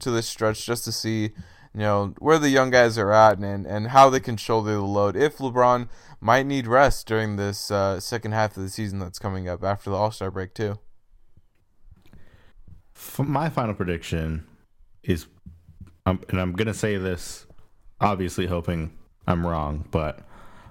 to 0.00 0.10
this 0.10 0.28
stretch 0.28 0.66
just 0.66 0.84
to 0.84 0.92
see 0.92 1.30
you 1.74 1.80
know 1.80 2.14
where 2.18 2.38
the 2.38 2.50
young 2.50 2.70
guys 2.70 2.98
are 2.98 3.12
at 3.12 3.38
and 3.38 3.66
and 3.66 3.88
how 3.88 4.10
they 4.10 4.20
can 4.20 4.36
shoulder 4.36 4.72
the 4.72 4.82
load 4.82 5.16
if 5.16 5.38
LeBron 5.38 5.88
might 6.20 6.46
need 6.46 6.66
rest 6.66 7.06
during 7.06 7.36
this 7.36 7.70
uh, 7.70 7.98
second 7.98 8.32
half 8.32 8.56
of 8.56 8.62
the 8.62 8.68
season 8.68 8.98
that's 8.98 9.18
coming 9.18 9.48
up 9.48 9.64
after 9.64 9.90
the 9.90 9.96
All 9.96 10.10
Star 10.10 10.30
break 10.30 10.54
too. 10.54 10.78
F- 13.02 13.18
my 13.26 13.48
final 13.50 13.74
prediction 13.74 14.46
is, 15.02 15.26
um, 16.06 16.20
and 16.28 16.40
I'm 16.40 16.52
gonna 16.52 16.74
say 16.74 16.96
this, 16.96 17.46
obviously 18.00 18.46
hoping 18.46 18.92
I'm 19.26 19.46
wrong, 19.46 19.86
but 19.90 20.20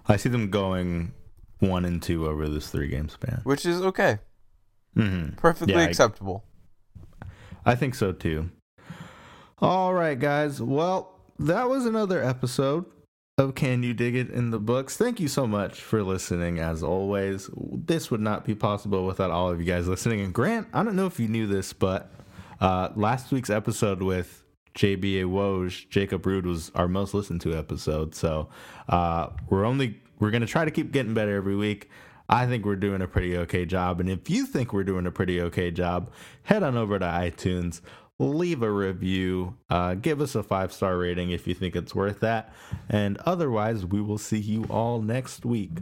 I 0.08 0.18
see 0.18 0.30
them 0.30 0.50
going 0.50 1.14
one 1.60 1.86
and 1.86 2.02
two 2.02 2.28
over 2.28 2.48
this 2.48 2.70
three 2.70 2.88
game 2.88 3.10
span. 3.10 3.42
Which 3.44 3.66
is 3.66 3.82
okay, 3.82 4.20
hmm 4.96 5.30
perfectly 5.38 5.74
Yeah, 5.74 5.82
I- 5.82 5.84
acceptable. 5.86 6.46
I 7.66 7.76
think 7.76 7.96
so 7.96 8.12
too. 8.12 8.50
All 9.60 9.94
right, 9.94 10.18
guys. 10.20 10.60
Well, 10.62 11.20
that 11.38 11.70
was 11.70 11.86
another 11.86 12.24
episode 12.24 12.86
of 13.38 13.54
Can 13.54 13.84
You 13.84 13.94
Dig 13.94 14.16
It 14.16 14.30
in 14.32 14.50
the 14.50 14.60
Books. 14.60 14.98
Thank 14.98 15.20
you 15.20 15.28
so 15.28 15.46
much 15.46 15.80
for 15.80 16.02
listening, 16.02 16.58
as 16.60 16.82
always. 16.82 17.50
This 17.56 18.10
would 18.10 18.22
not 18.22 18.46
be 18.46 18.56
possible 18.56 19.06
without 19.06 19.30
all 19.30 19.52
of 19.52 19.60
you 19.60 19.66
guys 19.66 19.88
listening. 19.88 20.22
And 20.22 20.34
Grant, 20.34 20.68
I 20.74 20.82
don't 20.84 20.96
know 20.96 21.06
if 21.06 21.20
you 21.20 21.28
knew 21.28 21.46
this, 21.46 21.72
but 21.74 22.12
uh, 22.62 22.90
last 22.96 23.32
week's 23.32 23.50
episode 23.50 24.02
with 24.02 24.44
JBA 24.76 25.26
Woj, 25.26 25.90
Jacob 25.90 26.26
Rude 26.26 26.46
was 26.46 26.72
our 26.76 26.88
most 26.88 27.14
listened 27.14 27.42
to 27.42 27.56
episode. 27.56 28.16
So 28.16 28.50
uh, 28.88 29.28
we're 29.50 29.66
only 29.66 30.00
we're 30.20 30.32
gonna 30.32 30.46
try 30.46 30.64
to 30.64 30.72
keep 30.72 30.92
getting 30.92 31.14
better 31.14 31.36
every 31.36 31.56
week. 31.56 31.90
I 32.30 32.46
think 32.48 32.64
we're 32.64 32.78
doing 32.78 33.02
a 33.02 33.08
pretty 33.08 33.36
okay 33.38 33.66
job. 33.66 34.00
And 34.00 34.10
if 34.10 34.30
you 34.30 34.46
think 34.46 34.72
we're 34.72 34.86
doing 34.86 35.06
a 35.06 35.12
pretty 35.12 35.42
okay 35.42 35.72
job, 35.72 36.12
head 36.44 36.64
on 36.64 36.78
over 36.78 36.98
to 36.98 37.06
iTunes, 37.06 37.82
leave 38.20 38.62
a 38.62 38.72
review, 38.72 39.58
uh, 39.70 39.96
give 39.96 40.22
us 40.22 40.36
a 40.36 40.44
five 40.44 40.72
star 40.72 40.98
rating 40.98 41.32
if 41.32 41.48
you 41.48 41.54
think 41.54 41.76
it's 41.76 41.94
worth 41.94 42.22
that. 42.22 42.54
And 42.88 43.18
otherwise, 43.26 43.86
we 43.86 44.02
will 44.02 44.20
see 44.20 44.40
you 44.40 44.64
all 44.70 45.02
next 45.02 45.46
week 45.46 45.80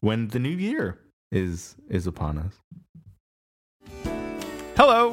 when 0.00 0.28
the 0.28 0.38
new 0.38 0.50
year 0.50 1.00
is 1.32 1.76
is 1.88 2.06
upon 2.06 2.38
us. 2.38 2.54
Hello, 4.76 5.12